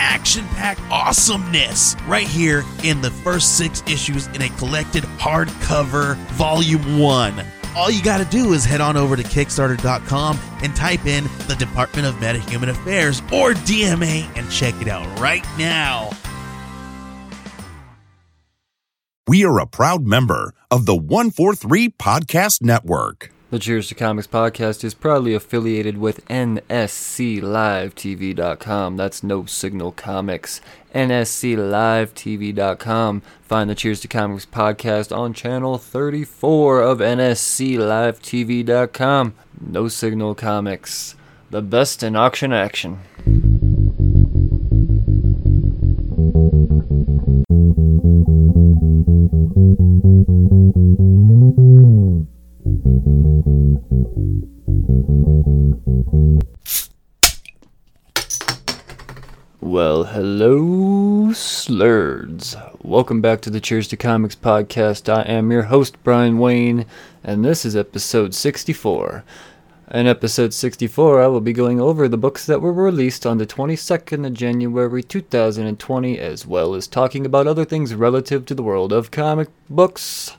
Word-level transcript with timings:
action 0.00 0.46
packed 0.48 0.80
awesomeness 0.90 1.94
right 2.06 2.26
here 2.26 2.64
in 2.82 3.00
the 3.02 3.10
first 3.10 3.58
six 3.58 3.82
issues 3.86 4.26
in 4.28 4.42
a 4.42 4.48
collected 4.56 5.04
hardcover 5.18 6.16
volume 6.32 6.98
one. 6.98 7.44
All 7.76 7.90
you 7.90 8.02
got 8.02 8.18
to 8.18 8.24
do 8.24 8.52
is 8.52 8.64
head 8.64 8.80
on 8.80 8.96
over 8.96 9.14
to 9.14 9.22
Kickstarter.com 9.22 10.40
and 10.62 10.74
type 10.74 11.06
in 11.06 11.24
the 11.46 11.54
Department 11.56 12.06
of 12.08 12.14
Metahuman 12.16 12.70
Affairs 12.70 13.20
or 13.32 13.52
DMA 13.52 14.26
and 14.36 14.50
check 14.50 14.74
it 14.80 14.88
out 14.88 15.06
right 15.20 15.44
now. 15.56 16.10
We 19.28 19.44
are 19.44 19.60
a 19.60 19.66
proud 19.66 20.06
member 20.08 20.54
of 20.72 20.86
the 20.86 20.96
143 20.96 21.90
Podcast 21.90 22.62
Network. 22.62 23.30
The 23.50 23.58
Cheers 23.58 23.88
to 23.88 23.94
Comics 23.96 24.28
podcast 24.28 24.84
is 24.84 24.94
proudly 24.94 25.34
affiliated 25.34 25.98
with 25.98 26.24
NSCLiveTV.com. 26.28 28.96
That's 28.96 29.24
No 29.24 29.44
Signal 29.44 29.90
Comics. 29.90 30.60
NSCLiveTV.com. 30.94 33.22
Find 33.42 33.68
the 33.68 33.74
Cheers 33.74 34.00
to 34.02 34.08
Comics 34.08 34.46
podcast 34.46 35.16
on 35.16 35.34
channel 35.34 35.78
34 35.78 36.80
of 36.80 37.00
NSCLiveTV.com. 37.00 39.34
No 39.60 39.88
Signal 39.88 40.36
Comics. 40.36 41.16
The 41.50 41.62
best 41.62 42.04
in 42.04 42.14
auction 42.14 42.52
action. 42.52 43.00
Hello, 60.20 61.30
slurds. 61.32 62.54
Welcome 62.84 63.22
back 63.22 63.40
to 63.40 63.48
the 63.48 63.58
Cheers 63.58 63.88
to 63.88 63.96
Comics 63.96 64.34
podcast. 64.34 65.10
I 65.10 65.22
am 65.22 65.50
your 65.50 65.62
host, 65.62 65.96
Brian 66.04 66.38
Wayne, 66.38 66.84
and 67.24 67.42
this 67.42 67.64
is 67.64 67.74
episode 67.74 68.34
64. 68.34 69.24
In 69.92 70.06
episode 70.06 70.52
64, 70.52 71.22
I 71.22 71.26
will 71.28 71.40
be 71.40 71.54
going 71.54 71.80
over 71.80 72.06
the 72.06 72.18
books 72.18 72.44
that 72.44 72.60
were 72.60 72.70
released 72.70 73.24
on 73.24 73.38
the 73.38 73.46
22nd 73.46 74.26
of 74.26 74.34
January 74.34 75.02
2020, 75.02 76.18
as 76.18 76.46
well 76.46 76.74
as 76.74 76.86
talking 76.86 77.24
about 77.24 77.46
other 77.46 77.64
things 77.64 77.94
relative 77.94 78.44
to 78.44 78.54
the 78.54 78.62
world 78.62 78.92
of 78.92 79.10
comic 79.10 79.48
books. 79.70 80.36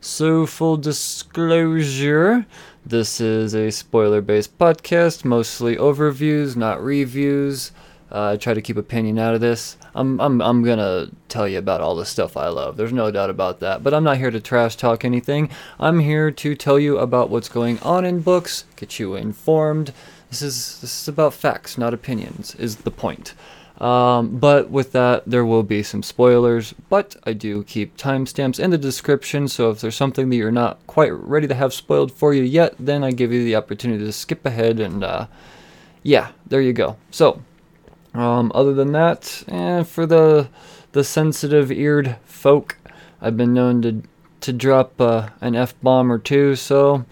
So, 0.00 0.46
full 0.46 0.76
disclosure, 0.76 2.46
this 2.86 3.20
is 3.20 3.56
a 3.56 3.72
spoiler 3.72 4.20
based 4.20 4.56
podcast, 4.56 5.24
mostly 5.24 5.74
overviews, 5.74 6.54
not 6.54 6.80
reviews. 6.80 7.72
Uh, 8.10 8.32
I 8.32 8.36
try 8.36 8.54
to 8.54 8.62
keep 8.62 8.76
opinion 8.76 9.18
out 9.18 9.34
of 9.34 9.40
this. 9.40 9.76
I'm, 9.94 10.20
I'm, 10.20 10.40
I'm 10.40 10.62
gonna 10.62 11.10
tell 11.28 11.48
you 11.48 11.58
about 11.58 11.80
all 11.80 11.96
the 11.96 12.04
stuff 12.04 12.36
I 12.36 12.48
love. 12.48 12.76
There's 12.76 12.92
no 12.92 13.10
doubt 13.10 13.30
about 13.30 13.60
that. 13.60 13.82
But 13.82 13.94
I'm 13.94 14.04
not 14.04 14.18
here 14.18 14.30
to 14.30 14.40
trash 14.40 14.76
talk 14.76 15.04
anything. 15.04 15.50
I'm 15.80 15.98
here 15.98 16.30
to 16.30 16.54
tell 16.54 16.78
you 16.78 16.98
about 16.98 17.30
what's 17.30 17.48
going 17.48 17.78
on 17.80 18.04
in 18.04 18.20
books, 18.20 18.64
get 18.76 18.98
you 18.98 19.16
informed. 19.16 19.92
This 20.30 20.42
is 20.42 20.80
this 20.80 21.02
is 21.02 21.08
about 21.08 21.34
facts, 21.34 21.78
not 21.78 21.94
opinions. 21.94 22.54
Is 22.56 22.76
the 22.76 22.90
point. 22.90 23.34
Um, 23.80 24.38
but 24.38 24.70
with 24.70 24.92
that, 24.92 25.24
there 25.26 25.44
will 25.44 25.62
be 25.62 25.82
some 25.82 26.02
spoilers. 26.02 26.74
But 26.88 27.16
I 27.24 27.32
do 27.32 27.62
keep 27.64 27.96
timestamps 27.96 28.58
in 28.58 28.70
the 28.70 28.78
description, 28.78 29.48
so 29.48 29.70
if 29.70 29.80
there's 29.80 29.94
something 29.94 30.30
that 30.30 30.36
you're 30.36 30.50
not 30.50 30.84
quite 30.86 31.12
ready 31.12 31.46
to 31.46 31.54
have 31.54 31.74
spoiled 31.74 32.10
for 32.10 32.32
you 32.32 32.42
yet, 32.42 32.74
then 32.78 33.04
I 33.04 33.10
give 33.10 33.32
you 33.32 33.44
the 33.44 33.56
opportunity 33.56 34.04
to 34.04 34.12
skip 34.12 34.46
ahead 34.46 34.80
and, 34.80 35.04
uh, 35.04 35.26
yeah, 36.02 36.30
there 36.46 36.62
you 36.62 36.72
go. 36.72 36.96
So, 37.10 37.42
um, 38.18 38.52
other 38.54 38.74
than 38.74 38.92
that, 38.92 39.44
and 39.48 39.86
for 39.86 40.06
the 40.06 40.48
the 40.92 41.04
sensitive 41.04 41.70
eared 41.70 42.16
folk, 42.24 42.78
I've 43.20 43.36
been 43.36 43.54
known 43.54 43.82
to 43.82 44.02
to 44.40 44.52
drop 44.52 45.00
uh, 45.00 45.28
an 45.40 45.56
f 45.56 45.74
bomb 45.82 46.10
or 46.10 46.18
two. 46.18 46.56
So, 46.56 47.04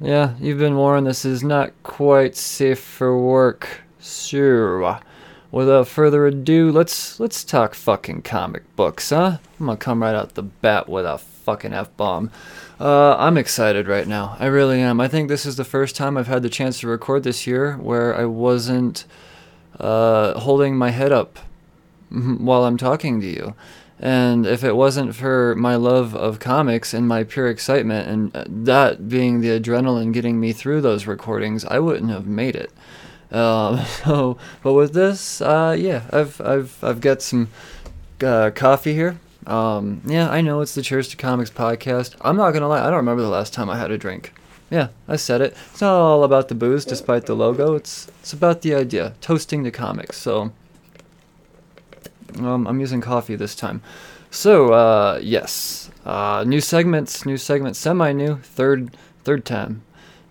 yeah, 0.00 0.34
you've 0.38 0.58
been 0.58 0.76
warned. 0.76 1.06
This 1.06 1.24
is 1.24 1.42
not 1.42 1.72
quite 1.82 2.36
safe 2.36 2.80
for 2.80 3.18
work. 3.18 3.82
Sure. 4.00 5.00
Without 5.50 5.86
further 5.88 6.26
ado, 6.26 6.70
let's 6.72 7.18
let's 7.20 7.44
talk 7.44 7.74
fucking 7.74 8.22
comic 8.22 8.64
books, 8.76 9.10
huh? 9.10 9.38
I'm 9.60 9.66
gonna 9.66 9.76
come 9.76 10.02
right 10.02 10.14
out 10.14 10.34
the 10.34 10.42
bat 10.42 10.88
with 10.88 11.06
a 11.06 11.18
fucking 11.18 11.72
f 11.72 11.96
bomb. 11.96 12.30
Uh, 12.80 13.14
I'm 13.16 13.38
excited 13.38 13.86
right 13.86 14.06
now. 14.06 14.36
I 14.40 14.46
really 14.46 14.80
am. 14.80 15.00
I 15.00 15.06
think 15.06 15.28
this 15.28 15.46
is 15.46 15.56
the 15.56 15.64
first 15.64 15.94
time 15.94 16.16
I've 16.16 16.26
had 16.26 16.42
the 16.42 16.48
chance 16.48 16.80
to 16.80 16.88
record 16.88 17.22
this 17.22 17.46
year 17.46 17.76
where 17.76 18.16
I 18.18 18.24
wasn't 18.24 19.04
uh, 19.80 20.38
holding 20.40 20.76
my 20.76 20.90
head 20.90 21.12
up 21.12 21.38
while 22.10 22.64
I'm 22.64 22.76
talking 22.76 23.20
to 23.20 23.26
you. 23.26 23.54
And 24.00 24.44
if 24.44 24.64
it 24.64 24.76
wasn't 24.76 25.14
for 25.14 25.54
my 25.54 25.76
love 25.76 26.14
of 26.14 26.40
comics 26.40 26.92
and 26.92 27.06
my 27.06 27.24
pure 27.24 27.48
excitement, 27.48 28.08
and 28.08 28.36
uh, 28.36 28.44
that 28.48 29.08
being 29.08 29.40
the 29.40 29.58
adrenaline 29.58 30.12
getting 30.12 30.40
me 30.40 30.52
through 30.52 30.80
those 30.80 31.06
recordings, 31.06 31.64
I 31.64 31.78
wouldn't 31.78 32.10
have 32.10 32.26
made 32.26 32.56
it. 32.56 32.72
Um, 33.30 33.84
so, 34.04 34.36
but 34.62 34.74
with 34.74 34.94
this, 34.94 35.40
uh, 35.40 35.76
yeah, 35.78 36.02
I've 36.10 36.40
I've 36.40 36.82
I've 36.82 37.00
got 37.00 37.22
some 37.22 37.48
uh, 38.22 38.50
coffee 38.54 38.94
here. 38.94 39.18
Um, 39.46 40.02
yeah, 40.06 40.28
I 40.30 40.40
know 40.40 40.60
it's 40.60 40.74
the 40.74 40.82
Cheers 40.82 41.08
to 41.08 41.16
Comics 41.16 41.50
podcast. 41.50 42.16
I'm 42.20 42.36
not 42.36 42.50
gonna 42.52 42.68
lie, 42.68 42.80
I 42.80 42.86
don't 42.86 42.96
remember 42.96 43.22
the 43.22 43.28
last 43.28 43.52
time 43.52 43.70
I 43.70 43.78
had 43.78 43.90
a 43.90 43.98
drink. 43.98 44.32
Yeah, 44.74 44.88
I 45.06 45.14
said 45.14 45.40
it. 45.40 45.56
It's 45.70 45.82
not 45.82 45.94
all 45.94 46.24
about 46.24 46.48
the 46.48 46.56
booze, 46.56 46.84
despite 46.84 47.26
the 47.26 47.36
logo. 47.36 47.76
It's 47.76 48.08
it's 48.18 48.32
about 48.32 48.62
the 48.62 48.74
idea, 48.74 49.14
toasting 49.20 49.62
the 49.62 49.70
comics. 49.70 50.16
So, 50.16 50.50
um, 52.40 52.66
I'm 52.66 52.80
using 52.80 53.00
coffee 53.00 53.36
this 53.36 53.54
time. 53.54 53.82
So, 54.32 54.72
uh, 54.72 55.20
yes, 55.22 55.92
uh, 56.04 56.42
new 56.44 56.60
segments, 56.60 57.24
new 57.24 57.36
segment, 57.36 57.76
semi-new, 57.76 58.38
third 58.38 58.96
third 59.22 59.44
time, 59.44 59.82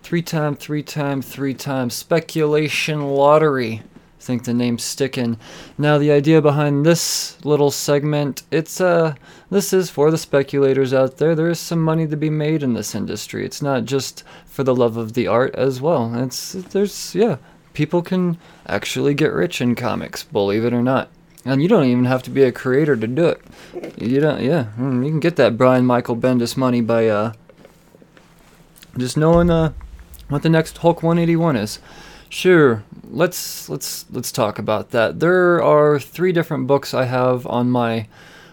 three 0.02 0.20
time, 0.20 0.56
three 0.56 0.82
time, 0.82 1.22
three 1.22 1.54
time 1.54 1.88
speculation 1.88 3.00
lottery. 3.00 3.80
Think 4.24 4.44
the 4.44 4.54
name's 4.54 4.82
sticking. 4.82 5.36
Now 5.76 5.98
the 5.98 6.10
idea 6.10 6.40
behind 6.40 6.86
this 6.86 7.36
little 7.44 7.70
segment, 7.70 8.42
it's 8.50 8.80
uh 8.80 9.16
this 9.50 9.74
is 9.74 9.90
for 9.90 10.10
the 10.10 10.16
speculators 10.16 10.94
out 10.94 11.18
there. 11.18 11.34
There 11.34 11.50
is 11.50 11.60
some 11.60 11.82
money 11.82 12.06
to 12.06 12.16
be 12.16 12.30
made 12.30 12.62
in 12.62 12.72
this 12.72 12.94
industry. 12.94 13.44
It's 13.44 13.60
not 13.60 13.84
just 13.84 14.24
for 14.46 14.64
the 14.64 14.74
love 14.74 14.96
of 14.96 15.12
the 15.12 15.26
art 15.26 15.54
as 15.56 15.82
well. 15.82 16.10
It's 16.14 16.52
there's 16.52 17.14
yeah, 17.14 17.36
people 17.74 18.00
can 18.00 18.38
actually 18.66 19.12
get 19.12 19.30
rich 19.30 19.60
in 19.60 19.74
comics, 19.74 20.22
believe 20.22 20.64
it 20.64 20.72
or 20.72 20.82
not. 20.82 21.10
And 21.44 21.60
you 21.60 21.68
don't 21.68 21.84
even 21.84 22.06
have 22.06 22.22
to 22.22 22.30
be 22.30 22.44
a 22.44 22.50
creator 22.50 22.96
to 22.96 23.06
do 23.06 23.26
it. 23.26 23.42
You 23.98 24.20
don't 24.20 24.40
yeah, 24.40 24.68
mm, 24.78 25.04
you 25.04 25.10
can 25.10 25.20
get 25.20 25.36
that 25.36 25.58
Brian 25.58 25.84
Michael 25.84 26.16
Bendis 26.16 26.56
money 26.56 26.80
by 26.80 27.08
uh 27.08 27.34
just 28.96 29.18
knowing 29.18 29.50
uh 29.50 29.74
what 30.30 30.42
the 30.42 30.48
next 30.48 30.78
Hulk 30.78 31.02
181 31.02 31.56
is. 31.56 31.78
Sure, 32.30 32.82
let's 33.10 33.68
let's 33.68 34.06
let's 34.10 34.32
talk 34.32 34.58
about 34.58 34.90
that. 34.90 35.20
There 35.20 35.62
are 35.62 35.98
three 35.98 36.32
different 36.32 36.66
books 36.66 36.94
I 36.94 37.04
have 37.04 37.46
on 37.46 37.70
my 37.70 38.06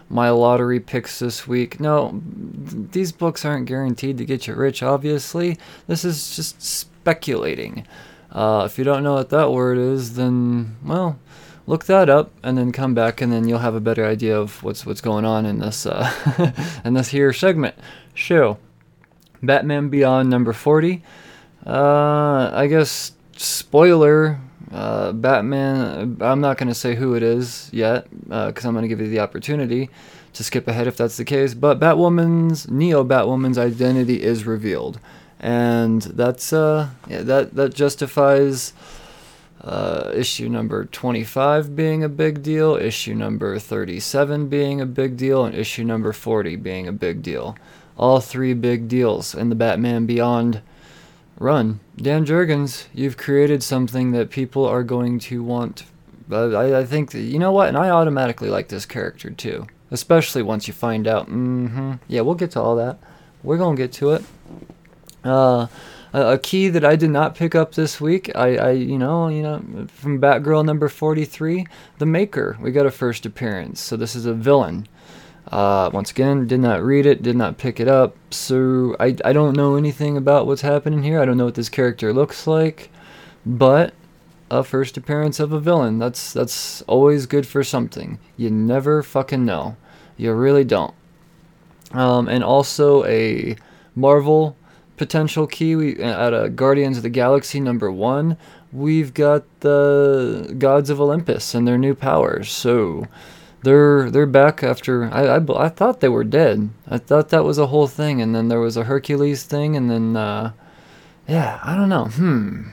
my 0.09 0.29
lottery 0.29 0.79
picks 0.79 1.19
this 1.19 1.47
week. 1.47 1.79
No, 1.79 2.21
these 2.23 3.11
books 3.11 3.45
aren't 3.45 3.65
guaranteed 3.65 4.17
to 4.17 4.25
get 4.25 4.47
you 4.47 4.55
rich. 4.55 4.83
Obviously, 4.83 5.57
this 5.87 6.03
is 6.03 6.35
just 6.35 6.61
speculating. 6.61 7.87
Uh, 8.31 8.63
if 8.65 8.77
you 8.77 8.83
don't 8.83 9.03
know 9.03 9.13
what 9.13 9.29
that 9.29 9.51
word 9.51 9.77
is, 9.77 10.15
then 10.15 10.77
well, 10.83 11.19
look 11.65 11.85
that 11.85 12.09
up 12.09 12.31
and 12.43 12.57
then 12.57 12.71
come 12.71 12.93
back, 12.93 13.21
and 13.21 13.31
then 13.31 13.47
you'll 13.47 13.59
have 13.59 13.75
a 13.75 13.81
better 13.81 14.05
idea 14.05 14.37
of 14.37 14.61
what's 14.63 14.85
what's 14.85 15.01
going 15.01 15.25
on 15.25 15.45
in 15.45 15.59
this 15.59 15.85
uh, 15.85 16.11
in 16.85 16.93
this 16.93 17.09
here 17.09 17.33
segment. 17.33 17.75
Show, 18.13 18.57
Batman 19.41 19.89
Beyond 19.89 20.29
number 20.29 20.53
forty. 20.53 21.03
Uh, 21.65 22.49
I 22.53 22.67
guess 22.67 23.13
spoiler 23.41 24.39
uh, 24.71 25.11
Batman, 25.11 26.17
I'm 26.21 26.41
not 26.41 26.57
going 26.57 26.69
to 26.69 26.75
say 26.75 26.95
who 26.95 27.15
it 27.15 27.23
is 27.23 27.69
yet, 27.73 28.07
because 28.23 28.65
uh, 28.65 28.67
I'm 28.67 28.73
going 28.73 28.83
to 28.83 28.87
give 28.87 29.01
you 29.01 29.09
the 29.09 29.19
opportunity 29.19 29.89
to 30.33 30.43
skip 30.43 30.67
ahead 30.67 30.87
if 30.87 30.95
that's 30.95 31.17
the 31.17 31.25
case. 31.25 31.53
But 31.53 31.79
Batwoman's, 31.79 32.69
Neo 32.69 33.03
Batwoman's 33.03 33.57
identity 33.57 34.21
is 34.21 34.45
revealed. 34.45 34.99
And 35.39 36.01
that's, 36.03 36.53
uh, 36.53 36.89
yeah, 37.07 37.23
that, 37.23 37.55
that 37.55 37.73
justifies 37.73 38.73
uh, 39.61 40.11
issue 40.15 40.47
number 40.47 40.85
25 40.85 41.75
being 41.75 42.03
a 42.03 42.09
big 42.09 42.41
deal, 42.41 42.75
issue 42.75 43.13
number 43.13 43.59
37 43.59 44.47
being 44.47 44.79
a 44.79 44.85
big 44.85 45.17
deal, 45.17 45.43
and 45.43 45.53
issue 45.53 45.83
number 45.83 46.13
40 46.13 46.55
being 46.57 46.87
a 46.87 46.93
big 46.93 47.21
deal. 47.21 47.57
All 47.97 48.19
three 48.19 48.53
big 48.53 48.87
deals 48.87 49.35
in 49.35 49.49
the 49.49 49.55
Batman 49.55 50.05
Beyond 50.05 50.61
run. 51.41 51.79
Dan 51.97 52.25
Jurgens, 52.25 52.85
you've 52.93 53.17
created 53.17 53.63
something 53.63 54.11
that 54.11 54.29
people 54.29 54.65
are 54.65 54.83
going 54.83 55.19
to 55.19 55.43
want. 55.43 55.83
Uh, 56.31 56.51
I, 56.51 56.79
I 56.79 56.85
think, 56.85 57.13
you 57.13 57.39
know 57.39 57.51
what? 57.51 57.67
And 57.67 57.77
I 57.77 57.89
automatically 57.89 58.49
like 58.49 58.69
this 58.69 58.85
character 58.85 59.29
too. 59.29 59.67
Especially 59.89 60.41
once 60.41 60.67
you 60.67 60.73
find 60.73 61.07
out. 61.07 61.27
Mm-hmm. 61.27 61.93
Yeah, 62.07 62.21
we'll 62.21 62.35
get 62.35 62.51
to 62.51 62.61
all 62.61 62.75
that. 62.77 62.99
We're 63.43 63.57
going 63.57 63.75
to 63.75 63.81
get 63.81 63.91
to 63.93 64.11
it. 64.11 64.23
Uh, 65.23 65.67
a, 66.13 66.37
key 66.37 66.69
that 66.69 66.85
I 66.85 66.95
did 66.95 67.09
not 67.09 67.35
pick 67.35 67.55
up 67.55 67.73
this 67.73 67.99
week. 67.99 68.31
I, 68.35 68.55
I, 68.55 68.71
you 68.71 68.97
know, 68.97 69.27
you 69.27 69.41
know, 69.41 69.87
from 69.87 70.21
Batgirl 70.21 70.65
number 70.65 70.89
43, 70.89 71.65
the 71.97 72.05
Maker. 72.05 72.57
We 72.61 72.71
got 72.71 72.85
a 72.85 72.91
first 72.91 73.25
appearance. 73.25 73.81
So 73.81 73.97
this 73.97 74.15
is 74.15 74.25
a 74.25 74.33
villain. 74.33 74.87
Uh, 75.51 75.89
once 75.93 76.11
again, 76.11 76.47
did 76.47 76.61
not 76.61 76.81
read 76.81 77.05
it, 77.05 77.21
did 77.21 77.35
not 77.35 77.57
pick 77.57 77.79
it 77.79 77.87
up. 77.87 78.15
So 78.31 78.95
I, 78.99 79.17
I 79.25 79.33
don't 79.33 79.55
know 79.55 79.75
anything 79.75 80.15
about 80.15 80.47
what's 80.47 80.61
happening 80.61 81.03
here. 81.03 81.19
I 81.19 81.25
don't 81.25 81.37
know 81.37 81.45
what 81.45 81.55
this 81.55 81.67
character 81.67 82.13
looks 82.13 82.47
like, 82.47 82.89
but 83.45 83.93
a 84.49 84.63
first 84.63 84.95
appearance 84.95 85.39
of 85.39 85.51
a 85.51 85.59
villain. 85.59 85.99
That's 85.99 86.31
that's 86.31 86.81
always 86.83 87.25
good 87.25 87.45
for 87.45 87.63
something. 87.63 88.17
You 88.37 88.49
never 88.49 89.03
fucking 89.03 89.45
know. 89.45 89.75
You 90.15 90.33
really 90.33 90.63
don't. 90.63 90.93
Um, 91.91 92.29
and 92.29 92.43
also 92.43 93.03
a 93.05 93.57
Marvel 93.95 94.55
potential 94.95 95.47
key 95.47 95.75
we, 95.75 95.93
Guardians 95.95 96.95
of 96.97 97.03
the 97.03 97.09
Galaxy 97.09 97.59
number 97.59 97.91
one, 97.91 98.37
we've 98.71 99.13
got 99.13 99.43
the 99.61 100.55
Gods 100.57 100.89
of 100.89 101.01
Olympus 101.01 101.53
and 101.53 101.67
their 101.67 101.77
new 101.77 101.95
powers. 101.95 102.51
So 102.51 103.07
they're 103.63 104.09
they're 104.09 104.25
back 104.25 104.63
after 104.63 105.05
I, 105.05 105.37
I, 105.37 105.65
I 105.65 105.69
thought 105.69 105.99
they 105.99 106.09
were 106.09 106.23
dead. 106.23 106.69
I 106.87 106.97
thought 106.97 107.29
that 107.29 107.43
was 107.43 107.57
a 107.57 107.67
whole 107.67 107.87
thing, 107.87 108.21
and 108.21 108.33
then 108.33 108.47
there 108.47 108.59
was 108.59 108.77
a 108.77 108.85
Hercules 108.85 109.43
thing, 109.43 109.75
and 109.75 109.89
then 109.89 110.15
uh, 110.15 110.53
yeah, 111.27 111.59
I 111.63 111.75
don't 111.75 111.89
know. 111.89 112.05
Hmm, 112.05 112.69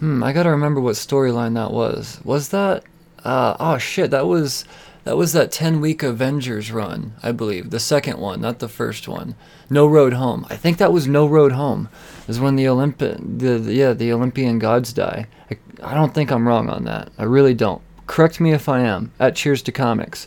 hmm. 0.00 0.22
I 0.22 0.32
gotta 0.32 0.50
remember 0.50 0.80
what 0.80 0.96
storyline 0.96 1.54
that 1.54 1.72
was. 1.72 2.20
Was 2.24 2.48
that? 2.50 2.84
Uh, 3.24 3.56
oh 3.58 3.78
shit, 3.78 4.10
that 4.10 4.26
was 4.26 4.64
that 5.04 5.16
was 5.16 5.32
that 5.34 5.52
10 5.52 5.80
week 5.80 6.02
Avengers 6.02 6.72
run, 6.72 7.12
I 7.22 7.32
believe. 7.32 7.70
The 7.70 7.80
second 7.80 8.18
one, 8.18 8.40
not 8.40 8.58
the 8.58 8.68
first 8.68 9.06
one. 9.06 9.34
No 9.68 9.86
Road 9.86 10.14
Home. 10.14 10.46
I 10.48 10.56
think 10.56 10.78
that 10.78 10.92
was 10.92 11.06
No 11.06 11.26
Road 11.26 11.52
Home. 11.52 11.90
Is 12.26 12.40
when 12.40 12.56
the 12.56 12.66
Olympic 12.66 13.18
the, 13.18 13.58
the, 13.58 13.74
yeah, 13.74 13.92
the 13.92 14.12
Olympian 14.12 14.58
gods 14.58 14.94
die. 14.94 15.26
I, 15.50 15.58
I 15.82 15.94
don't 15.94 16.14
think 16.14 16.32
I'm 16.32 16.48
wrong 16.48 16.70
on 16.70 16.84
that. 16.84 17.12
I 17.18 17.24
really 17.24 17.54
don't. 17.54 17.82
Correct 18.06 18.40
me 18.40 18.52
if 18.52 18.68
I 18.68 18.80
am. 18.80 19.12
At 19.18 19.36
Cheers 19.36 19.62
to 19.62 19.72
Comics. 19.72 20.26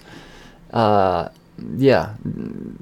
Uh 0.71 1.29
yeah, 1.75 2.15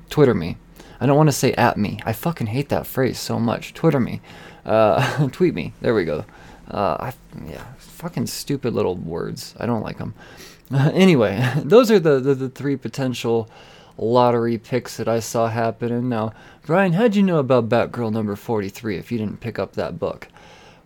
Twitter 0.09 0.33
me. 0.33 0.57
I 0.99 1.05
don't 1.05 1.17
want 1.17 1.27
to 1.27 1.33
say 1.33 1.53
at 1.53 1.77
me. 1.77 1.99
I 2.05 2.13
fucking 2.13 2.47
hate 2.47 2.69
that 2.69 2.87
phrase 2.87 3.19
so 3.19 3.39
much. 3.39 3.73
Twitter 3.73 3.99
me. 3.99 4.21
Uh, 4.65 5.27
tweet 5.31 5.53
me. 5.53 5.73
There 5.81 5.93
we 5.93 6.05
go. 6.05 6.25
Uh, 6.69 6.97
I, 6.99 7.13
yeah, 7.47 7.63
fucking 7.77 8.27
stupid 8.27 8.73
little 8.73 8.95
words. 8.95 9.55
I 9.59 9.65
don't 9.65 9.83
like 9.83 9.97
them. 9.97 10.13
anyway, 10.73 11.53
those 11.57 11.91
are 11.91 11.99
the, 11.99 12.19
the, 12.19 12.33
the, 12.33 12.49
three 12.49 12.75
potential 12.75 13.49
lottery 13.97 14.57
picks 14.57 14.97
that 14.97 15.07
I 15.07 15.19
saw 15.19 15.47
happening. 15.47 16.09
Now, 16.09 16.33
Brian, 16.65 16.93
how'd 16.93 17.15
you 17.15 17.23
know 17.23 17.37
about 17.37 17.69
Batgirl 17.69 18.11
number 18.11 18.35
43 18.35 18.97
if 18.97 19.11
you 19.11 19.17
didn't 19.17 19.41
pick 19.41 19.59
up 19.59 19.73
that 19.73 19.99
book? 19.99 20.27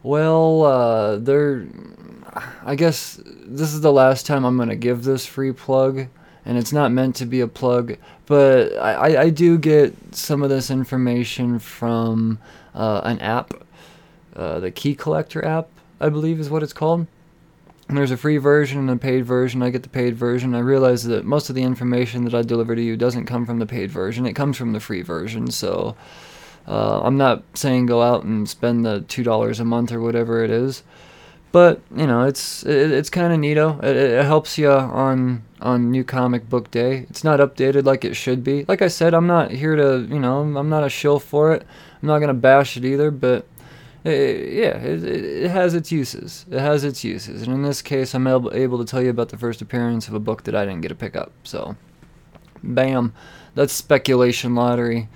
Well, 0.04 0.64
uh, 0.64 1.18
there. 1.18 1.68
I 2.64 2.76
guess 2.76 3.20
this 3.26 3.74
is 3.74 3.82
the 3.82 3.92
last 3.92 4.26
time 4.26 4.46
I'm 4.46 4.56
going 4.56 4.70
to 4.70 4.76
give 4.76 5.04
this 5.04 5.26
free 5.26 5.52
plug, 5.52 6.08
and 6.46 6.58
it's 6.58 6.72
not 6.72 6.92
meant 6.92 7.16
to 7.18 7.26
be 7.26 7.42
a 7.42 7.48
plug, 7.48 7.98
but 8.28 8.78
I, 8.78 9.24
I 9.24 9.30
do 9.30 9.58
get 9.58 10.16
some 10.16 10.44
of 10.44 10.50
this 10.50 10.70
information 10.70 11.58
from 11.58 12.38
uh, 12.76 13.02
an 13.04 13.20
app, 13.20 13.54
uh, 14.36 14.60
the 14.60 14.70
Key 14.70 14.94
Collector 14.94 15.44
app, 15.44 15.70
I 16.00 16.10
believe 16.10 16.40
is 16.40 16.50
what 16.50 16.62
it's 16.62 16.74
called 16.74 17.08
there's 17.98 18.12
a 18.12 18.18
free 18.18 18.38
version 18.38 18.78
and 18.78 18.90
a 18.90 18.98
paid 18.98 19.26
version. 19.26 19.64
I 19.64 19.72
get 19.72 19.84
the 19.84 19.90
paid 19.90 20.16
version. 20.16 20.54
I 20.54 20.60
realize 20.60 21.04
that 21.06 21.26
most 21.26 21.50
of 21.50 21.56
the 21.56 21.64
information 21.64 22.24
that 22.26 22.36
I 22.36 22.44
deliver 22.44 22.76
to 22.76 22.82
you 22.82 22.96
doesn't 22.96 23.26
come 23.26 23.46
from 23.46 23.60
the 23.60 23.66
paid 23.66 23.90
version. 23.90 24.26
It 24.26 24.34
comes 24.34 24.58
from 24.58 24.74
the 24.74 24.80
free 24.80 25.02
version. 25.02 25.50
So 25.50 25.96
uh, 26.70 27.02
I'm 27.04 27.18
not 27.18 27.44
saying 27.56 27.88
go 27.88 28.04
out 28.04 28.24
and 28.24 28.48
spend 28.48 28.86
the 28.86 29.02
two 29.02 29.24
dollars 29.24 29.60
a 29.60 29.66
month 29.66 29.92
or 29.92 30.00
whatever 30.00 30.44
it 30.44 30.52
is, 30.52 30.84
but 31.52 31.82
you 31.96 32.06
know 32.06 32.26
it's 32.26 32.64
it, 32.64 32.92
it's 32.92 33.10
kind 33.10 33.34
of 33.34 33.40
neato. 33.40 33.84
It, 33.84 33.98
it 33.98 34.26
helps 34.26 34.58
you 34.58 34.72
on 34.72 35.44
on 35.60 35.90
New 35.90 36.04
Comic 36.04 36.48
Book 36.48 36.70
Day. 36.70 37.08
It's 37.10 37.24
not 37.24 37.40
updated 37.40 37.86
like 37.86 38.06
it 38.06 38.16
should 38.16 38.44
be. 38.44 38.66
Like 38.68 38.84
I 38.84 38.88
said, 38.88 39.16
I'm 39.16 39.26
not 39.26 39.50
here 39.50 39.76
to 39.76 40.08
you 40.08 40.20
know 40.20 40.42
I'm 40.42 40.70
not 40.70 40.84
a 40.84 40.90
shill 40.90 41.20
for 41.20 41.54
it. 41.54 41.66
I'm 42.02 42.08
not 42.08 42.20
gonna 42.20 42.36
bash 42.36 42.78
it 42.78 42.86
either, 42.86 43.10
but 43.10 43.48
it, 44.04 44.10
uh, 44.10 44.12
yeah, 44.12 44.78
it, 44.78 45.04
it, 45.04 45.52
has 45.52 45.74
its 45.74 45.92
uses. 45.92 46.46
It 46.52 46.60
has 46.60 46.84
its 46.84 47.04
uses, 47.04 47.42
and 47.42 47.52
in 47.52 47.64
this 47.64 47.82
case, 47.82 48.14
I'm 48.14 48.28
able, 48.28 48.54
able 48.54 48.78
to 48.78 48.86
tell 48.86 49.02
you 49.02 49.10
about 49.10 49.30
the 49.30 49.38
first 49.38 49.62
appearance 49.62 50.08
of 50.08 50.14
a 50.14 50.20
book 50.20 50.44
that 50.44 50.56
I 50.56 50.66
didn't 50.66 50.82
get 50.82 50.90
to 50.90 50.96
pick 50.96 51.16
up. 51.16 51.34
So, 51.44 51.76
bam, 52.64 53.14
that's 53.56 53.74
speculation 53.74 54.56
lottery. 54.56 55.10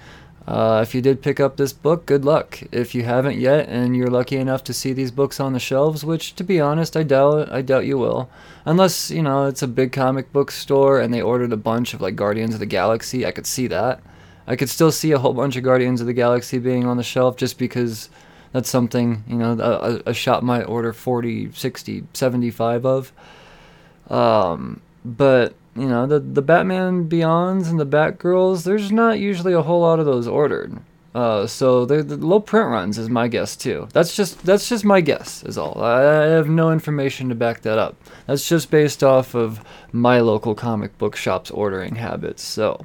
Uh, 0.45 0.81
if 0.83 0.93
you 0.93 1.01
did 1.01 1.21
pick 1.21 1.39
up 1.39 1.55
this 1.55 1.71
book, 1.71 2.05
good 2.05 2.25
luck. 2.25 2.59
If 2.71 2.93
you 2.93 3.03
haven't 3.03 3.39
yet, 3.39 3.69
and 3.69 3.95
you're 3.95 4.09
lucky 4.09 4.35
enough 4.35 4.63
to 4.65 4.73
see 4.73 4.91
these 4.91 5.11
books 5.11 5.39
on 5.39 5.53
the 5.53 5.59
shelves, 5.59 6.03
which, 6.03 6.35
to 6.35 6.43
be 6.43 6.59
honest, 6.59 6.97
I 6.97 7.03
doubt 7.03 7.51
I 7.51 7.61
doubt 7.61 7.85
you 7.85 7.97
will, 7.97 8.29
unless 8.65 9.09
you 9.09 9.21
know 9.21 9.45
it's 9.45 9.61
a 9.61 9.67
big 9.67 9.93
comic 9.93 10.33
book 10.33 10.51
store 10.51 10.99
and 10.99 11.13
they 11.13 11.21
ordered 11.21 11.53
a 11.53 11.57
bunch 11.57 11.93
of 11.93 12.01
like 12.01 12.17
Guardians 12.17 12.53
of 12.53 12.59
the 12.59 12.65
Galaxy. 12.65 13.25
I 13.25 13.31
could 13.31 13.45
see 13.47 13.67
that. 13.67 14.01
I 14.45 14.57
could 14.57 14.69
still 14.69 14.91
see 14.91 15.13
a 15.13 15.19
whole 15.19 15.33
bunch 15.33 15.55
of 15.55 15.63
Guardians 15.63 16.01
of 16.01 16.07
the 16.07 16.13
Galaxy 16.13 16.59
being 16.59 16.85
on 16.85 16.97
the 16.97 17.03
shelf 17.03 17.37
just 17.37 17.57
because 17.57 18.09
that's 18.51 18.69
something 18.69 19.23
you 19.27 19.37
know 19.37 19.57
a, 19.59 20.09
a 20.09 20.13
shop 20.13 20.43
might 20.43 20.63
order 20.63 20.93
40 20.93 21.51
60 21.53 22.03
75 22.13 22.85
of 22.85 23.11
um, 24.09 24.81
but 25.05 25.53
you 25.75 25.87
know 25.87 26.05
the 26.05 26.19
the 26.19 26.41
batman 26.41 27.07
beyonds 27.09 27.69
and 27.69 27.79
the 27.79 27.85
batgirls 27.85 28.63
there's 28.63 28.91
not 28.91 29.19
usually 29.19 29.53
a 29.53 29.61
whole 29.61 29.81
lot 29.81 29.99
of 29.99 30.05
those 30.05 30.27
ordered 30.27 30.79
uh, 31.15 31.45
so 31.45 31.85
the, 31.85 32.03
low 32.17 32.39
print 32.39 32.69
runs 32.69 32.97
is 32.97 33.07
my 33.07 33.27
guess 33.27 33.55
too. 33.55 33.87
That's 33.93 34.15
just 34.15 34.43
that's 34.43 34.67
just 34.67 34.83
my 34.83 34.99
guess 34.99 35.43
is 35.43 35.57
all. 35.59 35.83
I, 35.83 35.99
I 35.99 36.25
have 36.29 36.49
no 36.49 36.71
information 36.71 37.29
to 37.29 37.35
back 37.35 37.61
that 37.61 37.77
up. 37.77 37.95
That's 38.25 38.47
just 38.47 38.71
based 38.71 39.03
off 39.03 39.35
of 39.35 39.63
my 39.91 40.19
local 40.21 40.55
comic 40.55 40.97
book 40.97 41.15
shop's 41.15 41.51
ordering 41.51 41.95
habits. 41.95 42.41
So 42.41 42.83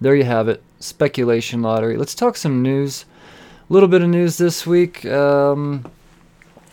there 0.00 0.14
you 0.14 0.24
have 0.24 0.48
it. 0.48 0.62
Speculation 0.78 1.60
lottery. 1.60 1.98
Let's 1.98 2.14
talk 2.14 2.36
some 2.36 2.62
news 2.62 3.04
A 3.68 3.72
little 3.72 3.88
bit 3.90 4.00
of 4.00 4.08
news 4.08 4.38
this 4.38 4.66
week, 4.66 5.04
um, 5.04 5.84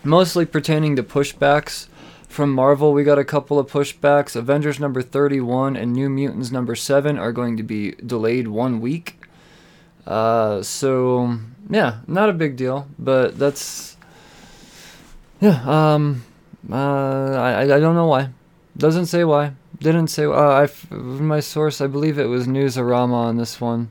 mostly 0.05 0.45
pertaining 0.45 0.95
to 0.95 1.03
pushbacks 1.03 1.87
from 2.27 2.53
Marvel. 2.53 2.93
We 2.93 3.03
got 3.03 3.19
a 3.19 3.25
couple 3.25 3.57
of 3.59 3.71
pushbacks. 3.71 4.35
Avengers 4.35 4.79
number 4.79 5.01
31 5.01 5.75
and 5.75 5.93
New 5.93 6.09
Mutants 6.09 6.51
number 6.51 6.75
7 6.75 7.17
are 7.17 7.31
going 7.31 7.57
to 7.57 7.63
be 7.63 7.91
delayed 7.93 8.47
one 8.47 8.79
week. 8.79 9.19
Uh, 10.05 10.61
so, 10.61 11.37
yeah, 11.69 11.99
not 12.07 12.29
a 12.29 12.33
big 12.33 12.55
deal, 12.55 12.87
but 12.97 13.37
that's. 13.37 13.97
Yeah, 15.41 15.61
um, 15.65 16.23
uh, 16.71 17.33
I, 17.33 17.61
I 17.63 17.79
don't 17.79 17.95
know 17.95 18.07
why. 18.07 18.29
Doesn't 18.77 19.07
say 19.07 19.23
why. 19.23 19.53
Didn't 19.79 20.07
say. 20.07 20.25
Uh, 20.25 20.65
I, 20.65 20.93
my 20.93 21.39
source, 21.39 21.81
I 21.81 21.87
believe 21.87 22.17
it 22.17 22.25
was 22.25 22.47
Newsarama 22.47 23.13
on 23.13 23.37
this 23.37 23.59
one. 23.61 23.89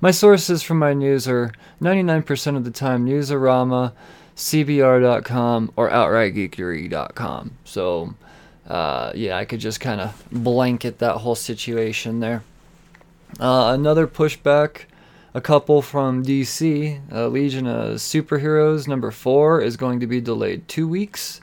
My 0.00 0.10
sources 0.10 0.62
for 0.62 0.74
my 0.74 0.94
news 0.94 1.28
are 1.28 1.52
99% 1.80 2.56
of 2.56 2.64
the 2.64 2.72
time 2.72 3.06
Newsarama, 3.06 3.92
CBR.com, 4.36 5.72
or 5.76 5.90
OutrightGeekery.com. 5.90 7.52
So, 7.64 8.14
uh, 8.66 9.12
yeah, 9.14 9.36
I 9.36 9.44
could 9.44 9.60
just 9.60 9.80
kind 9.80 10.00
of 10.00 10.24
blanket 10.30 10.98
that 10.98 11.18
whole 11.18 11.34
situation 11.34 12.20
there. 12.20 12.42
Uh, 13.40 13.72
another 13.74 14.06
pushback, 14.06 14.82
a 15.34 15.40
couple 15.40 15.82
from 15.82 16.24
DC, 16.24 17.00
uh, 17.12 17.28
Legion 17.28 17.66
of 17.66 17.96
Superheroes 17.96 18.86
number 18.86 19.10
four 19.10 19.60
is 19.60 19.76
going 19.76 20.00
to 20.00 20.06
be 20.06 20.20
delayed 20.20 20.68
two 20.68 20.86
weeks 20.86 21.40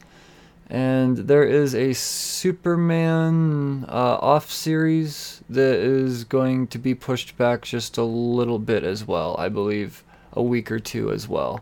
and 0.70 1.18
there 1.18 1.44
is 1.44 1.74
a 1.74 1.94
Superman 1.94 3.86
uh, 3.88 4.18
off 4.22 4.52
series 4.52 5.42
that 5.50 5.76
is 5.80 6.24
going 6.24 6.68
to 6.68 6.78
be 6.78 6.94
pushed 6.94 7.36
back 7.38 7.64
just 7.64 7.98
a 7.98 8.04
little 8.04 8.60
bit 8.60 8.84
as 8.84 9.06
well. 9.06 9.36
I 9.40 9.50
believe 9.50 10.04
a 10.34 10.44
week 10.44 10.72
or 10.72 10.80
two 10.80 11.12
as 11.12 11.28
well. 11.28 11.62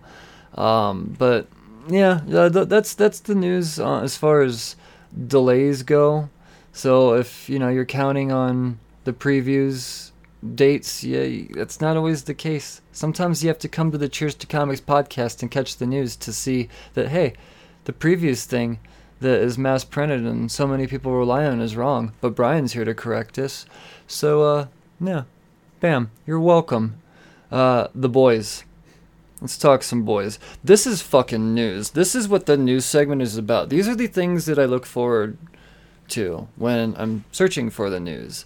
Um, 0.57 1.15
but 1.17 1.47
yeah, 1.87 2.21
that's 2.25 2.93
that's 2.93 3.19
the 3.19 3.35
news 3.35 3.79
uh, 3.79 4.01
as 4.01 4.17
far 4.17 4.41
as 4.41 4.75
delays 5.27 5.83
go. 5.83 6.29
So 6.73 7.13
if 7.13 7.49
you 7.49 7.59
know 7.59 7.69
you're 7.69 7.85
counting 7.85 8.31
on 8.31 8.79
the 9.03 9.13
previews 9.13 10.11
dates, 10.55 11.03
yeah, 11.03 11.45
that's 11.51 11.81
not 11.81 11.97
always 11.97 12.23
the 12.23 12.33
case. 12.33 12.81
Sometimes 12.91 13.43
you 13.43 13.47
have 13.49 13.59
to 13.59 13.69
come 13.69 13.91
to 13.91 13.97
the 13.97 14.09
Cheers 14.09 14.35
to 14.35 14.47
Comics 14.47 14.81
podcast 14.81 15.41
and 15.41 15.51
catch 15.51 15.77
the 15.77 15.87
news 15.87 16.15
to 16.17 16.33
see 16.33 16.69
that 16.93 17.09
hey, 17.09 17.33
the 17.85 17.93
previous 17.93 18.45
thing 18.45 18.79
that 19.19 19.41
is 19.41 19.57
mass 19.57 19.83
printed 19.83 20.21
and 20.21 20.51
so 20.51 20.67
many 20.67 20.87
people 20.87 21.13
rely 21.13 21.45
on 21.45 21.59
is 21.61 21.75
wrong. 21.75 22.13
But 22.21 22.35
Brian's 22.35 22.73
here 22.73 22.85
to 22.85 22.93
correct 22.93 23.39
us. 23.39 23.65
So, 24.05 24.43
uh, 24.43 24.67
yeah. 24.99 25.23
Bam. 25.79 26.11
You're 26.25 26.39
welcome. 26.39 27.01
Uh, 27.51 27.87
the 27.95 28.09
boys. 28.09 28.63
Let's 29.41 29.57
talk 29.57 29.83
some 29.83 30.03
boys. 30.03 30.39
This 30.63 30.87
is 30.87 31.01
fucking 31.01 31.53
news. 31.53 31.91
This 31.91 32.15
is 32.15 32.27
what 32.27 32.47
the 32.47 32.57
news 32.57 32.85
segment 32.85 33.21
is 33.21 33.37
about. 33.37 33.69
These 33.69 33.87
are 33.87 33.95
the 33.95 34.07
things 34.07 34.45
that 34.45 34.57
I 34.57 34.65
look 34.65 34.85
forward 34.85 35.37
to 36.09 36.47
when 36.55 36.95
I'm 36.97 37.25
searching 37.31 37.69
for 37.69 37.89
the 37.89 37.99
news. 37.99 38.45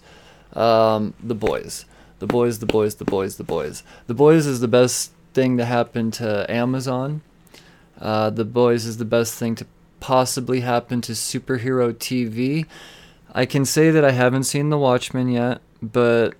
Um, 0.52 1.14
the 1.22 1.34
boys. 1.34 1.86
The 2.18 2.26
boys, 2.26 2.58
the 2.58 2.66
boys, 2.66 2.96
the 2.96 3.04
boys, 3.06 3.36
the 3.36 3.44
boys. 3.44 3.82
The 4.06 4.14
boys 4.14 4.46
is 4.46 4.60
the 4.60 4.68
best 4.68 5.12
thing 5.32 5.56
to 5.56 5.64
happen 5.64 6.10
to 6.12 6.48
Amazon. 6.50 7.22
Uh, 7.98 8.30
the 8.30 8.44
boys 8.44 8.84
is 8.84 8.98
the 8.98 9.04
best 9.04 9.34
thing 9.34 9.54
to 9.56 9.66
possibly 9.98 10.60
happen 10.60 11.00
to 11.00 11.12
superhero 11.12 11.94
TV. 11.94 12.66
I 13.34 13.46
can 13.46 13.64
say 13.64 13.90
that 13.90 14.04
I 14.04 14.10
haven't 14.10 14.44
seen 14.44 14.68
The 14.68 14.78
Watchmen 14.78 15.28
yet, 15.28 15.62
but 15.80 16.34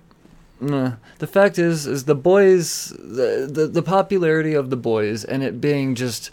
the 0.67 1.27
fact 1.27 1.57
is, 1.59 1.87
is 1.87 2.05
the 2.05 2.15
boys, 2.15 2.89
the, 2.97 3.49
the, 3.51 3.67
the 3.67 3.81
popularity 3.81 4.53
of 4.53 4.69
the 4.69 4.77
boys, 4.77 5.23
and 5.23 5.43
it 5.43 5.59
being 5.61 5.95
just, 5.95 6.31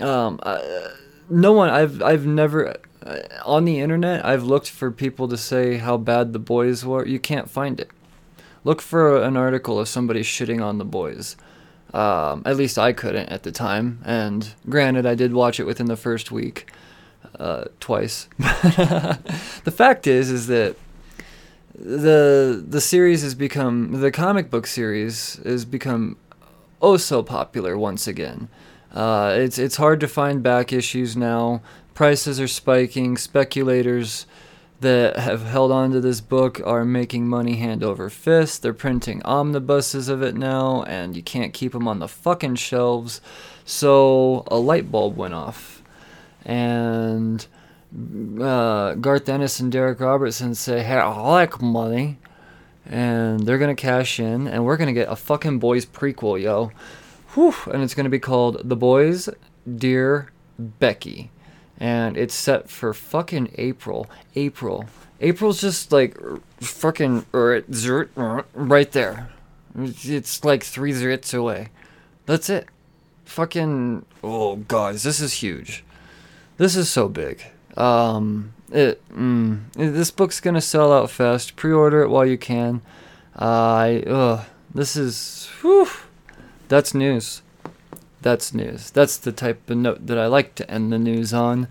um, 0.00 0.38
uh, 0.42 0.60
no 1.28 1.52
one. 1.52 1.70
I've 1.70 2.02
I've 2.02 2.26
never 2.26 2.76
uh, 3.04 3.18
on 3.44 3.64
the 3.64 3.80
internet. 3.80 4.24
I've 4.24 4.44
looked 4.44 4.68
for 4.68 4.90
people 4.90 5.28
to 5.28 5.36
say 5.36 5.76
how 5.76 5.96
bad 5.96 6.32
the 6.32 6.38
boys 6.38 6.84
were. 6.84 7.06
You 7.06 7.18
can't 7.18 7.48
find 7.48 7.80
it. 7.80 7.90
Look 8.64 8.82
for 8.82 9.22
an 9.22 9.36
article 9.36 9.78
of 9.78 9.88
somebody 9.88 10.22
shitting 10.22 10.62
on 10.62 10.78
the 10.78 10.84
boys. 10.84 11.36
Um, 11.94 12.42
at 12.44 12.56
least 12.56 12.78
I 12.78 12.92
couldn't 12.92 13.28
at 13.28 13.44
the 13.44 13.52
time. 13.52 14.00
And 14.04 14.52
granted, 14.68 15.06
I 15.06 15.14
did 15.14 15.32
watch 15.32 15.60
it 15.60 15.64
within 15.64 15.86
the 15.86 15.96
first 15.96 16.32
week, 16.32 16.70
uh, 17.38 17.66
twice. 17.78 18.28
the 18.38 19.72
fact 19.74 20.06
is, 20.06 20.30
is 20.30 20.48
that 20.48 20.76
the 21.78 22.64
the 22.66 22.80
series 22.80 23.22
has 23.22 23.34
become 23.34 24.00
the 24.00 24.10
comic 24.10 24.50
book 24.50 24.66
series 24.66 25.34
has 25.44 25.64
become 25.64 26.16
oh 26.80 26.96
so 26.96 27.22
popular 27.22 27.76
once 27.76 28.06
again. 28.06 28.48
Uh, 28.92 29.34
it's 29.36 29.58
it's 29.58 29.76
hard 29.76 30.00
to 30.00 30.08
find 30.08 30.42
back 30.42 30.72
issues 30.72 31.16
now. 31.16 31.60
Prices 31.92 32.40
are 32.40 32.48
spiking. 32.48 33.16
Speculators 33.16 34.26
that 34.80 35.16
have 35.16 35.44
held 35.44 35.72
on 35.72 35.90
to 35.92 36.00
this 36.00 36.20
book 36.20 36.60
are 36.64 36.84
making 36.84 37.28
money 37.28 37.56
hand 37.56 37.82
over 37.82 38.08
fist. 38.08 38.62
They're 38.62 38.74
printing 38.74 39.22
omnibuses 39.24 40.08
of 40.08 40.22
it 40.22 40.34
now, 40.34 40.82
and 40.84 41.16
you 41.16 41.22
can't 41.22 41.52
keep 41.52 41.72
them 41.72 41.88
on 41.88 41.98
the 41.98 42.08
fucking 42.08 42.56
shelves. 42.56 43.20
So 43.64 44.44
a 44.48 44.56
light 44.56 44.90
bulb 44.90 45.16
went 45.16 45.34
off, 45.34 45.82
and 46.44 47.46
uh, 48.40 48.94
Garth 48.94 49.28
Ennis 49.28 49.60
and 49.60 49.72
Darick 49.72 50.00
Robertson 50.00 50.54
say, 50.54 50.82
"Hey, 50.82 50.96
I 50.96 51.20
like 51.20 51.60
money," 51.60 52.18
and 52.84 53.40
they're 53.40 53.58
gonna 53.58 53.74
cash 53.74 54.20
in, 54.20 54.46
and 54.46 54.64
we're 54.64 54.76
gonna 54.76 54.92
get 54.92 55.08
a 55.08 55.16
fucking 55.16 55.58
boys 55.58 55.86
prequel, 55.86 56.40
yo. 56.40 56.72
Whew, 57.34 57.54
and 57.72 57.82
it's 57.82 57.94
gonna 57.94 58.08
be 58.08 58.18
called 58.18 58.68
The 58.68 58.76
Boys, 58.76 59.28
Dear 59.66 60.30
Becky 60.58 61.30
and 61.78 62.16
it's 62.16 62.34
set 62.34 62.70
for 62.70 62.94
fucking 62.94 63.52
April. 63.56 64.08
April. 64.34 64.86
April's 65.20 65.60
just 65.60 65.92
like 65.92 66.16
fucking 66.60 67.26
right 67.32 68.92
there. 68.92 69.30
It's 69.78 70.44
like 70.44 70.62
three 70.62 70.92
zits 70.92 71.36
away. 71.36 71.68
That's 72.26 72.48
it. 72.50 72.68
Fucking 73.24 74.04
oh 74.22 74.56
guys, 74.56 75.02
this 75.02 75.20
is 75.20 75.34
huge. 75.34 75.84
This 76.56 76.76
is 76.76 76.88
so 76.88 77.08
big. 77.08 77.42
Um, 77.76 78.52
it, 78.72 79.00
mm, 79.10 79.72
this 79.72 80.10
book's 80.10 80.40
gonna 80.40 80.60
sell 80.60 80.92
out 80.92 81.10
fast. 81.10 81.56
Pre-order 81.56 82.02
it 82.02 82.08
while 82.08 82.26
you 82.26 82.38
can. 82.38 82.82
Uh, 83.38 83.44
I 83.44 84.04
ugh, 84.06 84.46
this 84.74 84.96
is 84.96 85.48
whew, 85.60 85.88
that's 86.68 86.94
news 86.94 87.42
that's 88.26 88.52
news. 88.52 88.90
That's 88.90 89.16
the 89.18 89.30
type 89.30 89.70
of 89.70 89.76
note 89.76 90.08
that 90.08 90.18
I 90.18 90.26
like 90.26 90.56
to 90.56 90.68
end 90.68 90.92
the 90.92 90.98
news 90.98 91.32
on. 91.32 91.68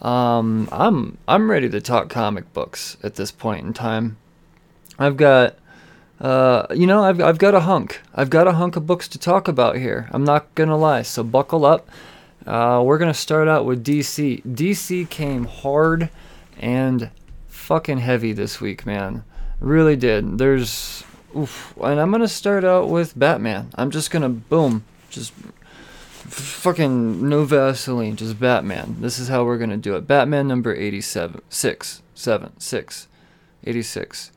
Um, 0.00 0.66
I'm 0.72 1.18
I'm 1.28 1.50
ready 1.50 1.68
to 1.68 1.80
talk 1.80 2.08
comic 2.08 2.50
books 2.54 2.96
at 3.02 3.16
this 3.16 3.30
point 3.30 3.66
in 3.66 3.74
time. 3.74 4.16
I've 4.98 5.18
got, 5.18 5.56
uh, 6.18 6.68
you 6.74 6.86
know, 6.86 7.04
I've 7.04 7.20
I've 7.20 7.36
got 7.36 7.54
a 7.54 7.60
hunk. 7.60 8.00
I've 8.14 8.30
got 8.30 8.48
a 8.48 8.52
hunk 8.52 8.76
of 8.76 8.86
books 8.86 9.08
to 9.08 9.18
talk 9.18 9.46
about 9.46 9.76
here. 9.76 10.08
I'm 10.10 10.24
not 10.24 10.54
gonna 10.54 10.78
lie. 10.78 11.02
So 11.02 11.22
buckle 11.22 11.66
up. 11.66 11.86
Uh, 12.46 12.82
we're 12.84 12.98
gonna 12.98 13.14
start 13.14 13.48
out 13.48 13.64
with 13.64 13.84
DC. 13.84 14.42
DC 14.44 15.08
came 15.08 15.44
hard 15.44 16.08
and 16.58 17.10
fucking 17.48 17.98
heavy 17.98 18.32
this 18.32 18.60
week, 18.60 18.86
man. 18.86 19.24
Really 19.60 19.96
did. 19.96 20.38
There's, 20.38 21.04
oof, 21.36 21.74
and 21.82 22.00
I'm 22.00 22.10
gonna 22.10 22.28
start 22.28 22.64
out 22.64 22.88
with 22.88 23.18
Batman. 23.18 23.70
I'm 23.74 23.90
just 23.90 24.10
gonna 24.10 24.28
boom, 24.28 24.84
just 25.10 25.32
fucking 26.30 27.28
no 27.28 27.44
Vaseline, 27.44 28.16
just 28.16 28.40
Batman. 28.40 28.96
This 29.00 29.18
is 29.18 29.28
how 29.28 29.44
we're 29.44 29.58
gonna 29.58 29.76
do 29.76 29.94
it. 29.96 30.06
Batman 30.06 30.48
number 30.48 30.74
87, 30.74 31.42
6, 31.48 32.02
7, 32.14 32.58
6, 32.58 33.08
86. 33.64 34.32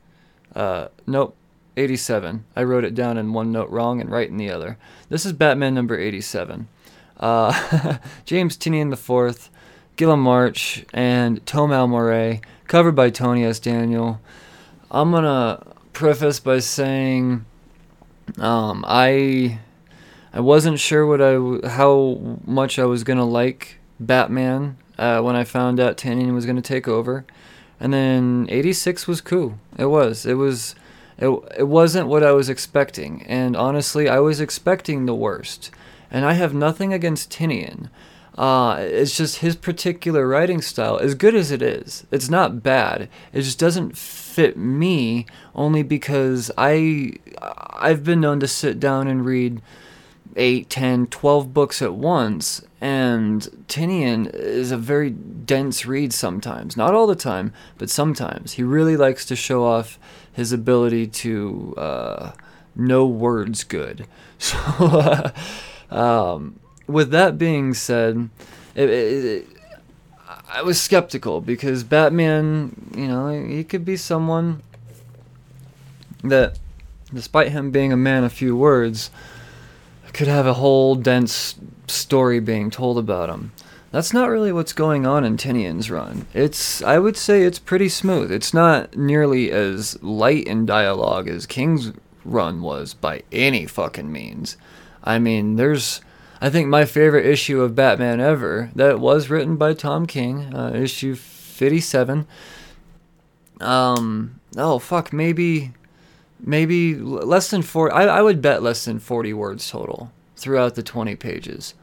Uh, 0.54 0.88
nope, 1.06 1.36
87. 1.76 2.44
I 2.54 2.62
wrote 2.62 2.84
it 2.84 2.94
down 2.94 3.16
in 3.16 3.32
one 3.32 3.50
note 3.50 3.70
wrong 3.70 4.00
and 4.00 4.10
right 4.10 4.28
in 4.28 4.36
the 4.36 4.50
other. 4.50 4.76
This 5.08 5.24
is 5.24 5.32
Batman 5.32 5.74
number 5.74 5.98
87. 5.98 6.68
Uh, 7.24 7.96
James 8.26 8.54
Tynion 8.54 8.92
IV, 8.92 9.48
Guillem 9.96 10.18
March, 10.18 10.84
and 10.92 11.42
Tomeu 11.46 11.88
Morey, 11.88 12.42
covered 12.66 12.94
by 12.94 13.08
Tony 13.08 13.44
S. 13.46 13.58
Daniel. 13.58 14.20
I'm 14.90 15.10
gonna 15.10 15.64
preface 15.94 16.38
by 16.38 16.58
saying 16.58 17.46
um, 18.38 18.84
I 18.86 19.58
I 20.34 20.40
wasn't 20.40 20.78
sure 20.78 21.06
what 21.06 21.22
I 21.22 21.66
how 21.66 22.38
much 22.44 22.78
I 22.78 22.84
was 22.84 23.04
gonna 23.04 23.24
like 23.24 23.78
Batman 23.98 24.76
uh, 24.98 25.22
when 25.22 25.34
I 25.34 25.44
found 25.44 25.80
out 25.80 25.96
Tynion 25.96 26.34
was 26.34 26.44
gonna 26.44 26.60
take 26.60 26.86
over, 26.86 27.24
and 27.80 27.90
then 27.90 28.46
'86 28.50 29.06
was 29.06 29.22
cool. 29.22 29.58
It 29.78 29.86
was. 29.86 30.26
It 30.26 30.34
was. 30.34 30.74
It, 31.16 31.28
it 31.56 31.68
wasn't 31.68 32.08
what 32.08 32.22
I 32.22 32.32
was 32.32 32.50
expecting, 32.50 33.22
and 33.22 33.56
honestly, 33.56 34.10
I 34.10 34.18
was 34.18 34.42
expecting 34.42 35.06
the 35.06 35.14
worst. 35.14 35.70
And 36.14 36.24
I 36.24 36.34
have 36.34 36.54
nothing 36.54 36.92
against 36.92 37.30
Tynion. 37.30 37.88
Uh, 38.38 38.76
it's 38.78 39.16
just 39.16 39.38
his 39.38 39.56
particular 39.56 40.28
writing 40.28 40.62
style, 40.62 40.96
as 40.96 41.16
good 41.16 41.34
as 41.34 41.50
it 41.50 41.60
is, 41.60 42.06
it's 42.12 42.30
not 42.30 42.62
bad. 42.62 43.08
It 43.32 43.42
just 43.42 43.58
doesn't 43.58 43.96
fit 43.96 44.56
me, 44.56 45.26
only 45.56 45.82
because 45.82 46.52
I 46.56 47.14
I've 47.40 48.04
been 48.04 48.20
known 48.20 48.38
to 48.40 48.46
sit 48.46 48.78
down 48.78 49.08
and 49.08 49.24
read 49.24 49.60
8, 50.36 50.70
10, 50.70 51.08
12 51.08 51.52
books 51.52 51.82
at 51.82 51.94
once. 51.94 52.64
And 52.80 53.42
Tynion 53.66 54.32
is 54.32 54.70
a 54.70 54.76
very 54.76 55.10
dense 55.10 55.84
read 55.84 56.12
sometimes. 56.12 56.76
Not 56.76 56.94
all 56.94 57.08
the 57.08 57.16
time, 57.16 57.52
but 57.76 57.90
sometimes. 57.90 58.52
He 58.52 58.62
really 58.62 58.96
likes 58.96 59.24
to 59.26 59.34
show 59.34 59.64
off 59.64 59.98
his 60.32 60.52
ability 60.52 61.08
to 61.08 61.74
uh, 61.76 62.32
know 62.76 63.04
words 63.04 63.64
good. 63.64 64.06
So, 64.36 64.58
uh, 64.58 65.30
um, 65.90 66.58
with 66.86 67.10
that 67.10 67.38
being 67.38 67.74
said, 67.74 68.28
it, 68.74 68.90
it, 68.90 69.24
it, 69.24 69.46
I 70.48 70.62
was 70.62 70.80
skeptical 70.80 71.40
because 71.40 71.84
Batman, 71.84 72.92
you 72.96 73.08
know, 73.08 73.28
he 73.28 73.64
could 73.64 73.84
be 73.84 73.96
someone 73.96 74.62
that, 76.22 76.58
despite 77.12 77.52
him 77.52 77.70
being 77.70 77.92
a 77.92 77.96
man 77.96 78.24
of 78.24 78.32
few 78.32 78.56
words, 78.56 79.10
could 80.12 80.28
have 80.28 80.46
a 80.46 80.54
whole 80.54 80.94
dense 80.94 81.56
story 81.88 82.40
being 82.40 82.70
told 82.70 82.98
about 82.98 83.28
him. 83.28 83.52
That's 83.90 84.12
not 84.12 84.28
really 84.28 84.52
what's 84.52 84.72
going 84.72 85.06
on 85.06 85.24
in 85.24 85.36
Tynion's 85.36 85.90
run. 85.90 86.26
It's, 86.32 86.82
I 86.82 86.98
would 86.98 87.16
say, 87.16 87.42
it's 87.42 87.58
pretty 87.58 87.88
smooth. 87.88 88.32
It's 88.32 88.54
not 88.54 88.96
nearly 88.96 89.52
as 89.52 90.02
light 90.02 90.46
in 90.46 90.66
dialogue 90.66 91.28
as 91.28 91.46
King's 91.46 91.92
run 92.24 92.62
was 92.62 92.94
by 92.94 93.22
any 93.30 93.66
fucking 93.66 94.10
means. 94.10 94.56
I 95.04 95.18
mean, 95.18 95.56
there's, 95.56 96.00
I 96.40 96.50
think 96.50 96.68
my 96.68 96.86
favorite 96.86 97.26
issue 97.26 97.60
of 97.60 97.74
Batman 97.74 98.20
ever 98.20 98.70
that 98.74 98.98
was 98.98 99.30
written 99.30 99.56
by 99.56 99.74
Tom 99.74 100.06
King, 100.06 100.54
uh, 100.54 100.72
issue 100.74 101.14
57. 101.14 102.26
Um, 103.60 104.40
oh 104.56 104.78
fuck, 104.78 105.12
maybe 105.12 105.72
maybe 106.40 106.94
less 106.94 107.50
than 107.50 107.62
four. 107.62 107.92
I, 107.94 108.04
I 108.04 108.22
would 108.22 108.42
bet 108.42 108.62
less 108.62 108.84
than 108.84 108.98
40 108.98 109.32
words 109.32 109.70
total 109.70 110.12
throughout 110.36 110.74
the 110.74 110.82
20 110.82 111.16
pages. 111.16 111.74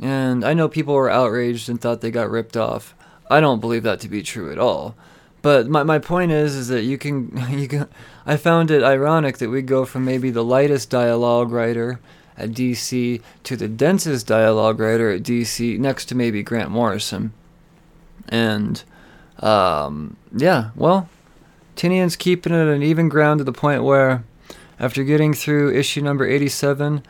And 0.00 0.44
I 0.44 0.54
know 0.54 0.68
people 0.68 0.94
were 0.94 1.10
outraged 1.10 1.68
and 1.68 1.80
thought 1.80 2.00
they 2.00 2.10
got 2.10 2.30
ripped 2.30 2.56
off. 2.56 2.94
I 3.30 3.40
don't 3.40 3.60
believe 3.60 3.82
that 3.82 4.00
to 4.00 4.08
be 4.08 4.22
true 4.22 4.50
at 4.50 4.58
all. 4.58 4.94
But 5.42 5.68
my, 5.68 5.82
my 5.82 5.98
point 5.98 6.32
is 6.32 6.54
is 6.54 6.68
that 6.68 6.82
you 6.82 6.98
can 6.98 7.32
you 7.50 7.68
can 7.68 7.88
I 8.26 8.36
found 8.36 8.70
it 8.70 8.82
ironic 8.82 9.38
that 9.38 9.50
we 9.50 9.62
go 9.62 9.84
from 9.84 10.04
maybe 10.04 10.30
the 10.30 10.44
lightest 10.44 10.90
dialogue 10.90 11.50
writer 11.50 12.00
at 12.40 12.50
DC 12.50 13.20
to 13.44 13.56
the 13.56 13.68
densest 13.68 14.26
dialogue 14.26 14.80
writer 14.80 15.10
at 15.10 15.22
DC 15.22 15.78
next 15.78 16.06
to 16.06 16.14
maybe 16.14 16.42
Grant 16.42 16.70
Morrison. 16.70 17.32
And 18.28 18.82
um, 19.40 20.16
yeah, 20.34 20.70
well, 20.74 21.08
Tynion's 21.76 22.16
keeping 22.16 22.52
it 22.52 22.68
an 22.68 22.82
even 22.82 23.08
ground 23.08 23.38
to 23.38 23.44
the 23.44 23.52
point 23.52 23.82
where, 23.82 24.24
after 24.78 25.04
getting 25.04 25.34
through 25.34 25.74
issue 25.74 26.02
number 26.02 26.26
87, 26.26 27.02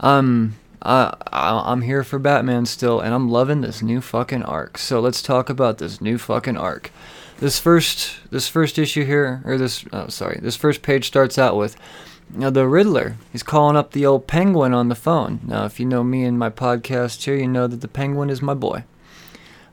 I'm 0.00 0.56
I, 0.82 1.14
I'm 1.32 1.82
here 1.82 2.04
for 2.04 2.18
Batman 2.18 2.66
still, 2.66 3.00
and 3.00 3.14
I'm 3.14 3.28
loving 3.28 3.60
this 3.60 3.82
new 3.82 4.00
fucking 4.00 4.42
arc. 4.44 4.78
So 4.78 5.00
let's 5.00 5.22
talk 5.22 5.48
about 5.50 5.78
this 5.78 6.00
new 6.00 6.18
fucking 6.18 6.56
arc. 6.56 6.92
This 7.38 7.58
first 7.58 8.18
this 8.30 8.48
first 8.48 8.78
issue 8.78 9.04
here, 9.04 9.42
or 9.44 9.58
this 9.58 9.84
oh 9.92 10.08
sorry, 10.08 10.38
this 10.40 10.56
first 10.56 10.82
page 10.82 11.06
starts 11.06 11.38
out 11.38 11.56
with 11.56 11.76
now 12.30 12.50
the 12.50 12.66
Riddler. 12.66 13.16
He's 13.32 13.42
calling 13.42 13.76
up 13.76 13.92
the 13.92 14.06
old 14.06 14.26
Penguin 14.26 14.74
on 14.74 14.88
the 14.88 14.94
phone. 14.94 15.40
Now, 15.44 15.64
if 15.64 15.78
you 15.78 15.86
know 15.86 16.02
me 16.02 16.24
and 16.24 16.38
my 16.38 16.50
podcast 16.50 17.22
here, 17.24 17.36
you 17.36 17.48
know 17.48 17.66
that 17.66 17.80
the 17.80 17.88
Penguin 17.88 18.30
is 18.30 18.42
my 18.42 18.54
boy. 18.54 18.84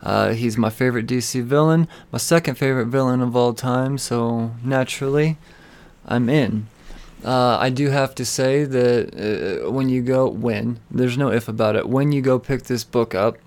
Uh, 0.01 0.33
he's 0.33 0.57
my 0.57 0.69
favorite 0.69 1.07
DC 1.07 1.41
villain, 1.43 1.87
my 2.11 2.17
second 2.17 2.55
favorite 2.55 2.87
villain 2.87 3.21
of 3.21 3.35
all 3.35 3.53
time. 3.53 3.97
So 3.97 4.51
naturally, 4.63 5.37
I'm 6.05 6.29
in. 6.29 6.67
Uh, 7.23 7.57
I 7.57 7.69
do 7.69 7.89
have 7.89 8.13
to 8.15 8.25
say 8.25 8.65
that 8.65 9.63
uh, 9.65 9.71
when 9.71 9.87
you 9.87 10.01
go, 10.01 10.27
when 10.27 10.79
there's 10.91 11.17
no 11.17 11.31
if 11.31 11.47
about 11.47 11.77
it, 11.77 11.87
when 11.87 12.11
you 12.11 12.21
go 12.21 12.37
pick 12.37 12.63
this 12.63 12.83
book 12.83 13.15
up, 13.15 13.37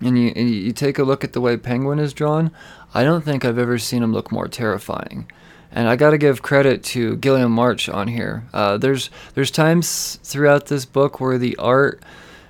and 0.00 0.18
you 0.18 0.32
and 0.34 0.50
you 0.50 0.72
take 0.72 0.98
a 0.98 1.04
look 1.04 1.22
at 1.22 1.34
the 1.34 1.40
way 1.40 1.56
Penguin 1.56 1.98
is 1.98 2.14
drawn, 2.14 2.50
I 2.94 3.04
don't 3.04 3.22
think 3.22 3.44
I've 3.44 3.58
ever 3.58 3.78
seen 3.78 4.02
him 4.02 4.12
look 4.12 4.32
more 4.32 4.48
terrifying. 4.48 5.30
And 5.76 5.88
I 5.88 5.96
got 5.96 6.10
to 6.10 6.18
give 6.18 6.40
credit 6.40 6.84
to 6.84 7.16
Guillem 7.16 7.50
March 7.50 7.88
on 7.88 8.06
here. 8.06 8.44
Uh, 8.54 8.78
there's 8.78 9.10
there's 9.34 9.50
times 9.50 10.20
throughout 10.22 10.66
this 10.66 10.84
book 10.84 11.20
where 11.20 11.36
the 11.36 11.56
art 11.56 12.00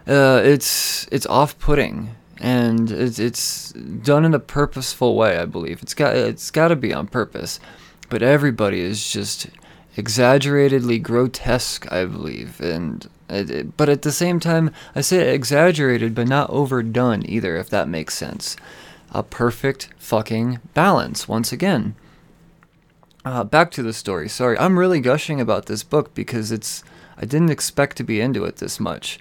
uh, 0.07 0.43
it's 0.45 1.09
it's 1.11 1.27
off-putting 1.27 2.15
and 2.39 2.91
it's 2.91 3.19
it's 3.19 3.73
done 3.73 4.27
in 4.27 4.35
a 4.35 4.39
purposeful 4.39 5.17
way. 5.17 5.39
I 5.39 5.47
believe 5.47 5.83
it's 5.83 5.95
got 5.95 6.15
it's 6.15 6.51
got 6.51 6.69
to 6.69 6.77
be 6.77 6.93
on 6.93 7.07
purpose, 7.07 7.59
but 8.11 8.23
everybody 8.23 8.81
is 8.81 9.11
just 9.11 9.47
exaggeratedly 9.97 10.99
grotesque. 10.99 11.91
I 11.91 12.05
believe, 12.05 12.61
and 12.61 13.09
it, 13.31 13.51
it, 13.51 13.77
but 13.79 13.89
at 13.89 14.03
the 14.03 14.13
same 14.13 14.41
time, 14.41 14.71
I 14.95 15.01
say 15.01 15.35
exaggerated, 15.35 16.15
but 16.15 16.29
not 16.29 16.51
overdone 16.51 17.25
either. 17.27 17.57
If 17.57 17.71
that 17.71 17.89
makes 17.89 18.15
sense, 18.15 18.57
a 19.13 19.23
perfect 19.23 19.89
fucking 19.97 20.59
balance 20.75 21.27
once 21.27 21.51
again. 21.51 21.95
Uh, 23.25 23.43
back 23.43 23.71
to 23.71 23.83
the 23.83 23.93
story. 23.93 24.29
Sorry, 24.29 24.59
I'm 24.59 24.79
really 24.79 25.01
gushing 25.01 25.41
about 25.41 25.67
this 25.67 25.83
book 25.83 26.15
because 26.15 26.53
it's. 26.53 26.85
I 27.17 27.25
didn't 27.25 27.51
expect 27.51 27.97
to 27.99 28.05
be 28.05 28.21
into 28.21 28.45
it 28.45 28.57
this 28.57 28.79
much. 28.79 29.19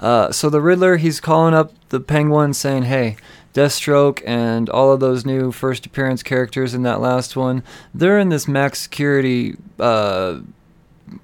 Uh, 0.00 0.32
so 0.32 0.50
the 0.50 0.60
Riddler, 0.60 0.96
he's 0.96 1.20
calling 1.20 1.54
up 1.54 1.72
the 1.90 2.00
Penguin, 2.00 2.54
saying, 2.54 2.84
"Hey, 2.84 3.16
Deathstroke 3.54 4.20
and 4.26 4.68
all 4.68 4.92
of 4.92 5.00
those 5.00 5.24
new 5.24 5.52
first 5.52 5.86
appearance 5.86 6.22
characters 6.22 6.74
in 6.74 6.82
that 6.82 7.00
last 7.00 7.36
one, 7.36 7.62
they're 7.94 8.18
in 8.18 8.30
this 8.30 8.48
max 8.48 8.80
security 8.80 9.56
uh, 9.78 10.40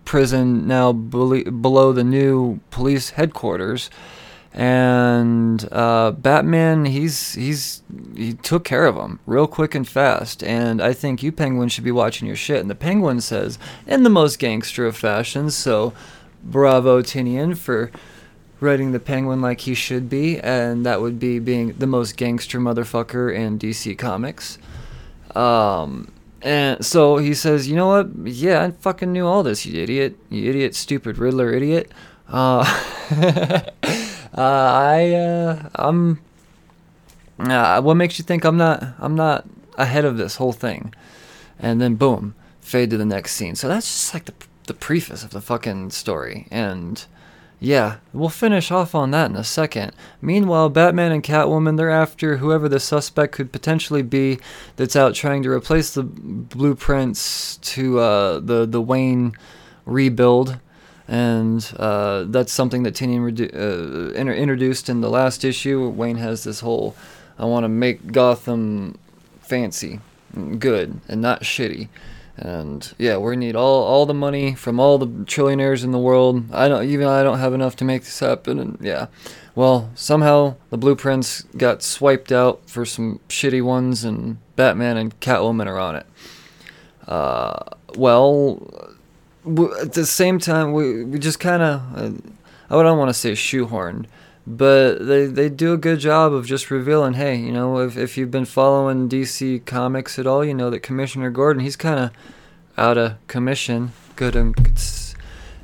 prison 0.05 0.69
now 0.69 0.93
below 0.93 1.93
the 1.93 2.05
new 2.05 2.61
police 2.71 3.11
headquarters." 3.11 3.91
And 4.55 5.67
uh, 5.73 6.11
Batman, 6.11 6.85
he's 6.85 7.35
he's 7.35 7.83
he 8.15 8.35
took 8.35 8.65
care 8.65 8.85
of 8.85 8.97
him 8.97 9.19
real 9.27 9.47
quick 9.47 9.75
and 9.75 9.89
fast. 9.89 10.45
And 10.45 10.83
I 10.83 10.93
think 10.93 11.23
you 11.23 11.33
Penguin 11.33 11.71
should 11.71 11.85
be 11.85 11.91
watching 11.91 12.27
your 12.27 12.37
shit. 12.37 12.61
And 12.61 12.69
the 12.69 12.75
Penguin 12.75 13.21
says, 13.23 13.59
in 13.87 14.03
the 14.03 14.11
most 14.11 14.39
gangster 14.39 14.87
of 14.87 14.97
fashions, 14.97 15.57
so 15.57 15.95
bravo 16.45 17.01
Tynion 17.01 17.57
for 17.57 17.91
writing 18.61 18.93
the 18.93 19.01
Penguin 19.01 19.41
like 19.41 19.61
he 19.63 19.75
should 19.75 20.09
be, 20.09 20.39
and 20.39 20.87
that 20.87 21.01
would 21.01 21.19
be 21.19 21.39
being 21.39 21.73
the 21.73 21.87
most 21.87 22.17
gangster 22.17 22.61
motherfucker 22.61 23.35
in 23.35 23.59
DC 23.59 23.99
Comics. 23.99 24.59
Um, 25.35 26.13
and 26.43 26.85
so 26.85 27.17
he 27.17 27.35
says, 27.35 27.69
you 27.69 27.77
know 27.77 27.89
what? 27.89 28.11
Yeah, 28.25 28.63
I 28.63 28.71
fucking 28.71 29.13
knew 29.13 29.27
all 29.27 29.43
this, 29.43 29.67
you 29.67 29.83
idiot, 29.83 30.17
you 30.29 30.49
idiot, 30.49 30.75
stupid 30.75 31.19
Riddler, 31.19 31.53
idiot. 31.53 31.91
Uh, 32.29 32.65
Uh, 34.37 34.40
I 34.40 35.14
uh, 35.14 35.68
I'm. 35.75 36.21
Uh, 37.38 37.81
what 37.83 37.95
makes 37.95 38.18
you 38.18 38.25
think 38.25 38.45
I'm 38.45 38.57
not 38.57 38.83
I'm 38.99 39.14
not 39.14 39.47
ahead 39.77 40.05
of 40.05 40.16
this 40.16 40.37
whole 40.37 40.53
thing? 40.53 40.95
And 41.59 41.81
then 41.81 41.97
boom, 41.97 42.35
fade 42.61 42.90
to 42.90 42.97
the 42.97 43.05
next 43.05 43.33
scene. 43.33 43.55
So 43.55 43.68
that's 43.68 43.87
just 43.87 44.14
like 44.14 44.25
the 44.25 44.35
the 44.66 44.75
preface 44.75 45.25
of 45.25 45.31
the 45.31 45.40
fucking 45.40 45.90
story. 45.90 46.47
And 46.51 47.05
yeah, 47.61 47.97
we'll 48.12 48.29
finish 48.29 48.71
off 48.71 48.95
on 48.95 49.12
that 49.12 49.31
in 49.31 49.37
a 49.37 49.45
second. 49.45 49.92
Meanwhile, 50.21 50.71
Batman 50.71 51.12
and 51.12 51.23
Catwoman, 51.23 51.77
they're 51.77 51.90
after 51.90 52.38
whoever 52.38 52.68
the 52.68 52.81
suspect 52.81 53.35
could 53.35 53.53
potentially 53.53 54.03
be 54.03 54.38
that's 54.77 54.97
out 54.97 55.14
trying 55.14 55.42
to 55.45 55.51
replace 55.51 55.95
the 55.95 56.03
blueprints 56.03 57.59
to 57.59 58.01
uh, 58.01 58.40
the 58.40 58.66
the 58.66 58.81
Wayne 58.81 59.35
rebuild 59.85 60.59
and 61.09 61.73
uh, 61.79 62.25
that's 62.25 62.53
something 62.53 62.83
that 62.85 62.95
Tynion 62.95 63.21
redu- 63.21 63.55
uh, 63.55 64.12
inter- 64.15 64.35
introduced 64.35 64.88
in 64.88 65.01
the 65.01 65.11
last 65.11 65.45
issue. 65.45 65.88
Wayne 65.88 66.17
has 66.17 66.45
this 66.45 66.61
whole, 66.61 66.95
I 67.38 67.45
want 67.45 67.65
to 67.65 67.69
make 67.69 68.12
Gotham 68.12 68.99
fancy, 69.41 70.01
and 70.35 70.61
good, 70.61 71.01
and 71.09 71.21
not 71.21 71.43
shitty. 71.43 71.88
And 72.37 72.93
yeah, 72.99 73.19
we 73.19 73.37
need 73.37 73.55
all, 73.55 73.85
all 73.85 74.07
the 74.07 74.15
money 74.15 74.55
from 74.55 74.81
all 74.81 74.97
the 74.97 75.07
trillionaires 75.07 75.85
in 75.85 75.93
the 75.93 75.99
world. 75.99 76.53
I 76.53 76.67
don't 76.67 76.88
even 76.88 77.07
I 77.07 77.23
don't 77.23 77.38
have 77.38 77.53
enough 77.53 77.77
to 77.77 77.85
make 77.85 78.05
this 78.05 78.21
happen. 78.21 78.59
And 78.59 78.79
yeah, 78.81 79.09
well 79.55 79.91
somehow 79.95 80.57
the 80.71 80.79
blueprints 80.79 81.43
got 81.57 81.83
swiped 81.83 82.33
out 82.33 82.62
for 82.71 82.87
some 82.87 83.21
shitty 83.29 83.62
ones, 83.62 84.03
and 84.03 84.38
Batman 84.57 84.97
and 84.97 85.21
Catwoman 85.21 85.67
are 85.67 85.79
on 85.79 85.97
it. 85.97 86.07
Uh, 87.07 87.65
well, 87.97 88.91
at 89.44 89.92
the 89.92 90.07
same 90.07 90.38
time, 90.38 90.72
we, 90.72 91.05
we 91.05 91.18
just 91.18 91.40
kind 91.40 91.62
of, 91.62 91.81
uh, 91.96 92.76
I 92.78 92.83
don't 92.83 92.98
want 92.98 93.09
to 93.09 93.14
say 93.14 93.33
shoehorned, 93.33 94.07
but 94.46 94.98
they, 94.98 95.26
they 95.26 95.48
do 95.48 95.72
a 95.72 95.78
good 95.78 95.98
job 95.98 96.33
of 96.33 96.46
just 96.46 96.70
revealing, 96.70 97.14
hey, 97.14 97.37
you 97.37 97.52
know, 97.52 97.78
if, 97.78 97.96
if 97.96 98.16
you've 98.16 98.31
been 98.31 98.44
following 98.44 99.09
DC 99.09 99.64
Comics 99.64 100.18
at 100.18 100.26
all, 100.26 100.44
you 100.44 100.55
know 100.55 100.70
that 100.70 100.81
Commissioner 100.81 101.31
Gordon, 101.31 101.62
he's 101.62 101.76
kind 101.76 101.98
of 101.98 102.11
out 102.78 102.98
of 102.98 103.26
commission. 103.26 103.92
Good 104.16 104.37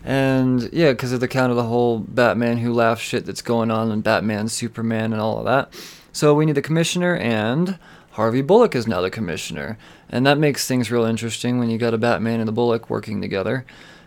and 0.04 0.70
yeah, 0.72 0.92
because 0.92 1.12
of 1.12 1.20
the 1.20 1.28
count 1.28 1.50
of 1.50 1.56
the 1.56 1.64
whole 1.64 1.98
Batman 1.98 2.58
who 2.58 2.72
laughs 2.72 3.02
shit 3.02 3.26
that's 3.26 3.42
going 3.42 3.70
on 3.70 3.90
and 3.90 4.02
Batman, 4.02 4.48
Superman, 4.48 5.12
and 5.12 5.20
all 5.20 5.38
of 5.38 5.44
that. 5.44 5.72
So 6.12 6.34
we 6.34 6.46
need 6.46 6.54
the 6.54 6.62
commissioner, 6.62 7.14
and 7.16 7.78
Harvey 8.12 8.40
Bullock 8.42 8.74
is 8.74 8.86
now 8.86 9.00
the 9.00 9.10
commissioner 9.10 9.76
and 10.10 10.26
that 10.26 10.38
makes 10.38 10.66
things 10.66 10.90
real 10.90 11.04
interesting 11.04 11.58
when 11.58 11.70
you 11.70 11.78
got 11.78 11.94
a 11.94 11.98
Batman 11.98 12.40
and 12.40 12.48
the 12.48 12.52
Bullock 12.52 12.88
working 12.88 13.20
together, 13.20 13.64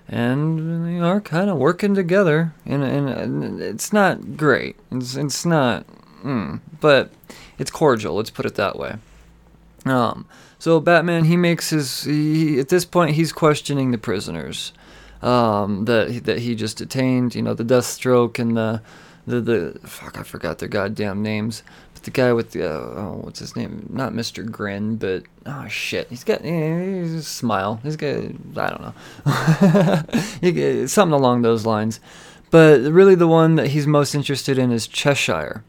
and 0.08 0.86
they 0.86 1.00
are 1.00 1.22
kind 1.22 1.50
of 1.50 1.58
working 1.58 1.96
together, 1.96 2.54
and, 2.66 2.84
and, 2.84 3.62
it's 3.62 3.94
not 3.94 4.36
great. 4.38 4.76
It's 4.92 5.16
it's 5.16 5.46
not, 5.46 5.86
mm, 6.24 6.60
but 6.80 7.12
it's 7.58 7.72
cordial. 7.72 8.16
Let's 8.16 8.30
put 8.30 8.46
it 8.46 8.56
that 8.56 8.78
way. 8.78 8.96
Um, 9.86 10.26
so 10.60 10.80
Batman, 10.80 11.26
he 11.26 11.38
makes 11.38 11.70
his. 11.70 12.04
He, 12.04 12.60
at 12.60 12.70
this 12.70 12.86
point, 12.86 13.16
he's 13.16 13.32
questioning 13.32 13.92
the 13.92 13.98
prisoners 13.98 14.74
um, 15.22 15.86
that 15.86 16.26
that 16.26 16.40
he 16.40 16.56
just 16.56 16.78
detained. 16.78 17.36
You 17.36 17.42
know, 17.42 17.54
the 17.54 17.64
Deathstroke 17.64 18.38
and 18.38 18.58
the 18.58 18.82
the 19.26 19.42
the 19.42 19.80
fuck. 19.88 20.18
I 20.20 20.24
forgot 20.24 20.60
their 20.60 20.70
goddamn 20.70 21.24
names 21.24 21.64
the 22.04 22.12
guy 22.12 22.34
with 22.34 22.52
the 22.52 22.68
uh, 22.68 22.94
oh, 23.00 23.20
what's 23.24 23.40
his 23.40 23.56
name? 23.56 23.88
Not 23.90 24.14
Mr. 24.14 24.50
Grin, 24.50 24.98
but 24.98 25.24
oh 25.46 25.68
shit, 25.68 26.08
he's 26.10 26.24
got 26.24 26.42
he's 26.42 27.14
a 27.14 27.24
smile. 27.24 27.80
He's 27.84 27.96
got 27.96 28.16
I 28.58 28.70
don't 28.70 28.82
know, 29.26 30.86
something 30.88 31.14
along 31.14 31.42
those 31.42 31.66
lines. 31.66 32.00
But 32.50 32.82
really, 32.82 33.16
the 33.16 33.28
one 33.28 33.56
that 33.56 33.68
he's 33.68 33.88
most 33.88 34.14
interested 34.14 34.58
in 34.58 34.72
is 34.72 34.88
Cheshire. 34.88 35.64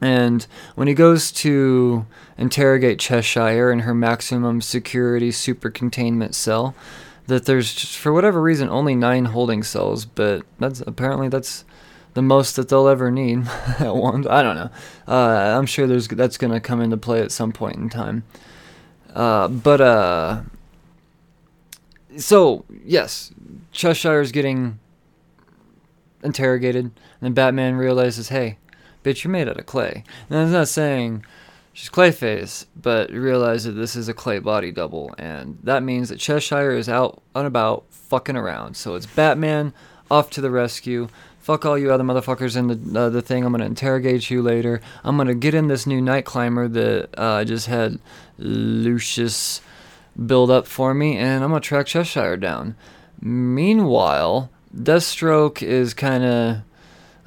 And 0.00 0.46
when 0.76 0.88
he 0.88 0.94
goes 0.94 1.30
to 1.32 2.06
interrogate 2.38 2.98
Cheshire 2.98 3.70
in 3.70 3.80
her 3.80 3.92
maximum 3.92 4.62
security 4.62 5.30
super 5.30 5.68
containment 5.68 6.34
cell, 6.34 6.74
that 7.26 7.44
there's 7.44 7.74
just, 7.74 7.98
for 7.98 8.12
whatever 8.12 8.40
reason 8.40 8.68
only 8.70 8.94
nine 8.94 9.26
holding 9.26 9.62
cells, 9.62 10.06
but 10.06 10.42
that's 10.58 10.80
apparently 10.86 11.28
that's 11.28 11.64
the 12.14 12.22
most 12.22 12.56
that 12.56 12.68
they'll 12.68 12.88
ever 12.88 13.10
need 13.10 13.46
at 13.78 13.94
once. 13.94 14.26
I 14.26 14.42
don't 14.42 14.56
know. 14.56 14.70
Uh, 15.06 15.56
I'm 15.58 15.66
sure 15.66 15.86
there's 15.86 16.08
that's 16.08 16.36
gonna 16.36 16.60
come 16.60 16.80
into 16.80 16.96
play 16.96 17.20
at 17.20 17.32
some 17.32 17.52
point 17.52 17.76
in 17.76 17.88
time. 17.88 18.24
Uh, 19.14 19.48
but 19.48 19.80
uh, 19.80 20.42
so 22.16 22.64
yes, 22.84 23.32
Cheshire's 23.72 24.32
getting 24.32 24.78
interrogated, 26.22 26.90
and 27.20 27.34
Batman 27.34 27.76
realizes, 27.76 28.28
hey, 28.28 28.58
bitch, 29.04 29.24
you're 29.24 29.30
made 29.30 29.48
out 29.48 29.58
of 29.58 29.66
clay. 29.66 30.04
And 30.28 30.38
I'm 30.38 30.52
not 30.52 30.68
saying 30.68 31.24
she's 31.72 31.90
Clayface, 31.90 32.66
but 32.76 33.10
realize 33.10 33.64
that 33.64 33.72
this 33.72 33.96
is 33.96 34.08
a 34.08 34.14
clay 34.14 34.38
body 34.38 34.70
double, 34.70 35.14
and 35.18 35.58
that 35.62 35.82
means 35.82 36.08
that 36.08 36.18
Cheshire 36.18 36.72
is 36.72 36.88
out 36.88 37.22
and 37.34 37.46
about 37.46 37.84
fucking 37.90 38.36
around. 38.36 38.76
So 38.76 38.94
it's 38.94 39.06
Batman 39.06 39.72
off 40.10 40.30
to 40.30 40.40
the 40.40 40.50
rescue. 40.50 41.08
Fuck 41.40 41.64
all 41.64 41.78
you 41.78 41.90
other 41.90 42.04
motherfuckers 42.04 42.56
in 42.56 42.66
the 42.68 43.00
uh, 43.00 43.08
the 43.08 43.22
thing. 43.22 43.44
I'm 43.44 43.52
gonna 43.52 43.64
interrogate 43.64 44.30
you 44.30 44.42
later. 44.42 44.80
I'm 45.02 45.16
gonna 45.16 45.34
get 45.34 45.54
in 45.54 45.68
this 45.68 45.86
new 45.86 46.00
night 46.00 46.24
climber 46.26 46.68
that 46.68 47.08
uh, 47.18 47.32
I 47.34 47.44
just 47.44 47.66
had 47.66 47.98
Lucius 48.38 49.62
build 50.26 50.50
up 50.50 50.66
for 50.66 50.92
me, 50.92 51.16
and 51.16 51.42
I'm 51.42 51.50
gonna 51.50 51.60
track 51.60 51.86
Cheshire 51.86 52.36
down. 52.36 52.76
Meanwhile, 53.22 54.50
Deathstroke 54.76 55.62
is 55.62 55.94
kind 55.94 56.24
of 56.24 56.56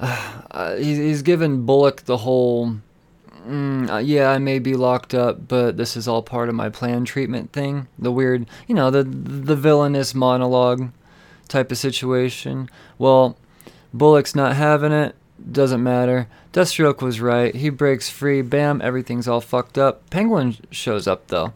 uh, 0.00 0.76
he's, 0.76 0.98
he's 0.98 1.22
given 1.22 1.66
Bullock 1.66 2.02
the 2.02 2.18
whole. 2.18 2.76
Mm, 3.46 3.90
uh, 3.90 3.98
yeah, 3.98 4.30
I 4.30 4.38
may 4.38 4.58
be 4.58 4.74
locked 4.74 5.12
up, 5.12 5.48
but 5.48 5.76
this 5.76 5.96
is 5.96 6.08
all 6.08 6.22
part 6.22 6.48
of 6.48 6.54
my 6.54 6.70
plan 6.70 7.04
treatment 7.04 7.52
thing. 7.52 7.88
The 7.98 8.12
weird, 8.12 8.46
you 8.66 8.74
know, 8.74 8.90
the 8.90 9.02
the 9.02 9.56
villainous 9.56 10.14
monologue 10.14 10.90
type 11.48 11.70
of 11.70 11.78
situation. 11.78 12.70
Well, 12.96 13.36
Bullock's 13.94 14.34
not 14.34 14.56
having 14.56 14.90
it. 14.92 15.14
Doesn't 15.50 15.82
matter. 15.82 16.26
Deathstroke 16.52 17.00
was 17.00 17.20
right. 17.20 17.54
He 17.54 17.68
breaks 17.70 18.10
free. 18.10 18.42
Bam, 18.42 18.82
everything's 18.82 19.28
all 19.28 19.40
fucked 19.40 19.78
up. 19.78 20.10
Penguin 20.10 20.56
shows 20.70 21.06
up 21.06 21.28
though. 21.28 21.52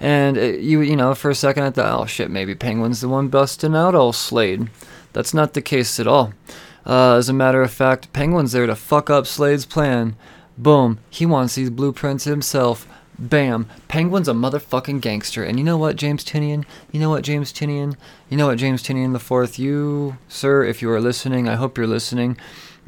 And 0.00 0.38
it, 0.38 0.54
uh, 0.54 0.58
you 0.58 0.80
you 0.80 0.96
know, 0.96 1.14
for 1.14 1.30
a 1.30 1.34
second 1.34 1.64
I 1.64 1.70
thought, 1.70 2.00
oh 2.00 2.06
shit, 2.06 2.30
maybe 2.30 2.54
Penguin's 2.54 3.02
the 3.02 3.08
one 3.08 3.28
busting 3.28 3.76
out 3.76 3.94
all 3.94 4.14
Slade. 4.14 4.70
That's 5.12 5.34
not 5.34 5.52
the 5.52 5.60
case 5.60 6.00
at 6.00 6.06
all. 6.06 6.32
Uh, 6.86 7.16
as 7.16 7.28
a 7.28 7.34
matter 7.34 7.62
of 7.62 7.70
fact, 7.70 8.12
Penguin's 8.14 8.52
there 8.52 8.66
to 8.66 8.74
fuck 8.74 9.10
up 9.10 9.26
Slade's 9.26 9.66
plan. 9.66 10.16
Boom, 10.56 10.98
he 11.10 11.26
wants 11.26 11.56
these 11.56 11.68
blueprints 11.70 12.24
himself. 12.24 12.88
Bam, 13.20 13.68
Penguin's 13.86 14.28
a 14.28 14.32
motherfucking 14.32 15.02
gangster. 15.02 15.44
And 15.44 15.58
you 15.58 15.64
know 15.64 15.76
what, 15.76 15.96
James 15.96 16.24
Tynion? 16.24 16.64
You 16.90 17.00
know 17.00 17.10
what, 17.10 17.22
James 17.22 17.52
Tynion? 17.52 17.96
You 18.30 18.38
know 18.38 18.46
what, 18.46 18.56
James 18.56 18.82
Tynion 18.82 19.12
the 19.12 19.18
Fourth? 19.18 19.58
You, 19.58 20.16
sir, 20.26 20.64
if 20.64 20.80
you 20.80 20.90
are 20.90 21.00
listening, 21.00 21.46
I 21.46 21.56
hope 21.56 21.76
you're 21.76 21.86
listening. 21.86 22.38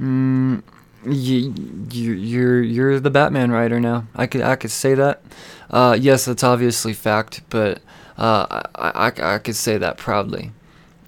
Mm, 0.00 0.62
you, 1.04 1.54
you, 1.90 2.12
you're 2.12 2.62
you're 2.62 3.00
the 3.00 3.10
Batman 3.10 3.50
writer 3.50 3.78
now. 3.78 4.06
I 4.14 4.26
could 4.26 4.40
I 4.40 4.56
could 4.56 4.70
say 4.70 4.94
that. 4.94 5.22
Uh, 5.68 5.98
yes, 6.00 6.24
that's 6.24 6.44
obviously 6.44 6.94
fact, 6.94 7.42
but 7.50 7.82
uh, 8.16 8.62
I, 8.74 9.12
I 9.18 9.34
I 9.34 9.38
could 9.38 9.56
say 9.56 9.76
that 9.76 9.98
proudly. 9.98 10.52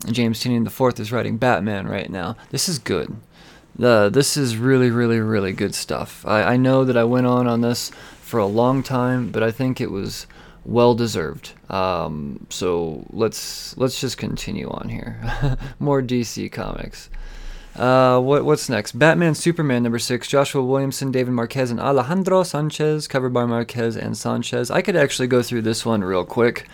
James 0.07 0.41
Tynion 0.41 0.65
the 0.65 0.71
Fourth 0.71 1.01
is 1.01 1.13
writing 1.13 1.39
Batman 1.39 1.87
right 1.87 2.11
now. 2.11 2.37
This 2.51 2.69
is 2.69 2.79
good. 2.79 3.17
Uh, 3.83 4.09
this 4.09 4.37
is 4.37 4.57
really, 4.57 4.91
really, 4.91 5.19
really 5.19 5.53
good 5.53 5.75
stuff. 5.75 6.25
I, 6.27 6.43
I 6.43 6.57
know 6.57 6.85
that 6.85 6.97
I 6.97 7.05
went 7.05 7.27
on 7.27 7.47
on 7.47 7.61
this 7.61 7.91
for 8.35 8.41
a 8.41 8.47
long 8.47 8.83
time, 8.83 9.31
but 9.31 9.45
I 9.45 9.53
think 9.53 9.81
it 9.81 9.93
was 9.93 10.27
well 10.65 10.97
deserved. 10.97 11.53
Um, 11.71 12.49
so 12.51 13.07
let's 13.11 13.77
let's 13.77 14.01
just 14.01 14.19
continue 14.19 14.69
on 14.71 14.89
here. 14.89 15.57
More 15.79 16.03
DC 16.03 16.51
comics. 16.51 17.11
Uh, 17.77 18.19
what 18.19 18.45
what's 18.45 18.69
next? 18.69 18.99
Batman 18.99 19.37
Superman 19.37 19.85
number 19.85 20.01
six. 20.01 20.27
Joshua 20.27 20.65
Williamson, 20.65 21.13
David 21.13 21.31
Marquez, 21.31 21.71
and 21.71 21.79
Alejandro 21.79 22.43
Sanchez. 22.43 23.07
Covered 23.07 23.33
by 23.33 23.45
Marquez 23.45 23.97
and 23.97 24.17
Sanchez. 24.17 24.69
I 24.69 24.83
could 24.83 24.97
actually 24.97 25.29
go 25.29 25.41
through 25.41 25.63
this 25.63 25.87
one 25.87 26.03
real 26.03 26.25
quick. 26.25 26.67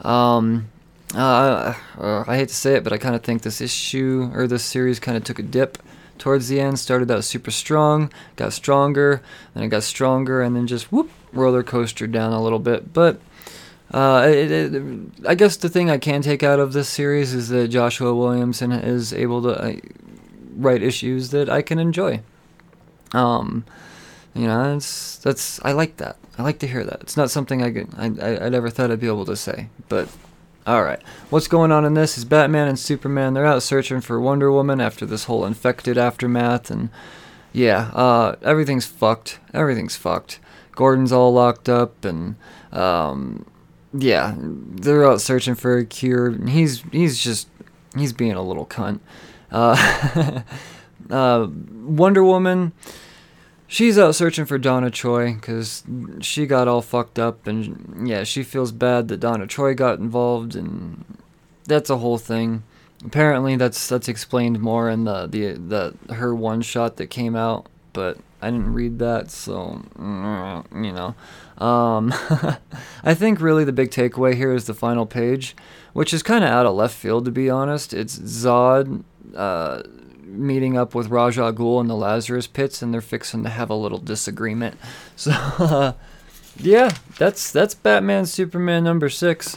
Um, 0.00 0.70
uh, 1.14 1.74
uh, 2.00 2.24
I 2.26 2.36
hate 2.36 2.48
to 2.48 2.54
say 2.56 2.74
it, 2.74 2.82
but 2.82 2.92
I 2.92 2.98
kind 2.98 3.14
of 3.14 3.22
think 3.22 3.42
this 3.42 3.60
issue 3.60 4.28
or 4.34 4.48
this 4.48 4.64
series 4.64 4.98
kind 4.98 5.16
of 5.16 5.22
took 5.22 5.38
a 5.38 5.44
dip 5.44 5.78
towards 6.18 6.48
the 6.48 6.60
end. 6.60 6.78
Started 6.78 7.10
out 7.10 7.24
super 7.24 7.50
strong, 7.50 8.12
got 8.36 8.52
stronger, 8.52 9.22
then 9.54 9.64
it 9.64 9.68
got 9.68 9.82
stronger, 9.82 10.42
and 10.42 10.56
then 10.56 10.66
just 10.66 10.90
whoop 10.92 11.10
roller 11.32 11.62
coaster 11.62 12.06
down 12.06 12.32
a 12.32 12.42
little 12.42 12.58
bit. 12.58 12.92
But 12.92 13.20
uh, 13.92 14.26
it, 14.28 14.50
it, 14.50 14.82
I 15.26 15.34
guess 15.34 15.56
the 15.56 15.68
thing 15.68 15.90
I 15.90 15.98
can 15.98 16.22
take 16.22 16.42
out 16.42 16.58
of 16.58 16.72
this 16.72 16.88
series 16.88 17.34
is 17.34 17.48
that 17.50 17.68
Joshua 17.68 18.14
Williamson 18.14 18.72
is 18.72 19.12
able 19.12 19.42
to 19.42 19.50
uh, 19.50 19.76
write 20.56 20.82
issues 20.82 21.30
that 21.30 21.48
I 21.48 21.62
can 21.62 21.78
enjoy. 21.78 22.20
Um, 23.12 23.64
you 24.34 24.46
know, 24.46 24.76
it's 24.76 25.18
that's 25.18 25.64
I 25.64 25.72
like 25.72 25.96
that. 25.98 26.16
I 26.36 26.42
like 26.42 26.58
to 26.58 26.66
hear 26.66 26.84
that. 26.84 27.00
It's 27.00 27.16
not 27.16 27.30
something 27.30 27.62
I 27.62 27.70
could 27.70 27.88
I, 27.96 28.06
I, 28.20 28.46
I 28.46 28.48
never 28.48 28.68
thought 28.68 28.90
I'd 28.90 29.00
be 29.00 29.06
able 29.06 29.24
to 29.26 29.36
say, 29.36 29.68
but 29.88 30.08
all 30.66 30.82
right. 30.82 31.00
What's 31.30 31.46
going 31.46 31.70
on 31.70 31.84
in 31.84 31.94
this 31.94 32.18
is 32.18 32.24
Batman 32.24 32.66
and 32.66 32.78
Superman. 32.78 33.34
They're 33.34 33.46
out 33.46 33.62
searching 33.62 34.00
for 34.00 34.20
Wonder 34.20 34.50
Woman 34.50 34.80
after 34.80 35.06
this 35.06 35.24
whole 35.24 35.44
infected 35.44 35.96
aftermath, 35.96 36.70
and 36.70 36.90
yeah, 37.52 37.90
uh, 37.94 38.34
everything's 38.42 38.84
fucked. 38.84 39.38
Everything's 39.54 39.96
fucked. 39.96 40.40
Gordon's 40.72 41.12
all 41.12 41.32
locked 41.32 41.68
up, 41.68 42.04
and 42.04 42.34
um, 42.72 43.46
yeah, 43.94 44.34
they're 44.36 45.08
out 45.08 45.20
searching 45.20 45.54
for 45.54 45.78
a 45.78 45.86
cure. 45.86 46.26
And 46.26 46.50
he's 46.50 46.82
he's 46.90 47.18
just 47.18 47.48
he's 47.96 48.12
being 48.12 48.32
a 48.32 48.42
little 48.42 48.66
cunt. 48.66 48.98
Uh, 49.52 50.42
uh, 51.10 51.46
Wonder 51.48 52.24
Woman 52.24 52.72
she's 53.66 53.98
out 53.98 54.14
searching 54.14 54.44
for 54.44 54.58
Donna 54.58 54.90
Troy 54.90 55.34
because 55.34 55.82
she 56.20 56.46
got 56.46 56.68
all 56.68 56.82
fucked 56.82 57.18
up, 57.18 57.46
and 57.46 58.08
yeah, 58.08 58.24
she 58.24 58.42
feels 58.42 58.72
bad 58.72 59.08
that 59.08 59.20
Donna 59.20 59.46
Troy 59.46 59.74
got 59.74 59.98
involved, 59.98 60.54
and 60.54 61.04
that's 61.64 61.90
a 61.90 61.98
whole 61.98 62.18
thing. 62.18 62.62
Apparently, 63.04 63.56
that's 63.56 63.88
that's 63.88 64.08
explained 64.08 64.60
more 64.60 64.88
in 64.88 65.04
the 65.04 65.26
the 65.26 65.94
the 66.06 66.14
her 66.14 66.34
one 66.34 66.62
shot 66.62 66.96
that 66.96 67.08
came 67.08 67.36
out, 67.36 67.66
but 67.92 68.18
I 68.40 68.50
didn't 68.50 68.72
read 68.74 68.98
that, 68.98 69.30
so 69.30 69.82
you 69.98 70.92
know. 70.92 71.14
Um, 71.58 72.12
I 73.02 73.14
think 73.14 73.40
really 73.40 73.64
the 73.64 73.72
big 73.72 73.90
takeaway 73.90 74.34
here 74.34 74.52
is 74.52 74.66
the 74.66 74.74
final 74.74 75.06
page, 75.06 75.56
which 75.92 76.12
is 76.12 76.22
kind 76.22 76.44
of 76.44 76.50
out 76.50 76.66
of 76.66 76.74
left 76.74 76.94
field 76.94 77.24
to 77.24 77.30
be 77.30 77.48
honest. 77.50 77.94
It's 77.94 78.18
Zod. 78.18 79.04
Uh, 79.34 79.82
meeting 80.36 80.76
up 80.76 80.94
with 80.94 81.08
Ra's 81.08 81.38
al 81.38 81.52
Ghul 81.52 81.80
in 81.80 81.86
the 81.86 81.96
Lazarus 81.96 82.46
pits, 82.46 82.82
and 82.82 82.92
they're 82.92 83.00
fixing 83.00 83.42
to 83.44 83.48
have 83.48 83.70
a 83.70 83.74
little 83.74 83.98
disagreement. 83.98 84.78
So, 85.16 85.30
uh, 85.32 85.92
yeah, 86.58 86.94
that's 87.18 87.50
that's 87.50 87.74
Batman 87.74 88.26
Superman 88.26 88.84
number 88.84 89.08
six. 89.08 89.56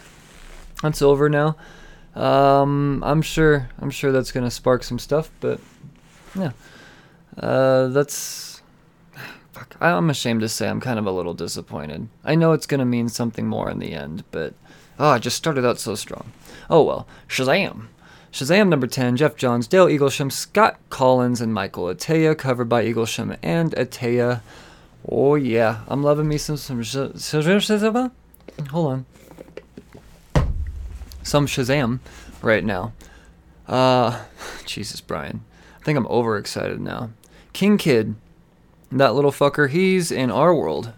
That's 0.81 1.01
over 1.01 1.27
now. 1.29 1.57
Um, 2.15 3.03
I'm 3.03 3.21
sure 3.21 3.69
I'm 3.79 3.89
sure 3.89 4.11
that's 4.11 4.31
gonna 4.31 4.51
spark 4.51 4.83
some 4.83 4.99
stuff, 4.99 5.29
but 5.39 5.59
yeah, 6.35 6.51
uh, 7.37 7.87
that's. 7.87 8.61
Fuck, 9.51 9.75
I'm 9.81 10.09
ashamed 10.09 10.41
to 10.41 10.49
say 10.49 10.69
I'm 10.69 10.79
kind 10.79 10.97
of 10.99 11.05
a 11.05 11.11
little 11.11 11.33
disappointed. 11.33 12.07
I 12.23 12.35
know 12.35 12.53
it's 12.53 12.67
gonna 12.67 12.85
mean 12.85 13.09
something 13.09 13.47
more 13.47 13.69
in 13.69 13.79
the 13.79 13.91
end, 13.93 14.23
but 14.31 14.53
oh, 14.97 15.09
I 15.09 15.19
just 15.19 15.37
started 15.37 15.65
out 15.65 15.79
so 15.79 15.95
strong. 15.95 16.31
Oh 16.69 16.83
well, 16.83 17.07
Shazam! 17.27 17.87
Shazam 18.31 18.67
number 18.69 18.85
10, 18.85 19.17
Geoff 19.17 19.35
Johns, 19.35 19.67
Dale 19.67 19.87
Eaglesham, 19.87 20.31
Scott 20.31 20.77
Kolins, 20.89 21.41
and 21.41 21.53
Michael 21.53 21.85
Atiyeh, 21.85 22.37
covered 22.37 22.69
by 22.69 22.85
Eaglesham 22.85 23.37
and 23.41 23.71
Atiyeh. 23.71 24.41
Oh 25.09 25.35
yeah, 25.35 25.79
I'm 25.87 26.03
loving 26.03 26.27
me 26.27 26.37
some 26.37 26.57
some 26.57 26.81
Shazam. 26.81 28.11
Hold 28.69 28.87
on, 28.87 29.05
some 31.23 31.47
Shazam 31.47 31.99
right 32.41 32.63
now. 32.63 32.93
Uh, 33.67 34.23
Jesus, 34.65 35.01
Brian, 35.01 35.43
I 35.79 35.83
think 35.83 35.97
I'm 35.97 36.07
overexcited 36.07 36.79
now. 36.79 37.09
King 37.53 37.77
Kid, 37.77 38.15
that 38.91 39.15
little 39.15 39.31
fucker, 39.31 39.69
he's 39.69 40.11
in 40.11 40.29
our 40.29 40.53
world, 40.53 40.93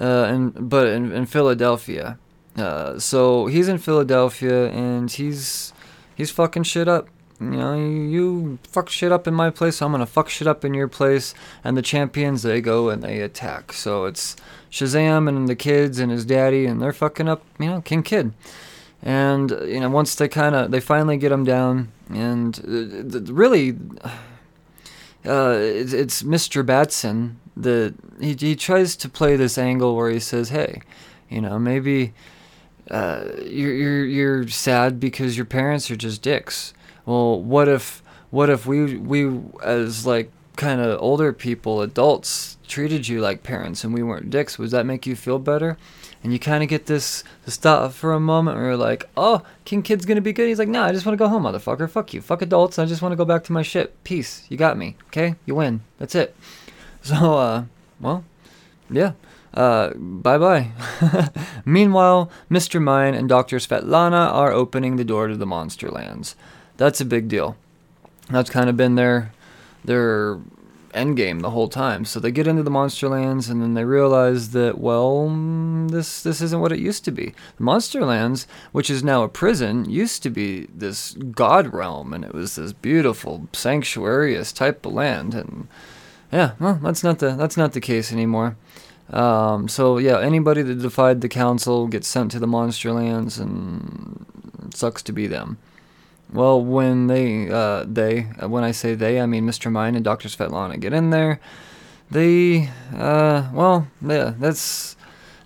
uh, 0.00 0.24
and 0.24 0.70
but 0.70 0.86
in, 0.86 1.12
in 1.12 1.26
Philadelphia. 1.26 2.18
Uh, 2.56 2.98
so 2.98 3.46
he's 3.46 3.68
in 3.68 3.78
Philadelphia 3.78 4.68
and 4.70 5.10
he's 5.12 5.72
he's 6.18 6.30
fucking 6.30 6.64
shit 6.64 6.88
up. 6.88 7.08
You 7.40 7.50
know, 7.50 7.74
you 7.74 8.58
fuck 8.64 8.88
shit 8.88 9.12
up 9.12 9.28
in 9.28 9.32
my 9.32 9.50
place, 9.50 9.80
I'm 9.80 9.92
gonna 9.92 10.06
fuck 10.06 10.28
shit 10.28 10.48
up 10.48 10.64
in 10.64 10.74
your 10.74 10.88
place. 10.88 11.34
And 11.62 11.76
the 11.76 11.82
champions, 11.82 12.42
they 12.42 12.60
go 12.60 12.90
and 12.90 13.02
they 13.02 13.20
attack. 13.20 13.72
So 13.72 14.06
it's 14.06 14.36
Shazam 14.70 15.28
and 15.28 15.48
the 15.48 15.54
kids 15.54 16.00
and 16.00 16.10
his 16.10 16.24
daddy, 16.24 16.66
and 16.66 16.82
they're 16.82 16.92
fucking 16.92 17.28
up, 17.28 17.44
you 17.60 17.66
know, 17.66 17.80
King 17.80 18.02
Kid. 18.02 18.32
And 19.00 19.50
you 19.64 19.78
know, 19.78 19.88
once 19.88 20.16
they 20.16 20.26
kind 20.26 20.56
of, 20.56 20.72
they 20.72 20.80
finally 20.80 21.16
get 21.16 21.30
him 21.30 21.44
down, 21.44 21.92
and 22.10 22.58
uh, 22.58 23.32
really, 23.32 23.76
uh, 25.24 25.54
it's, 25.60 25.92
it's 25.92 26.24
Mr. 26.24 26.66
Batson 26.66 27.38
that 27.56 27.94
he 28.20 28.34
he 28.34 28.56
tries 28.56 28.96
to 28.96 29.08
play 29.08 29.36
this 29.36 29.56
angle 29.56 29.94
where 29.94 30.10
he 30.10 30.18
says, 30.18 30.48
"Hey, 30.48 30.82
you 31.28 31.40
know, 31.40 31.60
maybe." 31.60 32.12
Uh, 32.90 33.24
you're, 33.44 33.74
you're 33.74 34.04
you're 34.04 34.48
sad 34.48 34.98
because 34.98 35.36
your 35.36 35.46
parents 35.46 35.90
are 35.90 35.96
just 35.96 36.22
dicks. 36.22 36.72
Well, 37.06 37.40
what 37.40 37.68
if 37.68 38.02
what 38.30 38.50
if 38.50 38.66
we 38.66 38.96
we 38.96 39.40
as 39.62 40.06
like 40.06 40.30
kind 40.56 40.80
of 40.80 41.00
older 41.00 41.32
people, 41.32 41.82
adults, 41.82 42.58
treated 42.66 43.06
you 43.06 43.20
like 43.20 43.42
parents 43.42 43.84
and 43.84 43.94
we 43.94 44.02
weren't 44.02 44.30
dicks? 44.30 44.58
Would 44.58 44.70
that 44.70 44.86
make 44.86 45.06
you 45.06 45.16
feel 45.16 45.38
better? 45.38 45.76
And 46.22 46.32
you 46.32 46.40
kind 46.40 46.64
of 46.64 46.68
get 46.68 46.86
this 46.86 47.22
to 47.44 47.50
stop 47.52 47.92
for 47.92 48.12
a 48.12 48.18
moment 48.18 48.56
where 48.56 48.66
you're 48.66 48.76
like, 48.76 49.08
oh, 49.16 49.42
King 49.64 49.82
Kid's 49.82 50.04
gonna 50.04 50.20
be 50.20 50.32
good. 50.32 50.48
He's 50.48 50.58
like, 50.58 50.68
no, 50.68 50.82
I 50.82 50.90
just 50.90 51.06
want 51.06 51.16
to 51.16 51.24
go 51.24 51.28
home, 51.28 51.44
motherfucker. 51.44 51.88
Fuck 51.88 52.12
you. 52.12 52.20
Fuck 52.20 52.42
adults. 52.42 52.78
I 52.78 52.86
just 52.86 53.02
want 53.02 53.12
to 53.12 53.16
go 53.16 53.24
back 53.24 53.44
to 53.44 53.52
my 53.52 53.62
shit. 53.62 54.02
Peace. 54.02 54.44
You 54.48 54.56
got 54.56 54.76
me. 54.76 54.96
Okay? 55.08 55.36
You 55.46 55.54
win. 55.54 55.82
That's 55.98 56.14
it. 56.14 56.34
So, 57.00 57.38
uh, 57.38 57.64
well, 58.00 58.24
yeah. 58.90 59.12
Uh, 59.54 59.90
bye 59.94 60.38
bye. 60.38 60.70
Meanwhile, 61.64 62.30
Mr. 62.50 62.80
Mind 62.80 63.16
and 63.16 63.28
Dr. 63.28 63.56
Sivana 63.56 64.32
are 64.32 64.52
opening 64.52 64.96
the 64.96 65.04
door 65.04 65.28
to 65.28 65.36
the 65.36 65.46
monster 65.46 65.90
lands. 65.90 66.36
That's 66.76 67.00
a 67.00 67.04
big 67.04 67.28
deal. 67.28 67.56
That's 68.30 68.50
kind 68.50 68.68
of 68.68 68.76
been 68.76 68.94
their 68.94 69.32
their 69.84 70.38
end 70.94 71.16
game 71.16 71.40
the 71.40 71.50
whole 71.50 71.68
time. 71.68 72.04
So 72.04 72.20
they 72.20 72.30
get 72.30 72.46
into 72.46 72.62
the 72.62 72.70
Monsterlands 72.70 73.50
and 73.50 73.62
then 73.62 73.74
they 73.74 73.84
realize 73.84 74.50
that 74.50 74.78
well, 74.78 75.28
this 75.88 76.22
this 76.22 76.40
isn't 76.40 76.60
what 76.60 76.72
it 76.72 76.78
used 76.78 77.04
to 77.06 77.10
be. 77.10 77.34
The 77.56 77.64
Monsterlands, 77.64 78.46
which 78.72 78.90
is 78.90 79.02
now 79.02 79.22
a 79.22 79.28
prison, 79.28 79.88
used 79.88 80.22
to 80.22 80.30
be 80.30 80.66
this 80.74 81.12
god 81.12 81.72
realm 81.72 82.12
and 82.12 82.24
it 82.24 82.34
was 82.34 82.56
this 82.56 82.72
beautiful 82.72 83.48
sanctuarious 83.52 84.52
type 84.52 84.84
of 84.84 84.92
land 84.92 85.34
and 85.34 85.68
yeah, 86.30 86.52
well, 86.60 86.78
that's 86.82 87.02
not 87.02 87.20
the 87.20 87.34
that's 87.34 87.56
not 87.56 87.72
the 87.72 87.80
case 87.80 88.12
anymore. 88.12 88.56
Um, 89.10 89.68
so 89.68 89.98
yeah, 89.98 90.20
anybody 90.20 90.62
that 90.62 90.82
defied 90.82 91.20
the 91.20 91.28
council 91.28 91.86
gets 91.86 92.08
sent 92.08 92.30
to 92.32 92.38
the 92.38 92.46
Monsterlands, 92.46 93.40
and 93.40 94.26
it 94.66 94.76
sucks 94.76 95.02
to 95.04 95.12
be 95.12 95.26
them. 95.26 95.58
Well, 96.32 96.62
when 96.62 97.06
they, 97.06 97.50
uh, 97.50 97.84
they, 97.88 98.22
when 98.46 98.62
I 98.62 98.72
say 98.72 98.94
they, 98.94 99.20
I 99.20 99.26
mean 99.26 99.46
Mr. 99.46 99.72
Mind 99.72 99.96
and 99.96 100.04
Dr. 100.04 100.28
Sivana 100.28 100.78
get 100.78 100.92
in 100.92 101.10
there. 101.10 101.40
They, 102.10 102.70
uh, 102.94 103.48
well, 103.52 103.88
yeah, 104.02 104.34
that's, 104.38 104.96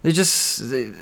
they 0.02 0.10
just, 0.10 0.70
they 0.70 0.92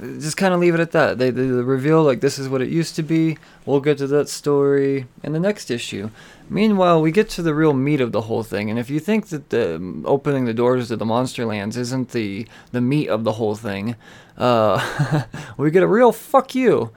just 0.00 0.36
kind 0.36 0.54
of 0.54 0.60
leave 0.60 0.74
it 0.74 0.80
at 0.80 0.92
that. 0.92 1.18
They, 1.18 1.30
they 1.30 1.42
reveal, 1.42 2.02
like, 2.02 2.20
this 2.20 2.38
is 2.38 2.48
what 2.48 2.62
it 2.62 2.68
used 2.68 2.94
to 2.96 3.02
be. 3.02 3.38
We'll 3.66 3.80
get 3.80 3.98
to 3.98 4.06
that 4.08 4.28
story 4.28 5.06
in 5.22 5.32
the 5.32 5.40
next 5.40 5.70
issue. 5.70 6.10
Meanwhile, 6.48 7.00
we 7.00 7.10
get 7.10 7.30
to 7.30 7.42
the 7.42 7.54
real 7.54 7.72
meat 7.72 8.00
of 8.00 8.12
the 8.12 8.22
whole 8.22 8.42
thing, 8.42 8.68
and 8.70 8.78
if 8.78 8.90
you 8.90 9.00
think 9.00 9.28
that 9.28 9.50
the 9.50 10.02
opening 10.04 10.44
the 10.44 10.54
doors 10.54 10.88
to 10.88 10.96
the 10.96 11.04
Monsterlands 11.04 11.76
isn't 11.76 12.10
the 12.10 12.46
the 12.72 12.80
meat 12.80 13.08
of 13.08 13.24
the 13.24 13.32
whole 13.32 13.54
thing, 13.54 13.96
uh, 14.36 15.24
we 15.56 15.70
get 15.70 15.82
a 15.82 15.88
real 15.88 16.12
fuck 16.12 16.54
you 16.54 16.92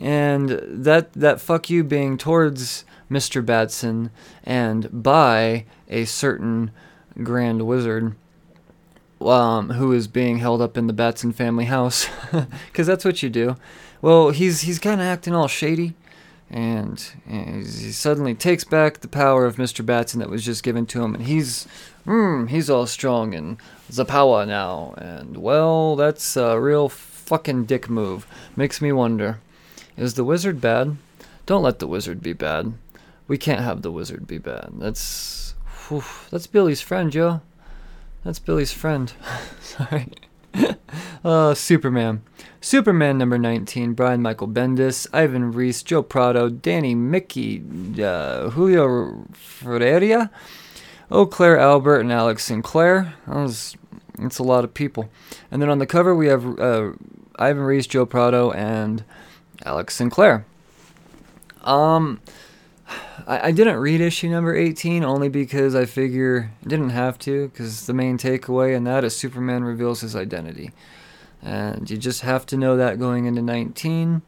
and 0.00 0.60
that 0.62 1.12
that 1.12 1.40
fuck 1.40 1.70
you 1.70 1.82
being 1.82 2.16
towards 2.16 2.84
Mr. 3.10 3.44
Batson 3.44 4.10
and 4.44 5.02
by 5.02 5.64
a 5.88 6.04
certain 6.04 6.70
Grand 7.22 7.66
Wizard 7.66 8.14
um, 9.20 9.70
who 9.70 9.92
is 9.92 10.06
being 10.06 10.38
held 10.38 10.60
up 10.60 10.76
in 10.76 10.86
the 10.86 10.92
Batson 10.92 11.32
family 11.32 11.64
house 11.64 12.08
because 12.66 12.86
that's 12.86 13.04
what 13.04 13.22
you 13.22 13.30
do. 13.30 13.56
Well, 14.00 14.30
he's 14.30 14.62
he's 14.62 14.78
kind 14.78 15.00
of 15.00 15.06
acting 15.06 15.34
all 15.34 15.48
shady, 15.48 15.94
and, 16.50 17.12
and 17.26 17.64
he 17.64 17.92
suddenly 17.92 18.34
takes 18.34 18.64
back 18.64 19.00
the 19.00 19.08
power 19.08 19.44
of 19.44 19.56
Mr. 19.56 19.84
Batson 19.84 20.20
that 20.20 20.30
was 20.30 20.44
just 20.44 20.62
given 20.62 20.86
to 20.86 21.02
him, 21.02 21.14
and 21.14 21.26
he's 21.26 21.66
mm, 22.06 22.48
he's 22.48 22.70
all 22.70 22.86
strong 22.86 23.34
and 23.34 23.58
power 24.06 24.46
now. 24.46 24.94
And 24.96 25.36
well, 25.36 25.96
that's 25.96 26.36
a 26.36 26.58
real 26.58 26.88
fucking 26.88 27.66
dick 27.66 27.90
move. 27.90 28.26
Makes 28.56 28.80
me 28.80 28.92
wonder. 28.92 29.40
Is 29.96 30.14
the 30.14 30.24
wizard 30.24 30.60
bad? 30.60 30.96
Don't 31.44 31.62
let 31.62 31.80
the 31.80 31.86
wizard 31.86 32.22
be 32.22 32.32
bad. 32.32 32.72
We 33.26 33.36
can't 33.36 33.60
have 33.60 33.82
the 33.82 33.92
wizard 33.92 34.26
be 34.26 34.38
bad. 34.38 34.70
That's 34.74 35.54
whew, 35.88 36.04
that's 36.30 36.46
Billy's 36.46 36.80
friend, 36.80 37.12
Joe. 37.12 37.42
That's 38.24 38.38
Billy's 38.38 38.72
friend. 38.72 39.12
Sorry. 39.60 40.08
uh, 41.24 41.54
Superman. 41.54 42.22
Superman 42.60 43.18
number 43.18 43.38
19, 43.38 43.92
Brian 43.94 44.20
Michael 44.20 44.48
Bendis, 44.48 45.06
Ivan 45.12 45.52
Reis, 45.52 45.82
Joe 45.82 46.02
Prado, 46.02 46.48
Danny 46.48 46.94
Miki, 46.94 47.62
uh, 48.02 48.50
Julio 48.50 49.26
Ferreira, 49.32 50.30
Oclair 51.10 51.58
Albert, 51.58 52.00
and 52.00 52.12
Alex 52.12 52.44
Sinclair. 52.44 53.14
That 53.26 53.36
was, 53.36 53.76
that's 54.18 54.38
a 54.38 54.42
lot 54.42 54.64
of 54.64 54.74
people. 54.74 55.08
And 55.50 55.62
then 55.62 55.70
on 55.70 55.78
the 55.78 55.86
cover 55.86 56.14
we 56.14 56.26
have 56.26 56.58
uh, 56.58 56.92
Ivan 57.38 57.62
Reis, 57.62 57.86
Joe 57.86 58.04
Prado, 58.04 58.50
and 58.50 59.04
Alex 59.64 59.94
Sinclair. 59.94 60.44
Um, 61.62 62.20
I, 63.28 63.48
I 63.48 63.50
didn't 63.52 63.76
read 63.76 64.00
issue 64.00 64.28
number 64.28 64.56
18 64.56 65.04
only 65.04 65.28
because 65.28 65.74
I 65.76 65.84
figure 65.84 66.50
I 66.64 66.68
didn't 66.68 66.90
have 66.90 67.18
to 67.20 67.48
because 67.48 67.86
the 67.86 67.92
main 67.92 68.18
takeaway 68.18 68.74
in 68.74 68.84
that 68.84 69.04
is 69.04 69.14
Superman 69.14 69.62
reveals 69.62 70.00
his 70.00 70.16
identity. 70.16 70.72
And 71.40 71.88
you 71.88 71.96
just 71.98 72.22
have 72.22 72.46
to 72.46 72.56
know 72.56 72.76
that 72.76 72.98
going 72.98 73.26
into 73.26 73.42
19. 73.42 74.22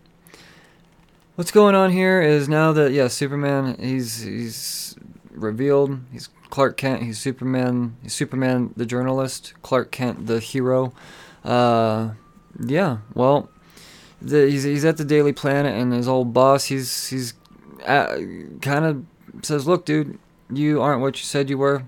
What's 1.34 1.50
going 1.50 1.74
on 1.74 1.90
here 1.90 2.20
is 2.20 2.48
now 2.48 2.72
that 2.72 2.92
yeah, 2.92 3.08
Superman 3.08 3.76
he's 3.80 4.20
he's 4.20 4.94
revealed, 5.30 5.98
he's 6.12 6.28
Clark 6.50 6.76
Kent, 6.76 7.02
he's 7.02 7.18
Superman, 7.18 7.96
he's 8.02 8.12
Superman 8.12 8.74
the 8.76 8.84
journalist, 8.84 9.54
Clark 9.62 9.90
Kent 9.90 10.26
the 10.26 10.38
hero. 10.38 10.92
Uh, 11.42 12.10
yeah, 12.62 12.98
well, 13.14 13.48
the, 14.20 14.50
he's 14.50 14.64
he's 14.64 14.84
at 14.84 14.98
the 14.98 15.04
Daily 15.04 15.32
Planet, 15.32 15.74
and 15.74 15.94
his 15.94 16.06
old 16.06 16.34
boss, 16.34 16.66
he's 16.66 17.08
he's 17.08 17.32
kind 17.84 18.84
of 18.84 19.04
says, 19.42 19.66
"Look, 19.66 19.84
dude, 19.84 20.18
you 20.52 20.82
aren't 20.82 21.00
what 21.00 21.18
you 21.18 21.24
said 21.24 21.50
you 21.50 21.58
were. 21.58 21.84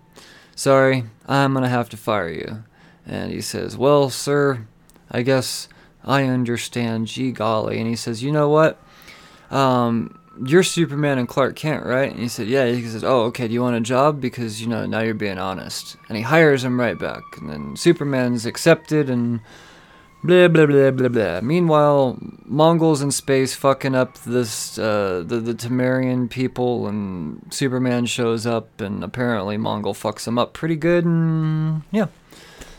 Sorry, 0.55 1.05
I'm 1.27 1.55
gonna 1.55 1.69
have 1.69 1.89
to 1.91 1.97
fire 1.97 2.29
you." 2.29 2.65
And 3.07 3.33
he 3.33 3.41
says, 3.41 3.77
"Well, 3.77 4.11
sir, 4.11 4.67
I 5.11 5.23
guess 5.23 5.69
I 6.05 6.25
understand. 6.25 7.07
Gee 7.09 7.33
golly." 7.33 7.79
And 7.79 7.89
he 7.89 7.97
says, 7.97 8.23
"You 8.23 8.33
know 8.33 8.49
what? 8.49 8.81
Um, 9.51 10.19
you're 10.45 10.63
Superman 10.63 11.19
and 11.19 11.29
Clark 11.29 11.57
Kent, 11.57 11.85
right?" 11.85 12.11
And 12.11 12.21
he 12.21 12.29
said, 12.29 12.47
"Yeah." 12.47 12.67
He 12.67 12.87
says, 12.87 13.05
"Oh, 13.05 13.23
okay. 13.25 13.49
Do 13.49 13.55
you 13.55 13.63
want 13.63 13.77
a 13.77 13.81
job? 13.81 14.21
Because 14.21 14.61
you 14.61 14.69
know 14.69 14.87
now 14.87 15.01
you're 15.01 15.15
being 15.15 15.39
honest." 15.39 15.97
And 16.09 16.17
he 16.17 16.23
hires 16.23 16.65
him 16.65 16.79
right 16.79 16.99
back. 16.99 17.23
And 17.39 17.51
then 17.51 17.77
Superman's 17.77 18.47
accepted 18.47 19.11
and 19.11 19.41
Blah 20.25 20.47
blah 20.47 20.67
blah 20.67 20.93
blah 20.93 21.09
blah. 21.09 21.41
Meanwhile, 21.41 22.17
Mongul's 22.49 23.03
in 23.03 23.11
space 23.11 23.57
fucking 23.57 23.97
up 23.97 24.19
this 24.19 24.79
uh, 24.79 25.25
the 25.27 25.41
the 25.41 25.53
Temerian 25.53 26.31
people, 26.31 26.87
and 26.87 27.45
Superman 27.51 28.07
shows 28.07 28.47
up, 28.47 28.81
and 28.81 29.03
apparently 29.03 29.57
Mongul 29.57 29.95
fucks 29.95 30.25
them 30.25 30.39
up 30.39 30.53
pretty 30.53 30.77
good, 30.77 31.05
and 31.05 31.83
yeah. 31.91 32.07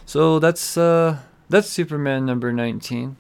So 0.05 0.39
that's 0.39 0.77
uh, 0.77 1.17
that's 1.49 1.67
Superman 1.67 2.25
number 2.25 2.53
nineteen. 2.53 3.17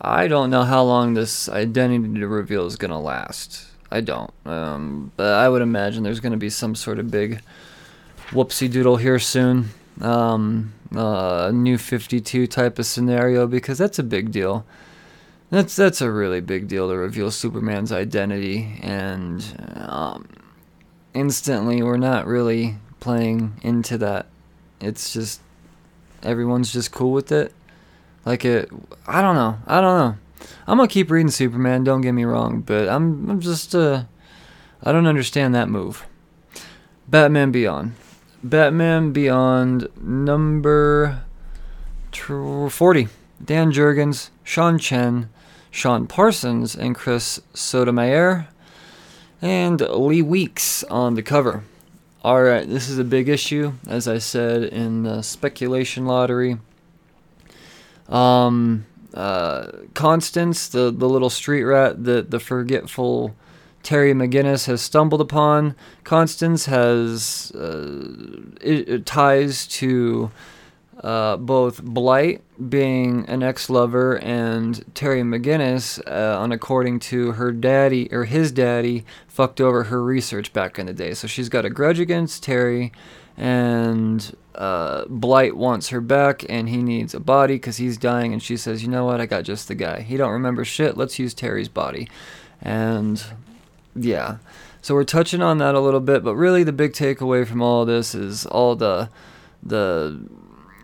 I 0.00 0.28
don't 0.28 0.50
know 0.50 0.62
how 0.62 0.84
long 0.84 1.14
this 1.14 1.48
identity 1.48 2.22
reveal 2.22 2.64
is 2.66 2.76
gonna 2.76 3.00
last. 3.00 3.66
I 3.90 4.02
don't. 4.02 4.32
Um, 4.46 5.10
but 5.16 5.34
I 5.34 5.48
would 5.48 5.62
imagine 5.62 6.04
there's 6.04 6.20
gonna 6.20 6.36
be 6.36 6.50
some 6.50 6.76
sort 6.76 7.00
of 7.00 7.10
big 7.10 7.42
whoopsie 8.30 8.70
doodle 8.70 8.98
here 8.98 9.18
soon 9.18 9.70
um, 10.00 10.72
uh, 10.94 11.50
new 11.52 11.78
52 11.78 12.46
type 12.46 12.78
of 12.78 12.86
scenario 12.86 13.46
because 13.46 13.78
that's 13.78 13.98
a 13.98 14.02
big 14.02 14.30
deal. 14.30 14.64
That's 15.50 15.76
that's 15.76 16.00
a 16.02 16.10
really 16.10 16.40
big 16.40 16.68
deal 16.68 16.88
to 16.88 16.96
reveal 16.96 17.30
Superman's 17.30 17.90
identity, 17.90 18.78
and 18.82 19.42
um, 19.76 20.28
instantly 21.14 21.82
we're 21.82 21.96
not 21.96 22.26
really 22.26 22.76
playing 23.00 23.58
into 23.62 23.96
that. 23.98 24.26
It's 24.80 25.12
just 25.12 25.40
everyone's 26.22 26.72
just 26.72 26.92
cool 26.92 27.12
with 27.12 27.32
it. 27.32 27.54
Like 28.26 28.44
it, 28.44 28.68
I 29.06 29.22
don't 29.22 29.36
know. 29.36 29.58
I 29.66 29.80
don't 29.80 29.98
know. 29.98 30.16
I'm 30.66 30.76
gonna 30.76 30.88
keep 30.88 31.10
reading 31.10 31.30
Superman. 31.30 31.82
Don't 31.82 32.02
get 32.02 32.12
me 32.12 32.24
wrong, 32.24 32.60
but 32.60 32.88
I'm 32.88 33.30
I'm 33.30 33.40
just 33.40 33.74
uh, 33.74 34.04
I 34.82 34.92
don't 34.92 35.06
understand 35.06 35.54
that 35.54 35.70
move. 35.70 36.06
Batman 37.08 37.50
Beyond. 37.52 37.94
Batman 38.42 39.12
Beyond 39.12 39.88
number 40.00 41.22
40. 42.12 43.08
Dan 43.44 43.72
Jurgens, 43.72 44.30
Sean 44.44 44.78
Chen, 44.78 45.28
Sean 45.70 46.06
Parsons, 46.06 46.74
and 46.74 46.94
Chris 46.94 47.40
Sotomayor, 47.54 48.48
and 49.42 49.80
Lee 49.80 50.22
Weeks 50.22 50.84
on 50.84 51.14
the 51.14 51.22
cover. 51.22 51.64
Alright, 52.24 52.68
this 52.68 52.88
is 52.88 52.98
a 52.98 53.04
big 53.04 53.28
issue, 53.28 53.74
as 53.86 54.08
I 54.08 54.18
said 54.18 54.64
in 54.64 55.04
the 55.04 55.22
speculation 55.22 56.06
lottery. 56.06 56.58
Um, 58.08 58.86
uh, 59.14 59.70
Constance, 59.94 60.68
the, 60.68 60.90
the 60.90 61.08
little 61.08 61.30
street 61.30 61.64
rat, 61.64 62.04
the, 62.04 62.22
the 62.22 62.40
forgetful 62.40 63.34
Terry 63.82 64.12
McGinnis 64.12 64.66
has 64.66 64.82
stumbled 64.82 65.20
upon. 65.20 65.74
Constance 66.04 66.66
has 66.66 67.52
uh, 67.52 68.42
it 68.60 69.06
ties 69.06 69.66
to 69.68 70.30
uh, 71.02 71.36
both 71.36 71.82
Blight 71.82 72.42
being 72.68 73.24
an 73.28 73.42
ex-lover 73.42 74.18
and 74.18 74.84
Terry 74.94 75.22
McGinnis, 75.22 76.00
uh, 76.06 76.38
on 76.38 76.50
according 76.50 76.98
to 76.98 77.32
her 77.32 77.52
daddy 77.52 78.12
or 78.12 78.24
his 78.24 78.50
daddy, 78.50 79.04
fucked 79.28 79.60
over 79.60 79.84
her 79.84 80.02
research 80.02 80.52
back 80.52 80.78
in 80.78 80.86
the 80.86 80.92
day. 80.92 81.14
So 81.14 81.28
she's 81.28 81.48
got 81.48 81.64
a 81.64 81.70
grudge 81.70 82.00
against 82.00 82.42
Terry, 82.42 82.92
and 83.36 84.36
uh, 84.56 85.04
Blight 85.06 85.56
wants 85.56 85.90
her 85.90 86.00
back, 86.00 86.44
and 86.48 86.68
he 86.68 86.78
needs 86.78 87.14
a 87.14 87.20
body 87.20 87.54
because 87.54 87.76
he's 87.76 87.96
dying. 87.96 88.32
And 88.32 88.42
she 88.42 88.56
says, 88.56 88.82
"You 88.82 88.88
know 88.88 89.04
what? 89.04 89.20
I 89.20 89.26
got 89.26 89.44
just 89.44 89.68
the 89.68 89.76
guy. 89.76 90.00
He 90.00 90.16
don't 90.16 90.32
remember 90.32 90.64
shit. 90.64 90.96
Let's 90.96 91.18
use 91.18 91.32
Terry's 91.32 91.68
body." 91.68 92.08
And 92.60 93.24
yeah. 94.04 94.38
So 94.80 94.94
we're 94.94 95.04
touching 95.04 95.42
on 95.42 95.58
that 95.58 95.74
a 95.74 95.80
little 95.80 96.00
bit, 96.00 96.22
but 96.24 96.34
really 96.36 96.62
the 96.62 96.72
big 96.72 96.92
takeaway 96.92 97.46
from 97.46 97.62
all 97.62 97.82
of 97.82 97.88
this 97.88 98.14
is 98.14 98.46
all 98.46 98.76
the 98.76 99.10
the 99.62 100.28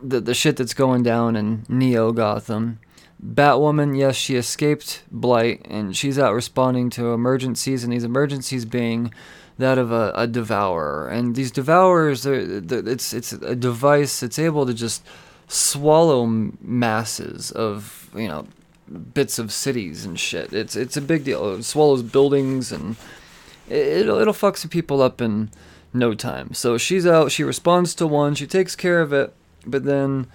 the, 0.03 0.21
the 0.21 0.35
shit 0.35 0.57
that's 0.57 0.75
going 0.75 1.03
down 1.03 1.37
in 1.37 1.65
Neo 1.69 2.13
Gotham. 2.13 2.79
Batwoman, 3.25 3.97
yes, 3.97 4.17
she 4.17 4.37
escaped 4.37 5.03
Blight 5.11 5.67
and 5.71 5.97
she's 5.97 6.19
out 6.19 6.35
responding 6.35 6.91
to 6.91 7.15
emergencies, 7.15 7.83
and 7.85 7.93
these 7.93 8.05
emergencies 8.05 8.65
being 8.67 9.15
that 9.57 9.79
of 9.79 9.93
a, 9.93 10.13
a 10.15 10.27
devourer. 10.27 11.09
And 11.09 11.35
these 11.35 11.51
devourers, 11.51 12.27
it's 12.27 13.15
it's 13.15 13.33
a 13.33 13.57
device. 13.57 14.23
It's 14.23 14.39
able 14.39 14.67
to 14.67 14.75
just 14.75 15.05
swallow 15.49 16.27
masses 16.27 17.51
of 17.53 18.11
you 18.15 18.29
know 18.29 18.47
bits 18.89 19.39
of 19.39 19.53
cities 19.53 20.05
and 20.05 20.19
shit. 20.19 20.53
It's 20.53 20.77
it's 20.77 20.97
a 20.97 21.03
big 21.03 21.25
deal. 21.25 21.55
It 21.55 21.63
swallows 21.65 22.03
buildings 22.03 22.73
and 22.73 22.97
it, 23.69 24.07
will 24.07 24.19
it'll 24.19 24.33
fuck 24.33 24.57
some 24.57 24.71
people 24.71 25.03
up 25.03 25.21
in 25.21 25.51
no 25.93 26.15
time. 26.15 26.55
So 26.55 26.77
she's 26.77 27.07
out. 27.07 27.33
She 27.33 27.45
responds 27.45 27.95
to 27.97 28.07
one. 28.07 28.35
She 28.35 28.47
takes 28.47 28.77
care 28.77 29.01
of 29.01 29.13
it, 29.13 29.35
but 29.67 29.85
then. 29.85 30.27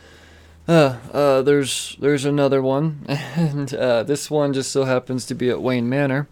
Uh, 0.67 0.99
uh, 1.13 1.41
there's 1.41 1.97
there's 1.99 2.25
another 2.25 2.61
one, 2.61 3.03
and 3.07 3.73
uh, 3.73 4.03
this 4.03 4.29
one 4.29 4.53
just 4.53 4.71
so 4.71 4.83
happens 4.83 5.25
to 5.25 5.33
be 5.33 5.49
at 5.49 5.63
Wayne 5.63 5.89
Manor. 5.89 6.27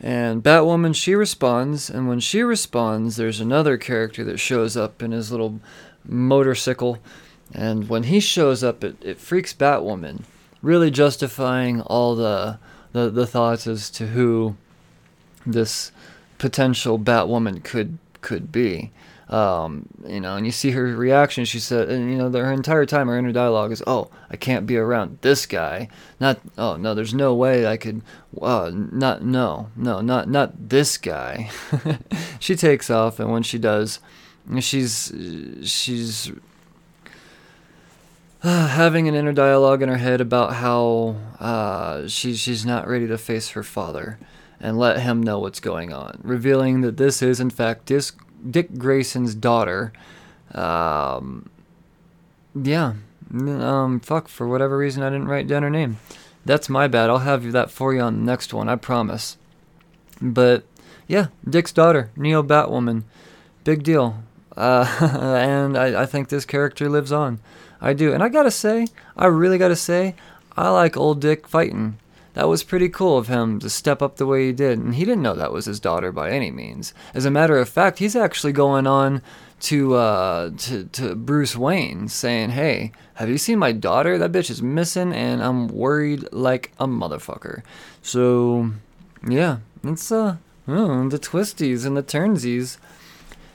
And 0.00 0.42
Batwoman, 0.42 0.94
she 0.94 1.14
responds, 1.14 1.90
and 1.90 2.08
when 2.08 2.20
she 2.20 2.42
responds, 2.42 3.16
there's 3.16 3.40
another 3.40 3.76
character 3.76 4.24
that 4.24 4.38
shows 4.38 4.78
up 4.78 5.02
in 5.02 5.12
his 5.12 5.30
little 5.30 5.60
motorcycle, 6.06 6.98
and 7.52 7.88
when 7.88 8.04
he 8.04 8.18
shows 8.18 8.64
up, 8.64 8.82
it, 8.82 8.96
it 9.02 9.18
freaks 9.18 9.52
Batwoman, 9.52 10.22
really 10.64 10.90
justifying 10.90 11.82
all 11.82 12.16
the, 12.16 12.58
the 12.92 13.10
the 13.10 13.26
thoughts 13.26 13.66
as 13.66 13.90
to 13.90 14.08
who 14.08 14.56
this 15.46 15.92
potential 16.38 16.98
Batwoman 16.98 17.62
could 17.62 17.98
could 18.20 18.50
be. 18.50 18.90
Um, 19.28 19.86
you 20.06 20.20
know, 20.20 20.36
and 20.36 20.44
you 20.44 20.52
see 20.52 20.72
her 20.72 20.84
reaction. 20.84 21.44
She 21.44 21.58
said, 21.58 21.88
and 21.88 22.10
you 22.10 22.18
know, 22.18 22.30
her 22.30 22.52
entire 22.52 22.84
time, 22.84 23.08
her 23.08 23.18
inner 23.18 23.32
dialogue 23.32 23.72
is, 23.72 23.82
"Oh, 23.86 24.10
I 24.30 24.36
can't 24.36 24.66
be 24.66 24.76
around 24.76 25.18
this 25.22 25.46
guy." 25.46 25.88
Not, 26.20 26.40
"Oh 26.58 26.76
no, 26.76 26.94
there's 26.94 27.14
no 27.14 27.34
way 27.34 27.66
I 27.66 27.76
could." 27.76 28.02
Uh, 28.40 28.70
not, 28.74 29.24
no, 29.24 29.70
no, 29.76 30.00
not, 30.00 30.28
not 30.28 30.68
this 30.68 30.98
guy. 30.98 31.50
she 32.38 32.54
takes 32.54 32.90
off, 32.90 33.18
and 33.18 33.30
when 33.30 33.42
she 33.42 33.58
does, 33.58 33.98
she's, 34.60 35.12
she's 35.62 36.30
having 38.68 39.08
an 39.08 39.14
inner 39.14 39.32
dialogue 39.32 39.80
in 39.80 39.88
her 39.88 39.96
head 39.96 40.20
about 40.20 40.52
how 40.52 41.16
uh, 41.40 42.06
she, 42.06 42.34
she's 42.34 42.66
not 42.66 42.86
ready 42.86 43.06
to 43.06 43.16
face 43.16 43.50
her 43.50 43.62
father 43.62 44.18
and 44.60 44.78
let 44.78 45.00
him 45.00 45.22
know 45.22 45.38
what's 45.38 45.60
going 45.60 45.94
on, 45.94 46.20
revealing 46.22 46.82
that 46.82 46.98
this 46.98 47.22
is, 47.22 47.40
in 47.40 47.48
fact, 47.48 47.86
Dis- 47.86 48.12
Dick 48.50 48.74
Grayson's 48.76 49.34
daughter. 49.34 49.94
Um, 50.52 51.48
yeah. 52.54 52.92
Um, 53.32 53.98
fuck, 54.00 54.28
for 54.28 54.46
whatever 54.46 54.76
reason, 54.76 55.02
I 55.02 55.08
didn't 55.08 55.28
write 55.28 55.48
down 55.48 55.62
her 55.62 55.70
name. 55.70 55.96
That's 56.44 56.68
my 56.68 56.86
bad. 56.86 57.08
I'll 57.08 57.20
have 57.20 57.50
that 57.52 57.70
for 57.70 57.94
you 57.94 58.02
on 58.02 58.18
the 58.18 58.24
next 58.24 58.52
one, 58.52 58.68
I 58.68 58.76
promise. 58.76 59.38
But, 60.20 60.64
yeah, 61.08 61.28
Dick's 61.48 61.72
daughter, 61.72 62.10
Neo 62.14 62.42
Batwoman. 62.42 63.04
Big 63.64 63.82
deal. 63.82 64.22
Uh, 64.54 64.84
and 65.00 65.78
I, 65.78 66.02
I 66.02 66.06
think 66.06 66.28
this 66.28 66.44
character 66.44 66.90
lives 66.90 67.10
on. 67.10 67.40
I 67.80 67.92
do. 67.92 68.12
And 68.12 68.22
I 68.22 68.28
gotta 68.28 68.50
say, 68.50 68.86
I 69.16 69.26
really 69.26 69.58
gotta 69.58 69.76
say, 69.76 70.14
I 70.56 70.70
like 70.70 70.96
old 70.96 71.20
Dick 71.20 71.48
fighting 71.48 71.98
that 72.34 72.48
was 72.48 72.64
pretty 72.64 72.88
cool 72.88 73.16
of 73.16 73.28
him 73.28 73.60
to 73.60 73.70
step 73.70 74.02
up 74.02 74.16
the 74.16 74.26
way 74.26 74.46
he 74.46 74.52
did, 74.52 74.78
and 74.78 74.96
he 74.96 75.04
didn't 75.04 75.22
know 75.22 75.34
that 75.34 75.52
was 75.52 75.66
his 75.66 75.80
daughter 75.80 76.10
by 76.10 76.30
any 76.30 76.50
means. 76.50 76.92
As 77.14 77.24
a 77.24 77.30
matter 77.30 77.58
of 77.58 77.68
fact, 77.68 78.00
he's 78.00 78.16
actually 78.16 78.52
going 78.52 78.86
on 78.86 79.22
to 79.60 79.94
uh, 79.94 80.50
to 80.58 80.84
to 80.84 81.14
Bruce 81.14 81.56
Wayne 81.56 82.08
saying, 82.08 82.50
"Hey, 82.50 82.90
have 83.14 83.28
you 83.28 83.38
seen 83.38 83.58
my 83.58 83.70
daughter? 83.70 84.18
That 84.18 84.32
bitch 84.32 84.50
is 84.50 84.62
missing, 84.62 85.12
and 85.12 85.42
I'm 85.42 85.68
worried 85.68 86.26
like 86.32 86.72
a 86.80 86.88
motherfucker." 86.88 87.62
So, 88.02 88.72
yeah, 89.26 89.58
it's 89.84 90.10
uh, 90.10 90.36
oh, 90.66 91.08
the 91.08 91.20
twisties 91.20 91.86
and 91.86 91.96
the 91.96 92.02
turnsies. 92.02 92.78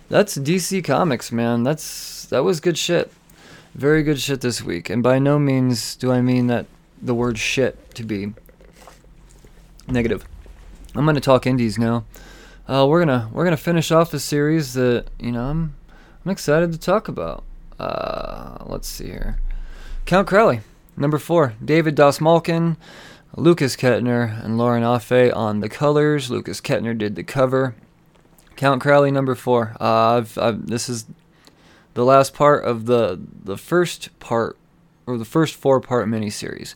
That's 0.08 0.38
DC 0.38 0.84
Comics, 0.86 1.34
man. 1.34 1.64
That's 1.64 2.26
that 2.28 2.46
was 2.46 2.62
good 2.62 2.78
shit. 2.78 3.12
Very 3.76 4.04
good 4.04 4.20
shit 4.20 4.42
this 4.42 4.62
week, 4.62 4.90
and 4.90 5.02
by 5.04 5.20
no 5.20 5.40
means 5.40 5.96
do 5.96 6.12
I 6.12 6.22
mean 6.22 6.48
that 6.48 6.66
the 7.02 7.14
word 7.14 7.38
shit 7.38 7.94
to 7.96 8.04
be 8.04 8.34
Negative. 9.92 10.24
I'm 10.94 11.06
gonna 11.06 11.20
talk 11.20 11.48
indies 11.48 11.80
now. 11.80 12.06
Uh, 12.68 12.86
we're 12.88 13.00
gonna 13.00 13.28
we're 13.34 13.44
gonna 13.44 13.58
finish 13.58 13.92
off 13.92 14.14
a 14.14 14.20
series 14.20 14.74
that 14.74 15.06
you 15.20 15.32
know 15.32 15.46
I'm 15.46 15.76
I'm 16.24 16.32
excited 16.32 16.72
to 16.72 16.78
talk 16.78 17.08
about. 17.08 17.44
Uh, 17.80 18.58
let's 18.68 18.88
see 18.88 19.08
here. 19.08 19.40
Count 20.06 20.28
Crowley, 20.28 20.62
number 20.96 21.18
four. 21.18 21.56
David 21.64 21.96
Dastmalchian, 21.96 22.78
Lucas 23.36 23.76
Ketner, 23.76 24.44
and 24.46 24.60
Lauren 24.60 24.84
Affe 24.84 25.36
on 25.36 25.62
the 25.62 25.70
colors. 25.70 26.30
Lucas 26.30 26.62
Ketner 26.62 26.96
did 26.96 27.16
the 27.16 27.24
cover. 27.24 27.74
Count 28.56 28.80
Crowley, 28.80 29.10
number 29.10 29.34
four. 29.34 29.76
Uh, 29.80 30.18
I've, 30.18 30.38
I've, 30.38 30.68
this 30.68 30.88
is 30.88 31.06
the 31.94 32.06
last 32.06 32.34
part 32.34 32.64
of 32.64 32.86
the 32.86 33.20
the 33.44 33.58
first 33.58 34.18
part 34.20 34.58
or 35.06 35.18
the 35.18 35.26
first 35.26 35.56
four 35.56 35.80
part 35.80 36.08
miniseries 36.08 36.76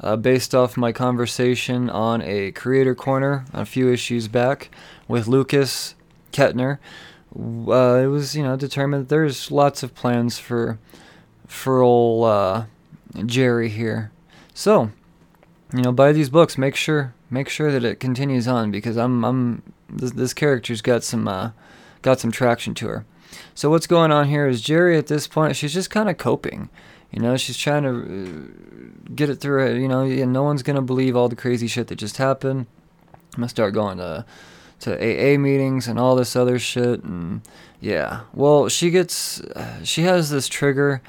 uh, 0.00 0.16
based 0.16 0.54
off 0.54 0.76
my 0.76 0.92
conversation 0.92 1.88
on 1.88 2.22
a 2.22 2.50
creator 2.52 2.94
corner 2.94 3.44
a 3.52 3.64
few 3.64 3.90
issues 3.90 4.28
back 4.28 4.70
with 5.08 5.28
Lucas 5.28 5.94
Ketner. 6.32 6.78
Uh, 7.34 8.02
it 8.02 8.08
was 8.08 8.36
you 8.36 8.42
know 8.42 8.56
determined 8.56 9.08
there's 9.08 9.50
lots 9.50 9.82
of 9.82 9.94
plans 9.94 10.38
for 10.38 10.78
for 11.46 11.80
old 11.80 12.26
uh, 12.26 12.64
Jerry 13.24 13.68
here. 13.68 14.10
So 14.52 14.90
you 15.72 15.82
know 15.82 15.92
buy 15.92 16.12
these 16.12 16.30
books. 16.30 16.58
Make 16.58 16.76
sure 16.76 17.14
make 17.30 17.48
sure 17.48 17.72
that 17.72 17.84
it 17.84 18.00
continues 18.00 18.46
on 18.46 18.70
because 18.70 18.96
I'm 18.96 19.24
I'm 19.24 19.62
this, 19.88 20.12
this 20.12 20.34
character's 20.34 20.82
got 20.82 21.04
some 21.04 21.26
uh, 21.28 21.52
got 22.02 22.20
some 22.20 22.32
traction 22.32 22.74
to 22.74 22.88
her. 22.88 23.06
So 23.54 23.70
what's 23.70 23.86
going 23.86 24.12
on 24.12 24.28
here 24.28 24.46
is 24.46 24.60
Jerry 24.60 24.96
at 24.96 25.06
this 25.06 25.26
point 25.26 25.56
she's 25.56 25.74
just 25.74 25.90
kind 25.90 26.08
of 26.08 26.18
coping. 26.18 26.68
You 27.10 27.20
know, 27.20 27.36
she's 27.36 27.58
trying 27.58 27.82
to 27.82 27.90
uh, 27.90 29.12
get 29.14 29.28
it 29.28 29.36
through 29.36 29.66
it. 29.66 29.78
You 29.78 29.88
know, 29.88 30.06
no 30.06 30.42
one's 30.42 30.62
gonna 30.62 30.82
believe 30.82 31.14
all 31.14 31.28
the 31.28 31.36
crazy 31.36 31.66
shit 31.66 31.88
that 31.88 31.96
just 31.96 32.16
happened. 32.16 32.66
I'm 33.34 33.40
gonna 33.40 33.48
start 33.48 33.74
going 33.74 33.98
to 33.98 34.24
to 34.80 34.96
AA 34.96 35.38
meetings 35.38 35.86
and 35.88 35.98
all 35.98 36.16
this 36.16 36.34
other 36.34 36.58
shit. 36.58 37.02
And 37.04 37.42
yeah, 37.80 38.22
well, 38.34 38.68
she 38.68 38.90
gets 38.90 39.40
she 39.84 40.02
has 40.02 40.30
this 40.30 40.48
trigger, 40.48 41.02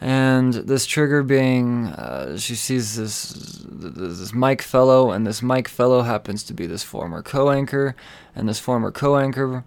and 0.00 0.52
this 0.52 0.84
trigger 0.84 1.22
being 1.22 1.86
uh, 1.86 2.36
she 2.38 2.54
sees 2.54 2.96
this 2.96 3.64
this 3.68 4.32
Mike 4.32 4.62
fellow, 4.62 5.10
and 5.10 5.26
this 5.26 5.42
Mike 5.42 5.68
fellow 5.68 6.02
happens 6.02 6.42
to 6.44 6.54
be 6.54 6.66
this 6.66 6.82
former 6.82 7.22
co-anchor, 7.22 7.94
and 8.34 8.48
this 8.48 8.58
former 8.58 8.90
co-anchor 8.90 9.64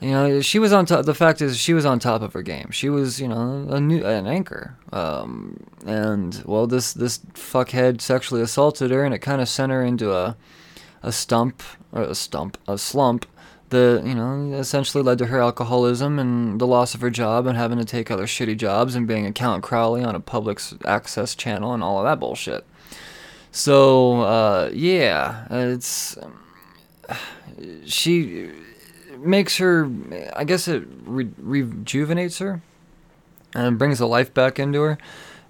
you 0.00 0.10
know, 0.10 0.40
she 0.40 0.58
was 0.58 0.72
on 0.72 0.86
top. 0.86 1.04
The 1.04 1.14
fact 1.14 1.42
is, 1.42 1.58
she 1.58 1.74
was 1.74 1.84
on 1.84 1.98
top 1.98 2.22
of 2.22 2.32
her 2.32 2.42
game. 2.42 2.70
She 2.70 2.88
was, 2.88 3.20
you 3.20 3.26
know, 3.26 3.66
a 3.68 3.80
new 3.80 4.04
an 4.04 4.26
anchor. 4.26 4.76
Um, 4.92 5.64
and 5.86 6.42
well, 6.46 6.66
this 6.66 6.92
this 6.92 7.18
fuckhead 7.34 8.00
sexually 8.00 8.42
assaulted 8.42 8.90
her, 8.90 9.04
and 9.04 9.12
it 9.12 9.18
kind 9.18 9.40
of 9.40 9.48
sent 9.48 9.72
her 9.72 9.82
into 9.82 10.12
a 10.12 10.36
a 11.02 11.12
stump 11.12 11.62
or 11.92 12.02
a 12.02 12.14
stump 12.14 12.58
a 12.66 12.76
slump 12.76 13.26
that 13.70 14.02
you 14.04 14.14
know 14.14 14.52
essentially 14.54 15.02
led 15.02 15.18
to 15.18 15.26
her 15.26 15.40
alcoholism 15.40 16.18
and 16.18 16.60
the 16.60 16.66
loss 16.66 16.94
of 16.94 17.00
her 17.00 17.10
job 17.10 17.46
and 17.46 17.56
having 17.56 17.78
to 17.78 17.84
take 17.84 18.10
other 18.10 18.26
shitty 18.26 18.56
jobs 18.56 18.94
and 18.94 19.06
being 19.06 19.26
a 19.26 19.32
Count 19.32 19.62
Crowley 19.62 20.02
on 20.02 20.14
a 20.14 20.20
public 20.20 20.60
access 20.84 21.34
channel 21.34 21.74
and 21.74 21.82
all 21.82 21.98
of 21.98 22.04
that 22.04 22.20
bullshit. 22.20 22.64
So 23.52 24.22
uh, 24.22 24.70
yeah, 24.72 25.46
it's 25.50 26.16
she 27.84 28.50
makes 29.18 29.58
her, 29.58 29.90
I 30.34 30.44
guess 30.44 30.68
it 30.68 30.84
re- 31.04 31.30
rejuvenates 31.38 32.38
her 32.38 32.62
and 33.54 33.78
brings 33.78 33.98
the 33.98 34.06
life 34.06 34.32
back 34.32 34.58
into 34.58 34.80
her. 34.82 34.98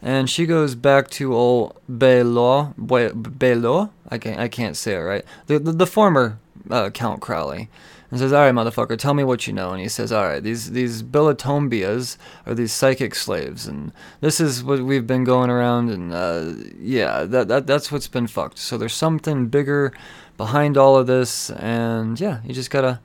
And 0.00 0.30
she 0.30 0.46
goes 0.46 0.74
back 0.74 1.10
to 1.10 1.34
old 1.34 1.76
Belo, 1.90 2.74
Belo, 2.76 3.90
I 4.08 4.18
can't, 4.18 4.38
I 4.38 4.48
can't 4.48 4.76
say 4.76 4.94
it 4.94 5.00
right. 5.00 5.24
The, 5.46 5.58
the, 5.58 5.72
the 5.72 5.86
former 5.86 6.38
uh, 6.70 6.90
Count 6.90 7.20
Crowley, 7.20 7.68
and 8.10 8.18
says, 8.18 8.32
"All 8.32 8.40
right, 8.40 8.54
motherfucker, 8.54 8.98
tell 8.98 9.14
me 9.14 9.24
what 9.24 9.46
you 9.46 9.52
know." 9.52 9.70
And 9.70 9.80
he 9.80 9.88
says, 9.88 10.12
"All 10.12 10.24
right, 10.24 10.42
these 10.42 10.70
these 10.70 11.02
Billatombias 11.02 12.16
are 12.46 12.54
these 12.54 12.72
psychic 12.72 13.14
slaves, 13.14 13.66
and 13.66 13.92
this 14.20 14.40
is 14.40 14.64
what 14.64 14.80
we've 14.80 15.06
been 15.06 15.24
going 15.24 15.50
around, 15.50 15.90
and 15.90 16.12
uh, 16.12 16.52
yeah, 16.78 17.24
that 17.24 17.48
that 17.48 17.66
that's 17.66 17.92
what's 17.92 18.08
been 18.08 18.26
fucked. 18.26 18.58
So 18.58 18.78
there's 18.78 18.94
something 18.94 19.48
bigger 19.48 19.92
behind 20.36 20.76
all 20.76 20.96
of 20.96 21.06
this, 21.06 21.50
and 21.50 22.18
yeah, 22.20 22.40
you 22.44 22.54
just 22.54 22.70
gotta." 22.70 23.00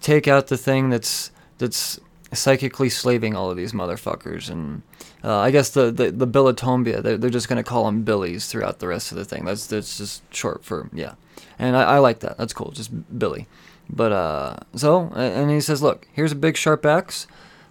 Take 0.00 0.28
out 0.28 0.48
the 0.48 0.56
thing 0.56 0.90
that's 0.90 1.30
that's 1.58 2.00
psychically 2.32 2.88
slaving 2.88 3.34
all 3.34 3.50
of 3.50 3.56
these 3.56 3.72
motherfuckers 3.72 4.50
and 4.50 4.82
uh, 5.24 5.38
I 5.38 5.50
guess 5.50 5.70
the 5.70 5.90
the, 5.90 6.10
the 6.10 6.26
Billatombia 6.26 7.02
they're, 7.02 7.18
they're 7.18 7.30
just 7.30 7.48
gonna 7.48 7.64
call 7.64 7.84
them 7.84 8.02
Billies 8.02 8.46
throughout 8.46 8.78
the 8.78 8.88
rest 8.88 9.12
of 9.12 9.18
the 9.18 9.24
thing. 9.24 9.44
That's 9.44 9.66
that's 9.66 9.98
just 9.98 10.22
short 10.34 10.64
for 10.64 10.88
yeah. 10.92 11.14
And 11.58 11.76
I, 11.76 11.82
I 11.82 11.98
like 11.98 12.20
that. 12.20 12.38
That's 12.38 12.52
cool. 12.52 12.70
Just 12.70 13.18
Billy. 13.18 13.46
But 13.88 14.12
uh 14.12 14.56
so 14.74 15.10
and 15.14 15.50
he 15.50 15.60
says 15.60 15.82
look 15.82 16.06
here's 16.12 16.32
a 16.32 16.36
big 16.36 16.56
sharp 16.56 16.86
axe. 16.86 17.26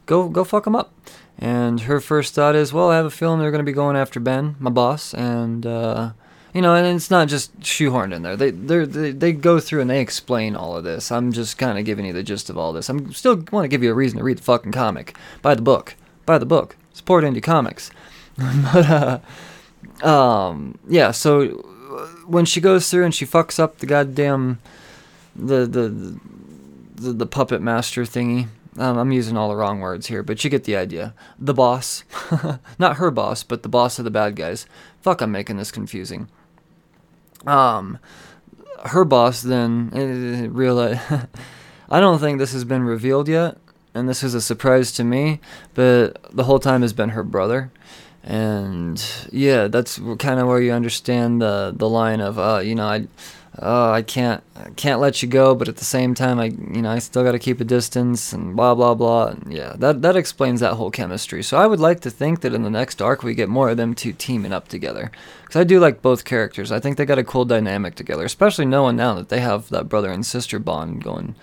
Go 0.06 0.28
go 0.28 0.44
fuck 0.44 0.66
them 0.66 0.76
up. 0.76 0.94
And 1.38 1.82
her 1.82 2.00
first 2.02 2.34
thought 2.34 2.56
is 2.56 2.74
well 2.74 2.92
I 2.92 2.98
have 2.98 3.06
a 3.06 3.12
feeling 3.12 3.40
they're 3.40 3.52
gonna 3.52 3.64
be 3.64 3.72
going 3.72 3.96
after 3.96 4.20
Ben 4.20 4.56
my 4.60 4.70
boss 4.70 5.14
and 5.14 5.66
uh 5.66 6.12
you 6.54 6.62
know, 6.62 6.74
and 6.74 6.88
it's 6.88 7.12
not 7.12 7.28
just 7.28 7.58
shoehorned 7.60 8.14
in 8.14 8.24
there. 8.24 8.36
They 8.36 8.52
they 8.52 9.12
they 9.12 9.32
go 9.34 9.60
through 9.60 9.82
and 9.82 9.90
they 9.90 10.02
explain 10.02 10.56
all 10.56 10.76
of 10.76 10.84
this. 10.84 11.12
I'm 11.12 11.32
just 11.32 11.58
kind 11.58 11.78
of 11.78 11.86
giving 11.86 12.06
you 12.06 12.14
the 12.14 12.24
gist 12.24 12.50
of 12.50 12.58
all 12.58 12.74
this. 12.74 12.90
I'm 12.90 13.14
still 13.14 13.44
want 13.52 13.66
to 13.66 13.70
give 13.70 13.84
you 13.84 13.92
a 13.92 13.96
reason 13.96 14.18
to 14.18 14.24
read 14.24 14.40
the 14.40 14.44
fucking 14.44 14.72
comic. 14.72 15.16
Buy 15.42 15.56
the 15.56 15.62
book. 15.62 15.96
Buy 16.26 16.38
the 16.38 16.46
book. 16.46 16.76
Support 16.94 17.24
indie 17.24 17.44
comics. 17.44 17.92
but 18.38 18.90
uh, 20.04 20.08
um, 20.08 20.78
yeah. 20.88 21.12
So 21.12 21.48
when 22.26 22.46
she 22.46 22.62
goes 22.62 22.90
through 22.90 23.06
and 23.06 23.14
she 23.14 23.26
fucks 23.26 23.60
up 23.60 23.78
the 23.78 23.86
goddamn 23.86 24.60
the 25.36 25.66
the 25.66 26.20
the, 26.96 27.14
the 27.14 27.26
puppet 27.26 27.62
master 27.62 28.04
thingy. 28.04 28.48
Um, 28.78 28.98
I'm 28.98 29.12
using 29.12 29.36
all 29.36 29.50
the 29.50 29.56
wrong 29.56 29.80
words 29.80 30.08
here, 30.08 30.24
but 30.24 30.44
you 30.44 30.50
get 30.50 30.64
the 30.64 30.78
idea. 30.78 31.14
The 31.38 31.54
boss, 31.54 32.04
not 32.80 32.98
her 32.98 33.12
boss, 33.12 33.44
but 33.44 33.64
the 33.64 33.70
boss 33.70 34.00
of 34.00 34.06
the 34.06 34.12
bad 34.12 34.36
guys. 34.36 34.68
Fuck, 35.02 35.22
I'm 35.22 35.32
making 35.32 35.58
this 35.58 35.72
confusing. 35.72 36.30
Um, 37.46 38.00
her 38.86 39.06
boss 39.06 39.42
then 39.42 39.92
uh, 39.94 40.50
realized. 40.50 41.02
I 41.90 42.00
don't 42.00 42.20
think 42.20 42.38
this 42.38 42.54
has 42.54 42.66
been 42.66 42.84
revealed 42.84 43.28
yet, 43.28 43.58
and 43.94 44.08
this 44.08 44.24
is 44.24 44.36
a 44.36 44.42
surprise 44.42 44.92
to 44.94 45.04
me. 45.04 45.40
But 45.74 46.18
the 46.32 46.44
whole 46.44 46.60
time 46.60 46.82
has 46.84 46.94
been 46.94 47.10
her 47.10 47.24
brother, 47.24 47.72
and 48.24 49.04
yeah, 49.32 49.68
that's 49.68 50.00
kind 50.20 50.40
of 50.40 50.48
where 50.48 50.62
you 50.62 50.72
understand 50.72 51.42
the 51.42 51.74
the 51.76 51.90
line 51.90 52.22
of, 52.22 52.38
uh, 52.38 52.60
you 52.64 52.76
know, 52.76 52.88
I 52.88 53.08
oh, 53.62 53.92
I 53.92 54.02
can't, 54.02 54.44
I 54.56 54.70
can't 54.72 55.00
let 55.00 55.22
you 55.22 55.28
go, 55.28 55.56
but 55.56 55.68
at 55.68 55.78
the 55.78 55.86
same 55.86 56.14
time, 56.14 56.40
I, 56.40 56.46
you 56.46 56.82
know, 56.82 56.92
I 56.92 57.00
still 57.00 57.24
got 57.24 57.34
to 57.34 57.40
keep 57.40 57.60
a 57.60 57.64
distance 57.64 58.34
and 58.34 58.56
blah 58.56 58.76
blah 58.76 58.96
blah. 58.96 59.28
And 59.28 59.52
yeah, 59.52 59.76
that 59.78 60.02
that 60.02 60.16
explains 60.16 60.60
that 60.60 60.76
whole 60.76 60.92
chemistry. 60.92 61.44
So 61.44 61.58
I 61.58 61.68
would 61.68 61.80
like 61.80 62.00
to 62.02 62.10
think 62.10 62.42
that 62.42 62.54
in 62.54 62.64
the 62.64 62.70
next 62.70 63.02
arc 63.02 63.24
we 63.24 63.34
get 63.34 63.50
more 63.50 63.70
of 63.70 63.78
them 63.78 63.94
two 63.94 64.14
teaming 64.14 64.54
up 64.54 64.68
together, 64.68 65.12
because 65.42 65.60
I 65.60 65.64
do 65.64 65.80
like 65.80 66.02
both 66.02 66.26
characters. 66.26 66.72
I 66.72 66.80
think 66.80 66.98
they 66.98 67.06
got 67.06 67.20
a 67.20 67.24
cool 67.24 67.46
dynamic 67.46 67.96
together, 67.96 68.26
especially 68.26 68.66
knowing 68.66 68.96
now 68.96 69.14
that 69.16 69.30
they 69.30 69.40
have 69.40 69.70
that 69.70 69.90
brother 69.90 70.12
and 70.12 70.26
sister 70.26 70.60
bond 70.60 71.04
going. 71.04 71.36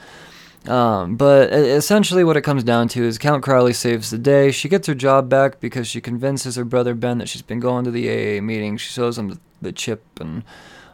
Um, 0.68 1.16
but 1.16 1.52
essentially, 1.52 2.24
what 2.24 2.36
it 2.36 2.42
comes 2.42 2.64
down 2.64 2.88
to 2.88 3.04
is 3.04 3.18
Count 3.18 3.44
Crowley 3.44 3.72
saves 3.72 4.10
the 4.10 4.18
day. 4.18 4.50
She 4.50 4.68
gets 4.68 4.88
her 4.88 4.94
job 4.94 5.28
back 5.28 5.60
because 5.60 5.86
she 5.86 6.00
convinces 6.00 6.56
her 6.56 6.64
brother 6.64 6.94
Ben 6.94 7.18
that 7.18 7.28
she's 7.28 7.42
been 7.42 7.60
going 7.60 7.84
to 7.84 7.90
the 7.90 8.08
AA 8.08 8.42
meeting. 8.42 8.76
She 8.76 8.90
shows 8.90 9.16
him 9.16 9.28
the, 9.28 9.38
the 9.62 9.72
chip 9.72 10.02
and 10.20 10.42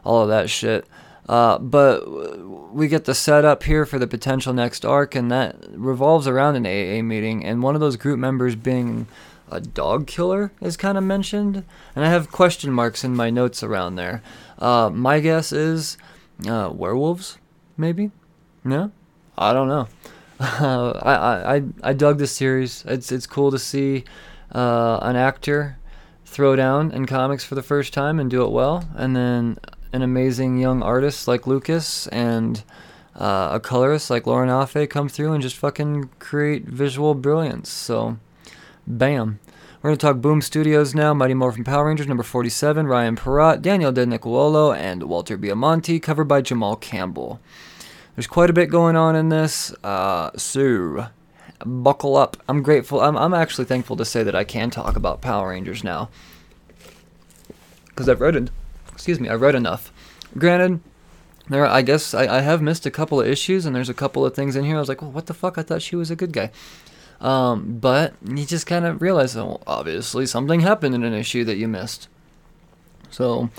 all 0.04 0.22
of 0.22 0.28
that 0.28 0.50
shit. 0.50 0.86
Uh, 1.32 1.56
but 1.56 2.74
we 2.74 2.88
get 2.88 3.06
the 3.06 3.14
setup 3.14 3.62
here 3.62 3.86
for 3.86 3.98
the 3.98 4.06
potential 4.06 4.52
next 4.52 4.84
arc, 4.84 5.14
and 5.14 5.30
that 5.30 5.56
revolves 5.70 6.28
around 6.28 6.56
an 6.56 6.66
AA 6.66 7.02
meeting, 7.02 7.42
and 7.42 7.62
one 7.62 7.74
of 7.74 7.80
those 7.80 7.96
group 7.96 8.18
members 8.18 8.54
being 8.54 9.06
a 9.50 9.58
dog 9.58 10.06
killer 10.06 10.52
is 10.60 10.76
kind 10.76 10.98
of 10.98 11.04
mentioned, 11.04 11.64
and 11.96 12.04
I 12.04 12.10
have 12.10 12.30
question 12.30 12.70
marks 12.70 13.02
in 13.02 13.16
my 13.16 13.30
notes 13.30 13.62
around 13.62 13.96
there. 13.96 14.22
Uh, 14.58 14.90
my 14.92 15.20
guess 15.20 15.52
is 15.52 15.96
uh, 16.46 16.68
werewolves, 16.70 17.38
maybe. 17.78 18.10
No, 18.62 18.92
I 19.38 19.54
don't 19.54 19.68
know. 19.68 19.88
I, 20.38 21.56
I 21.56 21.62
I 21.82 21.92
dug 21.94 22.18
this 22.18 22.32
series. 22.32 22.84
It's 22.86 23.10
it's 23.10 23.26
cool 23.26 23.50
to 23.52 23.58
see 23.58 24.04
uh, 24.54 24.98
an 25.00 25.16
actor 25.16 25.78
throw 26.26 26.56
down 26.56 26.92
in 26.92 27.06
comics 27.06 27.42
for 27.42 27.54
the 27.54 27.62
first 27.62 27.94
time 27.94 28.20
and 28.20 28.30
do 28.30 28.44
it 28.44 28.50
well, 28.50 28.86
and 28.94 29.16
then 29.16 29.56
an 29.92 30.02
amazing 30.02 30.58
young 30.58 30.82
artist 30.82 31.28
like 31.28 31.46
Lucas 31.46 32.06
and 32.08 32.62
uh, 33.14 33.50
a 33.52 33.60
colorist 33.60 34.08
like 34.10 34.26
Lauren 34.26 34.48
Affe 34.48 34.88
come 34.88 35.08
through 35.08 35.32
and 35.32 35.42
just 35.42 35.56
fucking 35.56 36.08
create 36.18 36.64
visual 36.64 37.14
brilliance. 37.14 37.70
So, 37.70 38.18
bam. 38.86 39.38
We're 39.82 39.90
going 39.90 39.98
to 39.98 40.06
talk 40.06 40.20
Boom 40.20 40.40
Studios 40.40 40.94
now. 40.94 41.12
Mighty 41.12 41.34
Morphin 41.34 41.64
Power 41.64 41.86
Rangers 41.86 42.06
number 42.06 42.22
47, 42.22 42.86
Ryan 42.86 43.16
Parrott, 43.16 43.62
Daniel 43.62 43.90
Di 43.90 44.04
Nicuolo, 44.04 44.74
and 44.76 45.02
Walter 45.02 45.36
Baiamonte, 45.36 46.00
covered 46.00 46.26
by 46.26 46.40
Jamal 46.40 46.76
Campbell. 46.76 47.40
There's 48.14 48.28
quite 48.28 48.48
a 48.48 48.52
bit 48.52 48.66
going 48.66 48.94
on 48.94 49.16
in 49.16 49.28
this, 49.28 49.74
uh, 49.82 50.30
so 50.36 51.08
buckle 51.64 52.16
up. 52.16 52.36
I'm 52.48 52.62
grateful. 52.62 53.00
I'm, 53.00 53.16
I'm 53.16 53.34
actually 53.34 53.64
thankful 53.64 53.96
to 53.96 54.04
say 54.04 54.22
that 54.22 54.36
I 54.36 54.44
can 54.44 54.70
talk 54.70 54.94
about 54.94 55.20
Power 55.20 55.48
Rangers 55.48 55.82
now. 55.82 56.10
Because 57.88 58.08
I've 58.08 58.20
read 58.20 58.36
it 58.36 58.50
excuse 58.92 59.20
me, 59.20 59.28
I 59.28 59.34
read 59.34 59.54
enough. 59.54 59.92
Granted, 60.36 60.80
there 61.48 61.66
I 61.66 61.82
guess 61.82 62.14
I, 62.14 62.38
I 62.38 62.40
have 62.40 62.62
missed 62.62 62.86
a 62.86 62.90
couple 62.90 63.20
of 63.20 63.26
issues, 63.26 63.66
and 63.66 63.74
there's 63.74 63.88
a 63.88 63.94
couple 63.94 64.24
of 64.24 64.34
things 64.34 64.56
in 64.56 64.64
here. 64.64 64.76
I 64.76 64.80
was 64.80 64.88
like, 64.88 65.02
well, 65.02 65.10
what 65.10 65.26
the 65.26 65.34
fuck? 65.34 65.58
I 65.58 65.62
thought 65.62 65.82
she 65.82 65.96
was 65.96 66.10
a 66.10 66.16
good 66.16 66.32
guy. 66.32 66.50
Um, 67.20 67.78
but 67.78 68.14
you 68.26 68.44
just 68.44 68.66
kind 68.66 68.84
of 68.84 69.00
realize, 69.00 69.36
oh, 69.36 69.60
obviously 69.66 70.26
something 70.26 70.60
happened 70.60 70.94
in 70.94 71.04
an 71.04 71.14
issue 71.14 71.44
that 71.44 71.56
you 71.56 71.68
missed. 71.68 72.08
So, 73.10 73.50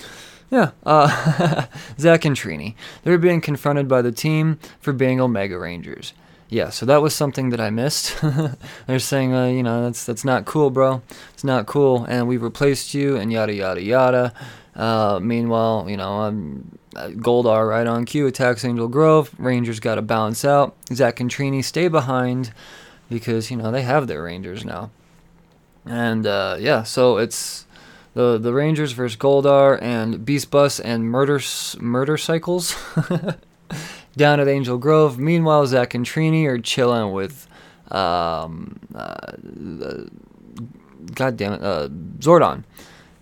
yeah, 0.52 0.72
uh, 0.86 1.66
Zach 2.00 2.26
and 2.26 2.36
Trini. 2.36 2.76
They're 3.04 3.18
being 3.18 3.42
confronted 3.42 3.88
by 3.88 4.02
the 4.02 4.12
team 4.12 4.60
for 4.82 4.92
being 4.92 5.22
Omega 5.22 5.58
Rangers. 5.58 6.14
Yeah, 6.50 6.70
so 6.70 6.86
that 6.86 7.02
was 7.02 7.16
something 7.16 7.50
that 7.50 7.62
I 7.62 7.70
missed. 7.70 8.22
They're 8.88 9.00
saying, 9.00 9.34
uh, 9.34 9.48
you 9.48 9.64
know, 9.64 9.84
that's 9.86 10.06
that's 10.06 10.24
not 10.24 10.46
cool, 10.46 10.70
bro. 10.70 11.02
It's 11.34 11.44
not 11.44 11.66
cool, 11.66 12.06
and 12.06 12.28
we've 12.28 12.44
replaced 12.44 12.94
you, 12.94 13.16
and 13.16 13.32
yada 13.32 13.54
yada 13.54 13.82
yada. 13.82 14.34
Uh, 14.76 15.20
meanwhile, 15.22 15.86
you 15.88 15.98
know, 15.98 16.22
um, 16.22 16.78
Goldar 16.94 17.68
right 17.68 17.88
on 17.88 18.06
cue 18.06 18.28
attacks 18.28 18.66
Angel 18.66 18.88
Grove. 18.88 19.34
Rangers 19.38 19.80
got 19.80 19.96
to 19.96 20.02
bounce 20.02 20.46
out. 20.46 20.76
Zach 20.94 21.20
and 21.20 21.30
Trini 21.30 21.64
stay 21.64 21.88
behind 21.88 22.54
because 23.10 23.52
you 23.52 23.58
know 23.58 23.72
they 23.72 23.84
have 23.84 24.08
their 24.08 24.24
Rangers 24.24 24.66
now. 24.66 24.90
And 25.86 26.26
uh, 26.26 26.58
yeah, 26.60 26.84
so 26.84 27.18
it's 27.18 27.66
the 28.14 28.38
the 28.38 28.54
Rangers 28.54 28.92
versus 28.92 29.18
Goldar 29.18 29.82
and 29.82 30.26
Beast 30.26 30.52
Bus 30.52 30.80
and 30.80 31.06
Murder 31.06 31.40
Murder 31.80 32.18
Cycles 32.18 32.76
down 34.16 34.40
at 34.40 34.48
Angel 34.48 34.78
Grove. 34.78 35.20
Meanwhile, 35.20 35.68
Zach 35.68 35.94
and 35.94 36.06
Trini 36.06 36.46
are 36.46 36.60
chilling 36.60 37.12
with, 37.12 37.48
um, 37.92 38.80
uh, 38.96 39.34
God 41.14 41.38
damn 41.38 41.54
it, 41.54 41.64
uh, 41.64 41.90
Zordon, 42.20 42.64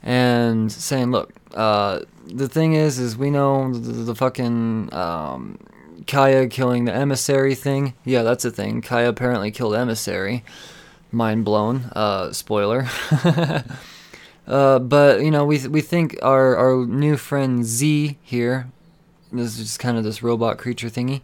and 0.03 0.71
saying, 0.71 1.11
"Look, 1.11 1.33
uh, 1.53 2.01
the 2.25 2.47
thing 2.47 2.73
is, 2.73 2.99
is 2.99 3.17
we 3.17 3.29
know 3.29 3.73
the, 3.73 3.91
the 3.91 4.15
fucking 4.15 4.93
um, 4.93 5.57
Kaya 6.07 6.47
killing 6.47 6.85
the 6.85 6.93
emissary 6.93 7.55
thing. 7.55 7.93
Yeah, 8.03 8.23
that's 8.23 8.45
a 8.45 8.51
thing. 8.51 8.81
Kaya 8.81 9.09
apparently 9.09 9.51
killed 9.51 9.75
emissary. 9.75 10.43
Mind 11.11 11.45
blown. 11.45 11.91
Uh, 11.93 12.31
spoiler. 12.31 12.87
uh, 14.47 14.79
but 14.79 15.21
you 15.21 15.31
know, 15.31 15.45
we 15.45 15.67
we 15.67 15.81
think 15.81 16.17
our 16.21 16.55
our 16.55 16.85
new 16.85 17.17
friend 17.17 17.65
Z 17.65 18.17
here, 18.21 18.71
this 19.31 19.57
is 19.57 19.57
just 19.57 19.79
kind 19.79 19.97
of 19.97 20.03
this 20.03 20.23
robot 20.23 20.57
creature 20.57 20.87
thingy, 20.87 21.21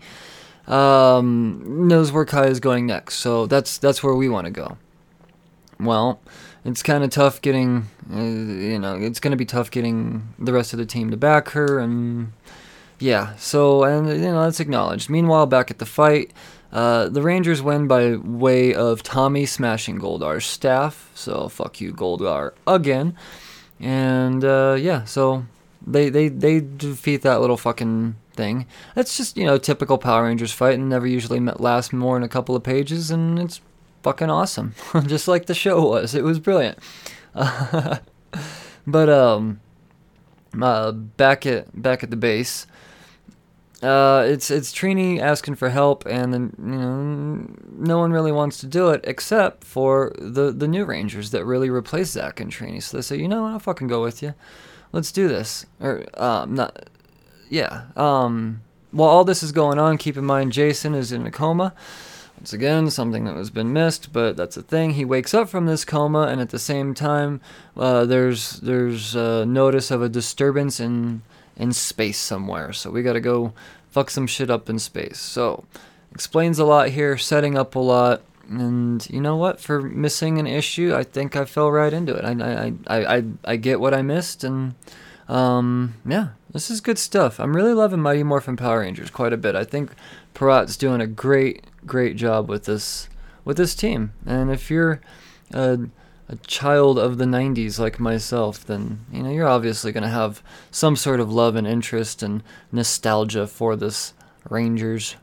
um, 0.72 1.88
knows 1.88 2.12
where 2.12 2.26
Kaya 2.26 2.50
is 2.50 2.60
going 2.60 2.86
next. 2.86 3.16
So 3.16 3.46
that's 3.46 3.78
that's 3.78 4.04
where 4.04 4.16
we 4.16 4.30
want 4.30 4.46
to 4.46 4.52
go. 4.52 4.78
Well, 5.80 6.20
it's 6.68 6.84
kind 6.84 7.04
of 7.04 7.10
tough 7.10 7.42
getting, 7.42 7.88
uh, 8.14 8.20
you 8.20 8.78
know, 8.78 8.96
it's 8.96 9.22
going 9.22 9.32
to 9.32 9.38
be 9.38 9.46
tough 9.46 9.72
getting 9.72 10.34
the 10.38 10.52
rest 10.52 10.74
of 10.74 10.80
the 10.80 10.86
team 10.86 11.10
to 11.12 11.18
back 11.18 11.50
her, 11.50 11.80
and 11.80 12.34
yeah, 13.00 13.36
so, 13.38 13.86
and, 13.86 14.08
you 14.10 14.18
know, 14.18 14.44
that's 14.44 14.60
acknowledged. 14.60 15.10
Meanwhile, 15.10 15.46
back 15.46 15.72
at 15.72 15.80
the 15.80 15.86
fight, 15.86 16.34
uh, 16.74 17.08
the 17.08 17.22
Rangers 17.22 17.62
win 17.62 17.88
by 17.88 18.18
way 18.18 18.74
of 18.74 19.02
Tommy 19.02 19.46
smashing 19.46 19.98
Goldar's 19.98 20.46
staff, 20.46 21.10
so 21.16 21.48
fuck 21.48 21.80
you, 21.80 21.94
Goldar, 21.94 22.52
again. 22.68 23.16
And, 23.80 24.44
uh, 24.44 24.76
yeah, 24.78 25.06
so 25.06 25.46
they, 25.86 26.10
they, 26.10 26.28
they 26.28 26.60
defeat 26.60 27.22
that 27.22 27.40
little 27.40 27.56
fucking 27.56 28.16
thing. 28.34 28.66
That's 28.94 29.16
just, 29.16 29.38
you 29.38 29.46
know, 29.46 29.58
typical 29.58 29.98
Power 29.98 30.24
Rangers 30.26 30.52
fight 30.52 30.74
and 30.74 30.90
never 30.90 31.08
usually 31.08 31.40
lasts 31.40 31.94
more 31.94 32.18
than 32.18 32.24
a 32.24 32.28
couple 32.30 32.56
of 32.56 32.64
pages, 32.64 33.10
and 33.10 33.40
it's 33.40 33.62
fucking 34.08 34.30
awesome, 34.30 34.74
just 35.06 35.28
like 35.28 35.46
the 35.46 35.54
show 35.54 35.86
was. 35.90 36.16
It 36.16 36.24
was 36.24 36.40
brilliant. 36.40 36.80
But 38.88 39.10
um, 39.10 39.60
uh, 40.60 40.94
back 40.94 41.46
at 41.46 41.80
back 41.80 42.04
at 42.04 42.10
the 42.10 42.16
base, 42.16 42.66
uh, 43.84 44.26
it's 44.26 44.50
it's 44.50 44.74
Trini 44.74 45.20
asking 45.20 45.56
for 45.56 45.70
help, 45.70 46.06
and 46.06 46.34
then 46.34 46.56
you 46.58 46.78
know 46.80 47.48
no 47.78 48.00
one 48.00 48.14
really 48.14 48.32
wants 48.32 48.60
to 48.60 48.66
do 48.66 48.88
it 48.90 49.02
except 49.04 49.66
for 49.66 50.16
the 50.18 50.54
the 50.54 50.70
new 50.70 50.86
Rangers 50.86 51.32
that 51.32 51.44
really 51.44 51.70
replace 51.70 52.12
Zach 52.12 52.40
and 52.40 52.50
Trini. 52.50 52.82
So 52.82 52.96
they 52.96 53.02
say, 53.02 53.18
you 53.18 53.28
know, 53.28 53.44
what, 53.44 53.52
I'll 53.52 53.60
fucking 53.60 53.90
go 53.90 54.02
with 54.02 54.24
you. 54.24 54.34
Let's 54.94 55.12
do 55.12 55.28
this. 55.28 55.66
Or 55.82 56.06
um, 56.14 56.56
not, 56.56 56.90
yeah. 57.50 57.88
Um, 57.98 58.62
while 58.92 59.10
all 59.10 59.26
this 59.26 59.44
is 59.44 59.52
going 59.52 59.80
on, 59.80 59.98
keep 59.98 60.16
in 60.16 60.24
mind 60.24 60.54
Jason 60.54 60.96
is 60.96 61.12
in 61.12 61.28
a 61.28 61.32
coma. 61.32 61.74
Once 62.38 62.54
again, 62.54 62.90
something 62.90 63.26
that 63.26 63.36
has 63.36 63.50
been 63.50 63.74
missed, 63.74 64.14
but 64.14 64.38
that's 64.38 64.58
a 64.58 64.62
thing. 64.62 64.92
He 64.92 65.04
wakes 65.04 65.34
up 65.34 65.50
from 65.50 65.66
this 65.66 65.84
coma, 65.84 66.28
and 66.28 66.40
at 66.40 66.50
the 66.50 66.60
same 66.60 66.94
time, 66.94 67.42
uh, 67.76 68.06
there's 68.06 68.60
there's 68.60 69.16
notice 69.16 69.90
of 69.90 70.02
a 70.02 70.10
disturbance 70.10 70.80
in 70.80 71.24
in 71.56 71.74
space 71.74 72.20
somewhere. 72.20 72.74
So 72.74 72.92
we 72.92 73.02
got 73.02 73.14
to 73.14 73.20
go 73.20 73.54
fuck 73.90 74.12
some 74.12 74.28
shit 74.28 74.52
up 74.52 74.70
in 74.70 74.78
space. 74.80 75.20
So 75.20 75.66
explains 76.12 76.60
a 76.60 76.66
lot 76.66 76.90
here, 76.90 77.18
setting 77.18 77.58
up 77.58 77.76
a 77.76 77.80
lot, 77.80 78.22
and 78.48 79.08
you 79.10 79.20
know 79.20 79.36
what? 79.36 79.60
For 79.60 79.82
missing 79.82 80.38
an 80.38 80.46
issue, 80.48 80.96
I 80.96 81.04
think 81.04 81.36
I 81.36 81.46
fell 81.46 81.72
right 81.72 81.92
into 81.92 82.14
it. 82.14 82.24
I 82.24 82.32
I 82.32 82.74
I 82.88 83.16
I, 83.18 83.24
I 83.46 83.56
get 83.56 83.80
what 83.80 83.94
I 83.96 84.04
missed, 84.04 84.44
and 84.44 84.76
Um, 85.28 85.96
yeah, 86.06 86.30
this 86.54 86.72
is 86.72 86.80
good 86.80 86.98
stuff. 86.98 87.40
I'm 87.40 87.54
really 87.54 87.74
loving 87.74 88.00
Mighty 88.00 88.24
Morphin 88.24 88.56
Power 88.56 88.80
Rangers 88.80 89.10
quite 89.12 89.34
a 89.34 89.38
bit. 89.38 89.56
I 89.56 89.66
think 89.66 89.92
Parrott's 90.34 90.78
doing 90.78 91.02
a 91.02 91.08
great, 91.08 91.66
great 91.88 92.16
job 92.16 92.50
with 92.50 92.66
this 92.66 93.10
with 93.46 93.58
this 93.58 93.76
team. 93.76 94.14
And 94.26 94.52
if 94.52 94.70
you're 94.70 95.02
a, 95.54 95.80
a 96.28 96.36
child 96.48 97.00
of 97.00 97.18
the 97.18 97.26
90s 97.26 97.80
like 97.80 98.00
myself, 98.00 98.66
then 98.66 99.06
you 99.12 99.24
know 99.24 99.32
you're 99.32 99.48
obviously 99.48 99.92
going 99.92 100.04
to 100.04 100.10
have 100.10 100.44
some 100.70 100.96
sort 100.96 101.20
of 101.20 101.32
love 101.32 101.56
and 101.56 101.66
interest 101.66 102.22
and 102.22 102.44
nostalgia 102.72 103.48
for 103.48 103.76
this 103.76 104.14
Rangers, 104.50 105.16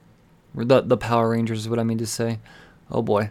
the 0.54 0.80
the 0.82 0.96
Power 0.96 1.30
Rangers 1.30 1.60
is 1.60 1.68
what 1.68 1.78
I 1.78 1.84
mean 1.84 1.98
to 1.98 2.06
say. 2.06 2.38
Oh 2.90 3.02
boy. 3.02 3.30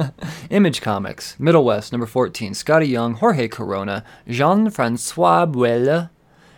Image 0.50 0.80
Comics, 0.80 1.38
Middle 1.38 1.64
West, 1.64 1.92
number 1.92 2.06
14. 2.06 2.52
Skottie 2.52 2.88
Young, 2.88 3.14
Jorge 3.14 3.48
Corona, 3.48 4.04
Jean 4.26 4.70
Francois 4.70 5.46
Beaulieu, 5.46 6.08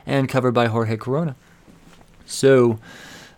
and 0.07 0.29
covered 0.29 0.53
by 0.53 0.67
Jorge 0.67 0.97
Corona. 0.97 1.35
So, 2.25 2.79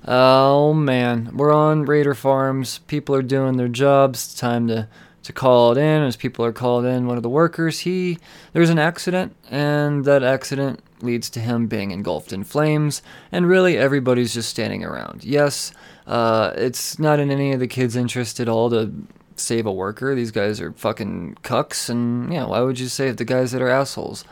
oh 0.09 0.73
man, 0.73 1.31
we're 1.35 1.53
on 1.53 1.85
Raider 1.85 2.15
Farms. 2.15 2.79
People 2.87 3.15
are 3.15 3.23
doing 3.23 3.59
their 3.59 3.69
jobs. 3.69 4.25
It's 4.25 4.35
time 4.35 4.67
to, 4.69 4.89
to 5.23 5.33
call 5.33 5.73
it 5.73 5.79
in. 5.79 6.03
As 6.03 6.17
people 6.17 6.45
are 6.45 6.53
called 6.53 6.87
in, 6.87 7.07
one 7.07 7.19
of 7.19 7.23
the 7.23 7.29
workers, 7.29 7.81
he 7.81 8.19
there's 8.53 8.71
an 8.71 8.79
accident, 8.79 9.37
and 9.51 10.05
that 10.07 10.23
accident 10.23 10.83
leads 11.03 11.29
to 11.31 11.41
him 11.41 11.67
being 11.67 11.91
engulfed 11.91 12.33
in 12.33 12.43
flames, 12.43 13.03
and 13.31 13.47
really 13.47 13.77
everybody's 13.77 14.35
just 14.35 14.49
standing 14.49 14.83
around. 14.83 15.23
Yes, 15.23 15.73
uh, 16.07 16.53
it's 16.57 16.99
not 16.99 17.21
in 17.21 17.31
any 17.31 17.53
of 17.53 17.61
the 17.61 17.69
kids' 17.69 17.95
interest 17.95 18.41
at 18.41 18.49
all 18.49 18.71
to 18.71 18.93
save 19.37 19.67
a 19.67 19.73
worker. 19.73 20.15
These 20.15 20.33
guys 20.33 20.59
are 20.61 20.73
fucking 20.73 21.37
cucks, 21.43 21.91
and 21.91 22.33
yeah, 22.33 22.47
why 22.47 22.61
would 22.61 22.81
you 22.81 22.89
save 22.89 23.19
the 23.19 23.27
guys 23.27 23.53
that 23.53 23.63
are 23.63 23.69
assholes? 23.69 24.25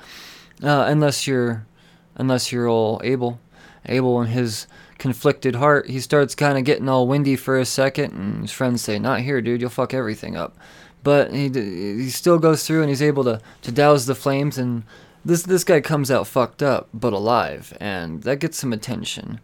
Uh, 0.62 0.86
unless 0.88 1.26
you're, 1.26 1.66
unless 2.14 2.50
you're 2.50 2.66
all 2.68 3.00
Abel. 3.04 3.38
Abel 3.84 4.20
and 4.20 4.30
his 4.30 4.66
conflicted 4.98 5.56
heart, 5.56 5.88
he 5.88 6.00
starts 6.00 6.34
kind 6.34 6.58
of 6.58 6.64
getting 6.64 6.88
all 6.88 7.06
windy 7.06 7.36
for 7.36 7.58
a 7.58 7.64
second, 7.64 8.12
and 8.12 8.42
his 8.42 8.52
friends 8.52 8.82
say, 8.82 8.98
"Not 8.98 9.20
here, 9.20 9.40
dude. 9.40 9.60
You'll 9.60 9.70
fuck 9.70 9.94
everything 9.94 10.36
up." 10.36 10.56
But 11.02 11.32
he 11.32 11.48
he 11.48 12.10
still 12.10 12.38
goes 12.38 12.66
through, 12.66 12.80
and 12.80 12.88
he's 12.88 13.02
able 13.02 13.24
to 13.24 13.40
to 13.62 13.72
douse 13.72 14.06
the 14.06 14.14
flames, 14.14 14.58
and 14.58 14.84
this 15.24 15.42
this 15.42 15.64
guy 15.64 15.80
comes 15.80 16.10
out 16.10 16.26
fucked 16.26 16.62
up 16.62 16.88
but 16.94 17.12
alive, 17.12 17.76
and 17.80 18.22
that 18.22 18.40
gets 18.40 18.58
some 18.58 18.72
attention. 18.72 19.40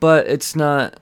But 0.00 0.26
it's 0.26 0.54
not 0.56 0.98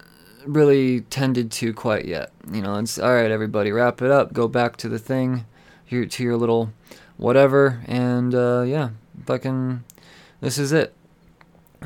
really 0.46 1.00
tended 1.02 1.50
to 1.52 1.72
quite 1.72 2.04
yet. 2.04 2.30
You 2.50 2.62
know, 2.62 2.76
it's 2.76 2.98
all 2.98 3.14
right, 3.14 3.30
everybody, 3.30 3.72
wrap 3.72 4.02
it 4.02 4.10
up, 4.10 4.32
go 4.32 4.48
back 4.48 4.76
to 4.78 4.88
the 4.88 4.98
thing, 4.98 5.46
your, 5.88 6.06
to 6.06 6.22
your 6.22 6.36
little 6.36 6.72
whatever, 7.16 7.82
and 7.86 8.34
uh, 8.34 8.62
yeah, 8.62 8.90
fucking, 9.26 9.84
this 10.40 10.58
is 10.58 10.72
it. 10.72 10.94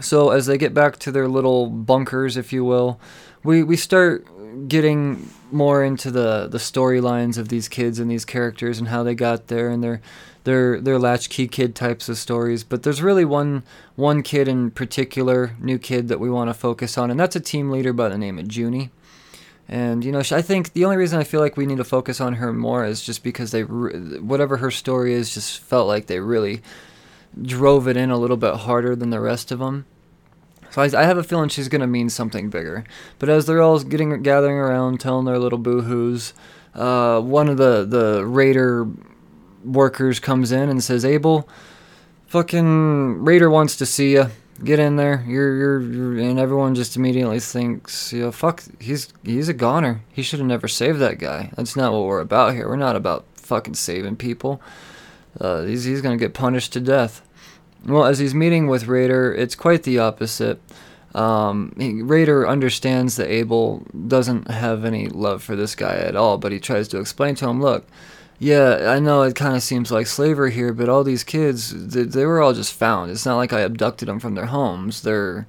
So 0.00 0.30
as 0.30 0.46
they 0.46 0.58
get 0.58 0.74
back 0.74 0.98
to 1.00 1.12
their 1.12 1.28
little 1.28 1.68
bunkers, 1.68 2.36
if 2.36 2.52
you 2.52 2.64
will, 2.64 3.00
we 3.42 3.62
we 3.62 3.76
start 3.76 4.26
getting 4.68 5.30
more 5.50 5.84
into 5.84 6.10
the 6.10 6.48
the 6.50 6.58
storylines 6.58 7.38
of 7.38 7.48
these 7.48 7.68
kids 7.68 7.98
and 7.98 8.10
these 8.10 8.24
characters 8.24 8.78
and 8.78 8.88
how 8.88 9.02
they 9.02 9.14
got 9.14 9.48
there 9.48 9.68
and 9.68 9.82
their 9.82 10.00
their 10.44 10.80
their 10.80 10.98
latchkey 10.98 11.48
kid 11.48 11.74
types 11.74 12.08
of 12.08 12.16
stories. 12.16 12.64
But 12.64 12.82
there's 12.82 13.02
really 13.02 13.24
one 13.24 13.62
one 13.96 14.22
kid 14.22 14.48
in 14.48 14.70
particular, 14.70 15.54
new 15.60 15.78
kid 15.78 16.08
that 16.08 16.20
we 16.20 16.30
want 16.30 16.48
to 16.50 16.54
focus 16.54 16.96
on, 16.96 17.10
and 17.10 17.18
that's 17.18 17.36
a 17.36 17.40
team 17.40 17.70
leader 17.70 17.92
by 17.92 18.08
the 18.08 18.18
name 18.18 18.38
of 18.38 18.54
Junie. 18.54 18.90
And 19.68 20.02
you 20.04 20.12
know, 20.12 20.22
I 20.32 20.40
think 20.40 20.72
the 20.72 20.86
only 20.86 20.96
reason 20.96 21.18
I 21.18 21.24
feel 21.24 21.40
like 21.40 21.58
we 21.58 21.66
need 21.66 21.76
to 21.76 21.84
focus 21.84 22.20
on 22.20 22.34
her 22.34 22.52
more 22.54 22.86
is 22.86 23.02
just 23.02 23.22
because 23.22 23.50
they, 23.50 23.62
whatever 23.62 24.56
her 24.56 24.70
story 24.70 25.12
is, 25.12 25.34
just 25.34 25.60
felt 25.60 25.86
like 25.86 26.06
they 26.06 26.20
really 26.20 26.62
drove 27.40 27.88
it 27.88 27.96
in 27.96 28.10
a 28.10 28.18
little 28.18 28.36
bit 28.36 28.54
harder 28.54 28.96
than 28.96 29.10
the 29.10 29.20
rest 29.20 29.50
of 29.52 29.58
them. 29.58 29.86
So 30.70 30.82
I, 30.82 31.02
I 31.02 31.04
have 31.04 31.18
a 31.18 31.22
feeling 31.22 31.48
she's 31.48 31.68
gonna 31.68 31.86
mean 31.86 32.10
something 32.10 32.50
bigger. 32.50 32.84
But 33.18 33.28
as 33.28 33.46
they're 33.46 33.62
all 33.62 33.78
getting 33.80 34.22
gathering 34.22 34.56
around, 34.56 35.00
telling 35.00 35.24
their 35.24 35.38
little 35.38 35.58
boo-hoos, 35.58 36.34
uh, 36.74 37.20
one 37.20 37.48
of 37.48 37.56
the 37.56 37.84
the 37.84 38.24
raider 38.26 38.86
workers 39.64 40.20
comes 40.20 40.52
in 40.52 40.68
and 40.68 40.82
says, 40.82 41.04
Abel, 41.04 41.48
fucking 42.26 43.24
Raider 43.24 43.50
wants 43.50 43.76
to 43.76 43.86
see 43.86 44.12
you. 44.12 44.26
Get 44.62 44.80
in 44.80 44.96
there. 44.96 45.24
You're, 45.26 45.56
you're, 45.56 45.80
you're, 45.80 46.18
and 46.18 46.38
everyone 46.38 46.74
just 46.74 46.96
immediately 46.96 47.38
thinks, 47.38 48.12
you 48.12 48.22
know, 48.22 48.32
fuck, 48.32 48.62
he's, 48.80 49.12
he's 49.22 49.48
a 49.48 49.54
goner. 49.54 50.02
He 50.12 50.22
should 50.22 50.40
have 50.40 50.48
never 50.48 50.66
saved 50.66 50.98
that 50.98 51.18
guy. 51.18 51.50
That's 51.56 51.76
not 51.76 51.92
what 51.92 52.04
we're 52.04 52.20
about 52.20 52.54
here. 52.54 52.68
We're 52.68 52.76
not 52.76 52.96
about 52.96 53.24
fucking 53.34 53.74
saving 53.74 54.16
people. 54.16 54.60
Uh, 55.40 55.62
he's, 55.62 55.84
he's 55.84 56.02
gonna 56.02 56.16
get 56.16 56.34
punished 56.34 56.72
to 56.74 56.80
death. 56.80 57.22
Well, 57.84 58.04
as 58.04 58.18
he's 58.18 58.34
meeting 58.34 58.66
with 58.66 58.86
Raider, 58.86 59.32
it's 59.34 59.54
quite 59.54 59.84
the 59.84 59.98
opposite. 59.98 60.60
Um, 61.14 61.74
he, 61.78 62.02
Raider 62.02 62.46
understands 62.46 63.16
that 63.16 63.30
Abel 63.30 63.86
doesn't 64.06 64.50
have 64.50 64.84
any 64.84 65.08
love 65.08 65.42
for 65.42 65.56
this 65.56 65.74
guy 65.74 65.94
at 65.94 66.16
all, 66.16 66.38
but 66.38 66.52
he 66.52 66.60
tries 66.60 66.88
to 66.88 67.00
explain 67.00 67.34
to 67.36 67.48
him, 67.48 67.60
look, 67.60 67.86
yeah, 68.38 68.92
I 68.92 69.00
know 69.00 69.22
it 69.22 69.34
kind 69.34 69.56
of 69.56 69.62
seems 69.62 69.90
like 69.90 70.06
slavery 70.06 70.52
here, 70.52 70.72
but 70.72 70.88
all 70.88 71.02
these 71.02 71.24
kids, 71.24 71.88
they, 71.88 72.02
they, 72.02 72.24
were 72.24 72.40
all 72.40 72.52
just 72.52 72.72
found. 72.72 73.10
It's 73.10 73.26
not 73.26 73.36
like 73.36 73.52
I 73.52 73.60
abducted 73.60 74.06
them 74.06 74.20
from 74.20 74.34
their 74.36 74.46
homes. 74.46 75.02
They're, 75.02 75.48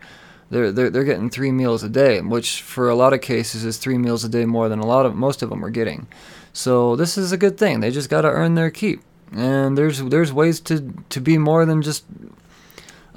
they're, 0.49 0.71
they're, 0.71 0.89
they're 0.89 1.03
getting 1.03 1.29
three 1.29 1.51
meals 1.51 1.83
a 1.83 1.89
day, 1.89 2.19
which 2.21 2.63
for 2.63 2.89
a 2.89 2.95
lot 2.95 3.13
of 3.13 3.21
cases 3.21 3.63
is 3.63 3.77
three 3.77 3.97
meals 3.99 4.23
a 4.23 4.29
day 4.29 4.45
more 4.45 4.69
than 4.69 4.79
a 4.79 4.87
lot 4.87 5.05
of 5.05 5.15
most 5.15 5.43
of 5.43 5.49
them 5.49 5.63
are 5.63 5.69
getting. 5.69 6.07
So 6.51 6.95
this 6.95 7.15
is 7.15 7.31
a 7.31 7.37
good 7.37 7.59
thing. 7.59 7.79
They 7.79 7.91
just 7.91 8.09
got 8.09 8.21
to 8.21 8.29
earn 8.29 8.55
their 8.55 8.71
keep, 8.71 9.01
and 9.33 9.77
there's 9.77 10.01
there's 10.03 10.33
ways 10.33 10.59
to 10.61 10.93
to 11.09 11.21
be 11.21 11.37
more 11.37 11.65
than 11.65 11.81
just 11.81 12.05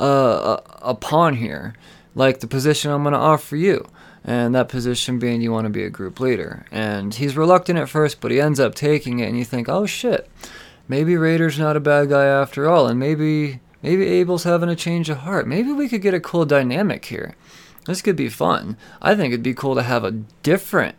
uh, 0.00 0.58
a, 0.82 0.90
a 0.90 0.94
pawn 0.94 1.34
here, 1.34 1.74
like 2.14 2.40
the 2.40 2.46
position 2.46 2.90
I'm 2.90 3.02
going 3.02 3.12
to 3.12 3.18
offer 3.18 3.56
you 3.56 3.86
and 4.24 4.54
that 4.54 4.68
position 4.68 5.18
being 5.18 5.40
you 5.40 5.50
want 5.50 5.64
to 5.64 5.70
be 5.70 5.84
a 5.84 5.90
group 5.90 6.20
leader. 6.20 6.64
And 6.70 7.14
he's 7.14 7.36
reluctant 7.36 7.78
at 7.78 7.88
first, 7.88 8.20
but 8.20 8.30
he 8.30 8.40
ends 8.40 8.60
up 8.60 8.74
taking 8.74 9.18
it, 9.18 9.28
and 9.28 9.38
you 9.38 9.44
think, 9.44 9.68
oh 9.68 9.86
shit, 9.86 10.28
maybe 10.88 11.16
Raider's 11.16 11.58
not 11.58 11.76
a 11.76 11.80
bad 11.80 12.08
guy 12.08 12.26
after 12.26 12.68
all, 12.68 12.86
and 12.86 12.98
maybe 12.98 13.60
maybe 13.82 14.06
Abel's 14.06 14.44
having 14.44 14.68
a 14.68 14.76
change 14.76 15.10
of 15.10 15.18
heart. 15.18 15.46
Maybe 15.46 15.72
we 15.72 15.88
could 15.88 16.02
get 16.02 16.14
a 16.14 16.20
cool 16.20 16.44
dynamic 16.44 17.04
here. 17.06 17.34
This 17.86 18.02
could 18.02 18.16
be 18.16 18.28
fun. 18.28 18.76
I 19.00 19.16
think 19.16 19.32
it'd 19.32 19.42
be 19.42 19.54
cool 19.54 19.74
to 19.74 19.82
have 19.82 20.04
a 20.04 20.12
different 20.42 20.94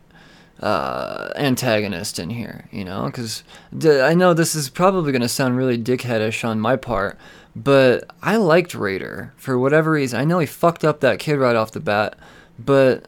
uh, 0.64 1.30
antagonist 1.36 2.18
in 2.18 2.30
here, 2.30 2.66
you 2.72 2.86
know, 2.86 3.04
because 3.04 3.44
d- 3.76 4.00
I 4.00 4.14
know 4.14 4.32
this 4.32 4.54
is 4.54 4.70
probably 4.70 5.12
going 5.12 5.20
to 5.20 5.28
sound 5.28 5.58
really 5.58 5.76
dickheadish 5.76 6.42
on 6.42 6.58
my 6.58 6.74
part, 6.74 7.18
but 7.54 8.10
I 8.22 8.36
liked 8.36 8.74
Raider 8.74 9.34
for 9.36 9.58
whatever 9.58 9.90
reason. 9.90 10.18
I 10.18 10.24
know 10.24 10.38
he 10.38 10.46
fucked 10.46 10.82
up 10.82 11.00
that 11.00 11.18
kid 11.18 11.36
right 11.36 11.54
off 11.54 11.72
the 11.72 11.80
bat, 11.80 12.18
but 12.58 13.04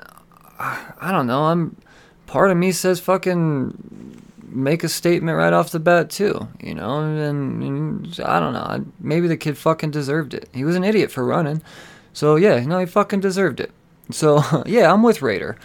I 0.58 1.10
don't 1.10 1.26
know. 1.26 1.44
I'm 1.44 1.78
part 2.26 2.50
of 2.50 2.58
me 2.58 2.72
says 2.72 3.00
fucking 3.00 4.20
make 4.42 4.84
a 4.84 4.88
statement 4.90 5.38
right 5.38 5.54
off 5.54 5.70
the 5.70 5.80
bat 5.80 6.10
too, 6.10 6.48
you 6.60 6.74
know. 6.74 7.00
And, 7.00 7.62
and 7.62 8.20
I 8.22 8.38
don't 8.38 8.52
know. 8.52 8.84
Maybe 9.00 9.28
the 9.28 9.36
kid 9.38 9.56
fucking 9.56 9.92
deserved 9.92 10.34
it. 10.34 10.50
He 10.52 10.62
was 10.62 10.76
an 10.76 10.84
idiot 10.84 11.10
for 11.10 11.24
running, 11.24 11.62
so 12.12 12.36
yeah, 12.36 12.60
no, 12.60 12.78
he 12.80 12.84
fucking 12.84 13.20
deserved 13.20 13.60
it. 13.60 13.70
So 14.10 14.42
yeah, 14.66 14.92
I'm 14.92 15.02
with 15.02 15.22
Raider, 15.22 15.56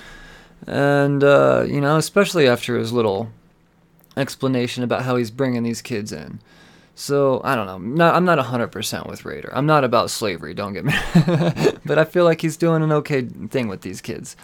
and 0.68 1.24
uh, 1.24 1.66
you 1.68 1.82
know, 1.82 1.98
especially 1.98 2.48
after 2.48 2.78
his 2.78 2.92
little 2.92 3.30
explanation 4.18 4.84
about 4.84 5.04
how 5.04 5.16
he's 5.16 5.32
bringing 5.32 5.64
these 5.64 5.82
kids 5.82 6.12
in. 6.12 6.40
So 6.96 7.42
I 7.44 7.56
don't 7.56 7.66
know. 7.66 7.78
Not, 7.78 8.16
I'm 8.16 8.26
not 8.26 8.38
100% 8.38 9.08
with 9.10 9.26
Raider. 9.26 9.50
I'm 9.54 9.66
not 9.66 9.84
about 9.84 10.10
slavery. 10.10 10.54
Don't 10.54 10.74
get 10.74 10.86
me. 10.86 10.94
but 11.86 11.98
I 11.98 12.04
feel 12.04 12.26
like 12.26 12.42
he's 12.42 12.58
doing 12.58 12.84
an 12.84 12.92
okay 12.92 13.22
thing 13.24 13.68
with 13.68 13.82
these 13.82 14.02
kids, 14.02 14.36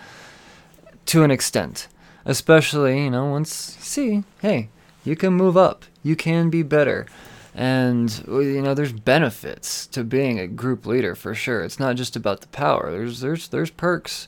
to 1.07 1.23
an 1.23 1.31
extent. 1.31 1.87
Especially, 2.25 3.03
you 3.03 3.09
know, 3.09 3.25
once 3.25 3.51
see, 3.51 4.23
hey, 4.41 4.69
you 5.05 5.15
can 5.15 5.33
move 5.33 5.55
up. 5.55 5.85
You 6.03 6.15
can 6.15 6.49
be 6.49 6.63
better. 6.63 7.05
And 7.55 8.11
you 8.27 8.61
know, 8.61 8.73
there's 8.73 8.91
benefits 8.91 9.87
to 9.87 10.03
being 10.03 10.39
a 10.39 10.47
group 10.47 10.85
leader 10.85 11.15
for 11.15 11.33
sure. 11.33 11.63
It's 11.63 11.79
not 11.79 11.95
just 11.95 12.15
about 12.15 12.41
the 12.41 12.47
power. 12.47 12.91
There's 12.91 13.21
there's 13.21 13.47
there's 13.47 13.71
perks. 13.71 14.27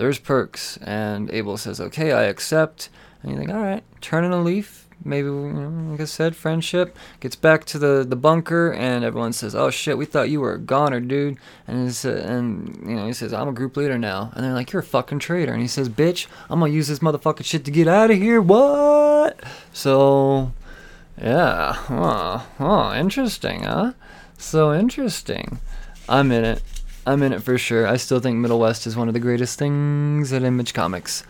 There's 0.00 0.18
perks. 0.18 0.78
And 0.78 1.30
Abel 1.30 1.58
says, 1.58 1.80
"Okay, 1.80 2.12
I 2.12 2.22
accept." 2.22 2.88
And 3.22 3.32
you 3.32 3.38
think, 3.38 3.50
"All 3.50 3.60
right, 3.60 3.84
turning 4.00 4.32
a 4.32 4.40
leaf." 4.40 4.88
maybe 5.04 5.28
like 5.28 6.00
I 6.00 6.04
said, 6.04 6.36
friendship 6.36 6.96
gets 7.20 7.36
back 7.36 7.64
to 7.66 7.78
the, 7.78 8.04
the 8.08 8.16
bunker, 8.16 8.72
and 8.72 9.04
everyone 9.04 9.32
says, 9.32 9.54
"Oh 9.54 9.70
shit, 9.70 9.98
we 9.98 10.04
thought 10.04 10.30
you 10.30 10.40
were 10.40 10.54
a 10.54 10.58
goner, 10.58 11.00
dude." 11.00 11.38
And 11.66 11.88
uh, 12.04 12.10
and 12.10 12.82
you 12.86 12.96
know 12.96 13.06
he 13.06 13.12
says, 13.12 13.32
"I'm 13.32 13.48
a 13.48 13.52
group 13.52 13.76
leader 13.76 13.98
now," 13.98 14.30
and 14.34 14.44
they're 14.44 14.52
like, 14.52 14.72
"You're 14.72 14.80
a 14.80 14.84
fucking 14.84 15.20
traitor," 15.20 15.52
and 15.52 15.62
he 15.62 15.68
says, 15.68 15.88
"Bitch, 15.88 16.26
I'm 16.48 16.60
gonna 16.60 16.72
use 16.72 16.88
this 16.88 17.00
motherfucking 17.00 17.44
shit 17.44 17.64
to 17.64 17.70
get 17.70 17.88
out 17.88 18.10
of 18.10 18.18
here." 18.18 18.40
What? 18.40 19.40
So, 19.72 20.52
yeah, 21.20 21.76
oh, 21.90 22.46
oh, 22.58 22.94
interesting, 22.94 23.64
huh? 23.64 23.92
So 24.38 24.72
interesting. 24.72 25.60
I'm 26.08 26.32
in 26.32 26.44
it. 26.44 26.62
I'm 27.06 27.22
in 27.22 27.32
it 27.32 27.42
for 27.42 27.56
sure. 27.58 27.86
I 27.86 27.96
still 27.96 28.20
think 28.20 28.36
Middle 28.38 28.60
West 28.60 28.86
is 28.86 28.96
one 28.96 29.08
of 29.08 29.14
the 29.14 29.20
greatest 29.20 29.58
things 29.58 30.32
at 30.32 30.42
Image 30.42 30.74
Comics. 30.74 31.24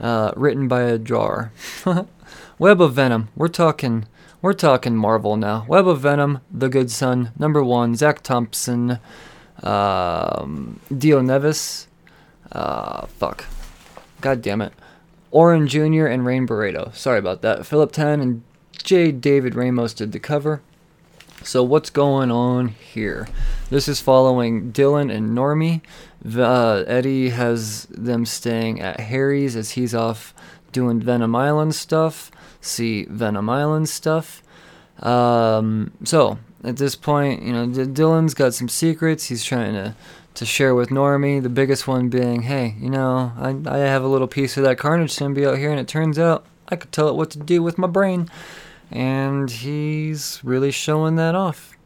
Uh, 0.00 0.32
written 0.36 0.68
by 0.68 0.82
a 0.82 0.98
drawer. 0.98 1.52
Web 2.58 2.80
of 2.80 2.94
Venom. 2.94 3.28
We're 3.36 3.48
talking. 3.48 4.06
We're 4.40 4.54
talking 4.54 4.96
Marvel 4.96 5.36
now. 5.36 5.64
Web 5.68 5.86
of 5.86 6.00
Venom, 6.00 6.40
The 6.50 6.68
Good 6.68 6.90
Son, 6.90 7.30
number 7.38 7.62
one. 7.62 7.94
Zac 7.94 8.22
Thompson. 8.22 8.98
um, 9.62 10.80
Dio 10.96 11.20
Neves, 11.20 11.86
uh, 12.50 13.06
fuck, 13.06 13.44
god 14.20 14.42
damn 14.42 14.60
it, 14.60 14.72
Oren 15.30 15.68
Jr. 15.68 16.06
and 16.06 16.26
Rain 16.26 16.48
Beredo. 16.48 16.92
Sorry 16.92 17.20
about 17.20 17.42
that. 17.42 17.64
Philip 17.66 17.92
Tan 17.92 18.20
and 18.20 18.42
J. 18.82 19.12
David 19.12 19.54
Ramos 19.54 19.94
did 19.94 20.10
the 20.10 20.18
cover. 20.18 20.60
So 21.44 21.62
what's 21.62 21.90
going 21.90 22.30
on 22.30 22.68
here? 22.68 23.28
This 23.68 23.88
is 23.88 24.00
following 24.00 24.72
Dylan 24.72 25.12
and 25.14 25.36
Normie. 25.36 25.80
Uh, 26.36 26.84
Eddie 26.86 27.30
has 27.30 27.86
them 27.86 28.24
staying 28.24 28.80
at 28.80 29.00
Harry's 29.00 29.56
as 29.56 29.72
he's 29.72 29.94
off 29.94 30.34
doing 30.70 31.00
Venom 31.00 31.34
Island 31.34 31.74
stuff. 31.74 32.30
See 32.60 33.04
Venom 33.04 33.50
Island 33.50 33.88
stuff. 33.88 34.42
Um, 35.00 35.92
so 36.04 36.38
at 36.62 36.76
this 36.76 36.94
point, 36.94 37.42
you 37.42 37.52
know, 37.52 37.66
D- 37.66 37.86
Dylan's 37.86 38.34
got 38.34 38.54
some 38.54 38.68
secrets 38.68 39.26
he's 39.26 39.44
trying 39.44 39.74
to 39.74 39.94
to 40.34 40.46
share 40.46 40.74
with 40.74 40.88
Normie. 40.88 41.42
The 41.42 41.50
biggest 41.50 41.86
one 41.86 42.08
being, 42.08 42.42
hey, 42.42 42.74
you 42.78 42.88
know, 42.88 43.32
I 43.36 43.56
I 43.66 43.78
have 43.78 44.04
a 44.04 44.08
little 44.08 44.28
piece 44.28 44.56
of 44.56 44.62
that 44.64 44.78
Carnage 44.78 45.12
symbiote 45.14 45.58
here, 45.58 45.70
and 45.70 45.80
it 45.80 45.88
turns 45.88 46.18
out 46.18 46.46
I 46.68 46.76
could 46.76 46.92
tell 46.92 47.08
it 47.08 47.16
what 47.16 47.30
to 47.30 47.38
do 47.38 47.62
with 47.62 47.78
my 47.78 47.88
brain, 47.88 48.30
and 48.92 49.50
he's 49.50 50.40
really 50.44 50.70
showing 50.70 51.16
that 51.16 51.34
off. 51.34 51.76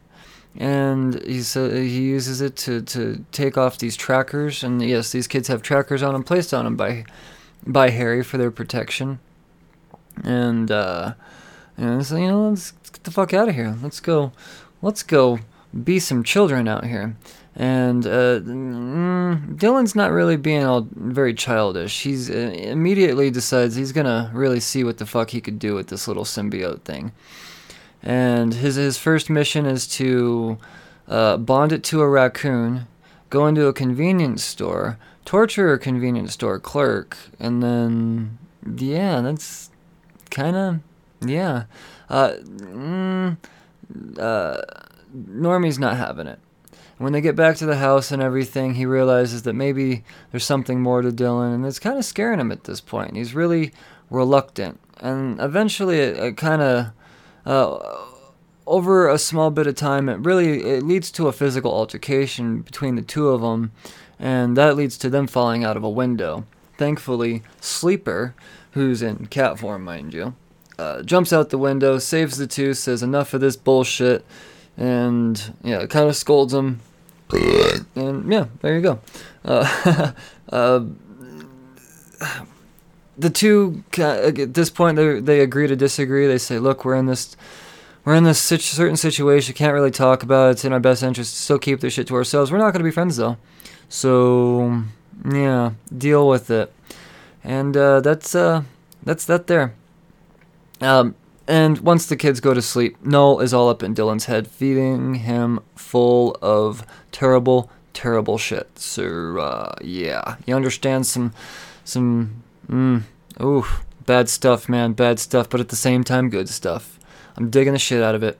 And 0.57 1.23
he's 1.23 1.55
uh, 1.55 1.69
he 1.69 2.01
uses 2.01 2.41
it 2.41 2.55
to, 2.57 2.81
to 2.81 3.23
take 3.31 3.57
off 3.57 3.77
these 3.77 3.95
trackers, 3.95 4.63
and 4.63 4.81
yes, 4.81 5.11
these 5.11 5.27
kids 5.27 5.47
have 5.47 5.61
trackers 5.61 6.01
on 6.01 6.13
them 6.13 6.23
placed 6.23 6.53
on 6.53 6.65
them 6.65 6.75
by 6.75 7.05
by 7.65 7.91
Harry 7.91 8.23
for 8.23 8.37
their 8.37 8.49
protection. 8.49 9.19
And 10.23 10.71
uh, 10.71 11.13
and 11.77 12.03
so 12.03 12.17
you 12.17 12.27
know, 12.27 12.49
let's 12.49 12.71
get 12.71 13.03
the 13.03 13.11
fuck 13.11 13.33
out 13.33 13.49
of 13.49 13.55
here. 13.55 13.77
Let's 13.83 13.99
go 13.99 14.31
let's 14.81 15.03
go 15.03 15.39
be 15.83 15.99
some 15.99 16.23
children 16.23 16.67
out 16.67 16.85
here. 16.85 17.15
And 17.59 18.05
uh, 18.05 18.39
mm, 18.41 19.57
Dylan's 19.57 19.95
not 19.95 20.11
really 20.11 20.37
being 20.37 20.63
all 20.63 20.87
very 20.91 21.33
childish. 21.33 22.03
He's 22.03 22.29
uh, 22.29 22.33
immediately 22.33 23.31
decides 23.31 23.75
he's 23.75 23.91
gonna 23.91 24.29
really 24.31 24.59
see 24.59 24.83
what 24.83 24.99
the 24.99 25.07
fuck 25.07 25.31
he 25.31 25.41
could 25.41 25.57
do 25.57 25.73
with 25.73 25.87
this 25.87 26.07
little 26.07 26.23
symbiote 26.23 26.81
thing. 26.81 27.13
And 28.03 28.53
his 28.53 28.75
his 28.75 28.99
first 28.99 29.31
mission 29.31 29.65
is 29.65 29.87
to 29.87 30.59
uh, 31.07 31.37
bond 31.37 31.71
it 31.71 31.83
to 31.85 32.01
a 32.01 32.07
raccoon, 32.07 32.85
go 33.31 33.47
into 33.47 33.65
a 33.65 33.73
convenience 33.73 34.43
store, 34.43 34.99
torture 35.25 35.73
a 35.73 35.79
convenience 35.79 36.33
store 36.33 36.59
clerk, 36.59 37.17
and 37.39 37.63
then 37.63 38.37
yeah, 38.75 39.21
that's 39.21 39.71
kind 40.29 40.55
of 40.55 40.79
yeah. 41.27 41.63
Uh, 42.07 42.33
mm, 42.43 43.35
uh, 44.19 44.61
Normie's 45.11 45.79
not 45.79 45.97
having 45.97 46.27
it. 46.27 46.37
When 46.97 47.13
they 47.13 47.21
get 47.21 47.35
back 47.35 47.57
to 47.57 47.65
the 47.67 47.77
house 47.77 48.11
and 48.11 48.23
everything, 48.23 48.73
he 48.73 48.85
realizes 48.85 49.43
that 49.43 49.53
maybe 49.53 50.03
there's 50.31 50.43
something 50.43 50.81
more 50.81 51.03
to 51.03 51.11
Dylan, 51.11 51.53
and 51.53 51.65
it's 51.65 51.79
kind 51.79 51.97
of 51.97 52.05
scaring 52.05 52.39
him 52.39 52.51
at 52.51 52.63
this 52.63 52.81
point. 52.81 53.15
He's 53.15 53.35
really 53.35 53.71
reluctant, 54.09 54.79
and 54.99 55.39
eventually, 55.39 55.99
it, 55.99 56.17
it 56.17 56.37
kind 56.37 56.61
of, 56.61 56.87
uh, 57.45 57.77
over 58.65 59.09
a 59.09 59.19
small 59.19 59.51
bit 59.51 59.67
of 59.67 59.75
time, 59.75 60.09
it 60.09 60.25
really 60.25 60.63
it 60.63 60.83
leads 60.83 61.11
to 61.11 61.27
a 61.27 61.31
physical 61.31 61.71
altercation 61.71 62.61
between 62.61 62.95
the 62.95 63.03
two 63.03 63.29
of 63.29 63.41
them, 63.41 63.71
and 64.19 64.57
that 64.57 64.75
leads 64.75 64.97
to 64.97 65.09
them 65.09 65.27
falling 65.27 65.63
out 65.63 65.77
of 65.77 65.83
a 65.83 65.89
window. 65.89 66.45
Thankfully, 66.77 67.43
Sleeper, 67.61 68.33
who's 68.71 69.03
in 69.03 69.27
cat 69.27 69.59
form, 69.59 69.83
mind 69.83 70.13
you, 70.15 70.33
uh, 70.79 71.03
jumps 71.03 71.31
out 71.31 71.51
the 71.51 71.57
window, 71.57 71.99
saves 71.99 72.37
the 72.37 72.47
two, 72.47 72.73
says 72.73 73.03
enough 73.03 73.33
of 73.33 73.41
this 73.41 73.55
bullshit, 73.55 74.25
and 74.75 75.53
yeah, 75.63 75.85
kind 75.85 76.09
of 76.09 76.15
scolds 76.15 76.53
him. 76.53 76.81
And 77.33 78.31
yeah, 78.31 78.47
there 78.61 78.75
you 78.75 78.81
go. 78.81 78.99
Uh, 79.43 80.11
uh, 80.49 80.85
the 83.17 83.29
two 83.29 83.83
at 83.97 84.53
this 84.53 84.69
point 84.69 84.97
they 84.97 85.19
they 85.19 85.39
agree 85.41 85.67
to 85.67 85.75
disagree. 85.75 86.27
They 86.27 86.37
say, 86.37 86.59
"Look, 86.59 86.85
we're 86.85 86.95
in 86.95 87.05
this." 87.05 87.35
We're 88.05 88.15
in 88.15 88.23
this 88.23 88.39
certain 88.39 88.95
situation, 88.95 89.53
can't 89.53 89.73
really 89.73 89.91
talk 89.91 90.23
about 90.23 90.47
it. 90.47 90.51
It's 90.51 90.63
in 90.63 90.71
our 90.71 90.79
best 90.79 91.03
interest 91.03 91.35
to 91.35 91.41
still 91.41 91.59
keep 91.59 91.81
this 91.81 91.91
shit 91.91 92.07
to 92.07 92.15
ourselves. 92.15 92.53
We're 92.53 92.57
not 92.57 92.71
going 92.71 92.79
to 92.79 92.85
be 92.85 92.91
friends, 92.91 93.17
though. 93.17 93.35
So, 93.89 94.83
yeah, 95.29 95.71
deal 95.97 96.25
with 96.25 96.49
it. 96.49 96.71
And 97.43 97.75
uh, 97.75 97.99
that's 97.99 98.33
uh, 98.33 98.63
that's 99.03 99.25
that 99.25 99.47
there. 99.47 99.73
Um, 100.79 101.15
and 101.47 101.79
once 101.79 102.05
the 102.05 102.17
kids 102.17 102.39
go 102.39 102.53
to 102.53 102.61
sleep, 102.61 102.97
Null 103.03 103.39
is 103.39 103.53
all 103.53 103.69
up 103.69 103.81
in 103.81 103.95
Dylan's 103.95 104.25
head, 104.25 104.47
feeding 104.47 105.15
him 105.15 105.61
full 105.75 106.37
of 106.41 106.85
terrible, 107.11 107.71
terrible 107.93 108.37
shit. 108.37 108.77
So 108.77 109.37
uh, 109.39 109.75
yeah, 109.81 110.35
you 110.45 110.55
understand 110.55 111.07
some, 111.07 111.33
some, 111.85 112.43
mm, 112.69 113.03
ooh, 113.41 113.65
bad 114.05 114.27
stuff, 114.29 114.67
man, 114.67 114.93
bad 114.93 115.19
stuff. 115.19 115.49
But 115.49 115.61
at 115.61 115.69
the 115.69 115.75
same 115.75 116.03
time, 116.03 116.29
good 116.29 116.49
stuff. 116.49 116.99
I'm 117.37 117.49
digging 117.49 117.73
the 117.73 117.79
shit 117.79 118.03
out 118.03 118.15
of 118.15 118.23
it. 118.23 118.37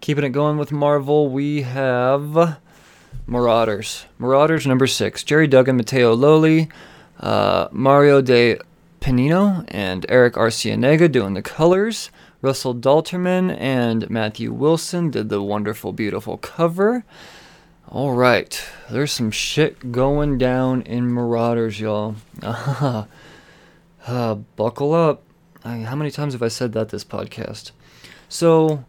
Keeping 0.00 0.24
it 0.24 0.30
going 0.30 0.58
with 0.58 0.72
Marvel, 0.72 1.30
we 1.30 1.62
have 1.62 2.58
Marauders. 3.26 4.06
Marauders 4.18 4.66
number 4.66 4.86
six. 4.86 5.22
Gerry 5.22 5.46
Duggan, 5.46 5.76
Matteo 5.76 6.14
Lolli, 6.14 6.68
uh, 7.20 7.68
Mario 7.70 8.20
de 8.20 8.58
Pennino 9.04 9.66
and 9.68 10.06
Erick 10.08 10.32
Arciniega 10.32 11.12
doing 11.12 11.34
the 11.34 11.42
colors. 11.42 12.10
Russell 12.40 12.74
Dauterman 12.74 13.54
and 13.60 14.08
Matthew 14.08 14.50
Wilson 14.50 15.10
did 15.10 15.28
the 15.28 15.42
wonderful, 15.42 15.92
beautiful 15.92 16.38
cover. 16.38 17.04
All 17.86 18.14
right, 18.14 18.66
there's 18.90 19.12
some 19.12 19.30
shit 19.30 19.92
going 19.92 20.38
down 20.38 20.80
in 20.80 21.12
Marauders, 21.12 21.78
y'all. 21.78 22.16
uh, 22.42 23.04
buckle 24.56 24.94
up. 24.94 25.22
I, 25.62 25.80
how 25.80 25.96
many 25.96 26.10
times 26.10 26.32
have 26.32 26.42
I 26.42 26.48
said 26.48 26.72
that 26.72 26.88
this 26.88 27.04
podcast? 27.04 27.72
So, 28.30 28.86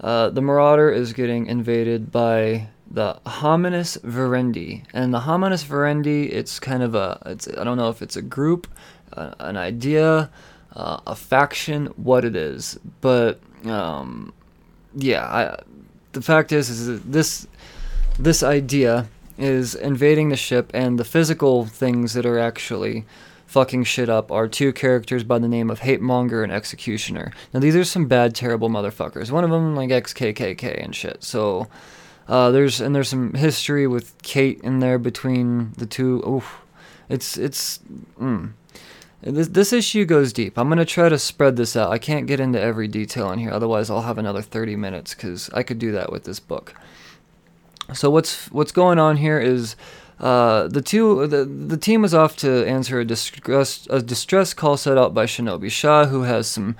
uh, 0.00 0.30
the 0.30 0.40
Marauder 0.40 0.90
is 0.90 1.12
getting 1.12 1.44
invaded 1.44 2.10
by 2.10 2.68
the 2.90 3.20
Homines 3.26 3.98
Verendi, 3.98 4.84
and 4.94 5.12
the 5.12 5.20
Homines 5.20 5.62
Verendi, 5.62 6.32
it's 6.32 6.58
kind 6.58 6.82
of 6.82 6.94
a, 6.94 7.20
it's 7.26 7.46
I 7.48 7.64
don't 7.64 7.76
know 7.76 7.90
if 7.90 8.00
it's 8.00 8.16
a 8.16 8.22
group 8.22 8.66
an 9.38 9.56
idea, 9.56 10.30
uh, 10.74 11.00
a 11.06 11.14
faction, 11.14 11.86
what 11.96 12.24
it 12.24 12.36
is. 12.36 12.78
But 13.00 13.40
um, 13.64 14.32
yeah, 14.94 15.24
I, 15.24 15.62
the 16.12 16.22
fact 16.22 16.52
is, 16.52 16.70
is 16.70 17.02
this 17.02 17.46
this 18.18 18.42
idea 18.42 19.08
is 19.36 19.74
invading 19.74 20.30
the 20.30 20.36
ship, 20.36 20.70
and 20.74 20.98
the 20.98 21.04
physical 21.04 21.64
things 21.66 22.14
that 22.14 22.26
are 22.26 22.38
actually 22.38 23.04
fucking 23.46 23.84
shit 23.84 24.08
up 24.08 24.30
are 24.30 24.46
two 24.46 24.72
characters 24.72 25.24
by 25.24 25.38
the 25.38 25.48
name 25.48 25.70
of 25.70 25.80
Hate 25.80 26.00
Monger 26.00 26.42
and 26.42 26.52
Executioner. 26.52 27.32
Now 27.54 27.60
these 27.60 27.76
are 27.76 27.84
some 27.84 28.06
bad, 28.06 28.34
terrible 28.34 28.68
motherfuckers. 28.68 29.30
One 29.30 29.44
of 29.44 29.50
them 29.50 29.74
like 29.74 29.90
XKKK 29.90 30.82
and 30.82 30.94
shit. 30.94 31.24
So. 31.24 31.68
Uh, 32.28 32.50
there's 32.50 32.78
and 32.78 32.94
there's 32.94 33.08
some 33.08 33.32
history 33.32 33.86
with 33.86 34.20
Kate 34.20 34.60
in 34.60 34.80
there 34.80 34.98
between 34.98 35.72
the 35.78 35.86
two. 35.86 36.22
Oof, 36.28 36.58
it's 37.08 37.38
it's 37.38 37.80
mm, 38.20 38.52
this, 39.20 39.48
this 39.48 39.72
issue 39.72 40.04
goes 40.04 40.32
deep. 40.32 40.58
I'm 40.58 40.68
going 40.68 40.78
to 40.78 40.84
try 40.84 41.08
to 41.08 41.18
spread 41.18 41.56
this 41.56 41.76
out. 41.76 41.90
I 41.90 41.98
can't 41.98 42.26
get 42.26 42.40
into 42.40 42.60
every 42.60 42.88
detail 42.88 43.30
in 43.32 43.38
here, 43.38 43.50
otherwise, 43.50 43.90
I'll 43.90 44.02
have 44.02 44.18
another 44.18 44.42
30 44.42 44.76
minutes 44.76 45.14
because 45.14 45.50
I 45.50 45.62
could 45.62 45.78
do 45.78 45.92
that 45.92 46.12
with 46.12 46.24
this 46.24 46.40
book. 46.40 46.74
So, 47.94 48.10
what's 48.10 48.50
what's 48.52 48.70
going 48.70 48.98
on 48.98 49.16
here 49.16 49.40
is 49.40 49.74
uh, 50.20 50.68
the 50.68 50.82
two 50.82 51.26
the, 51.26 51.44
the 51.44 51.78
team 51.78 52.04
is 52.04 52.12
off 52.12 52.36
to 52.36 52.66
answer 52.66 53.00
a 53.00 53.04
distress 53.04 53.86
a 53.88 54.02
distress 54.02 54.52
call 54.52 54.76
set 54.76 54.98
out 54.98 55.14
by 55.14 55.24
Shinobi 55.24 55.70
Shaw, 55.70 56.04
who 56.04 56.22
has 56.22 56.46
some 56.46 56.76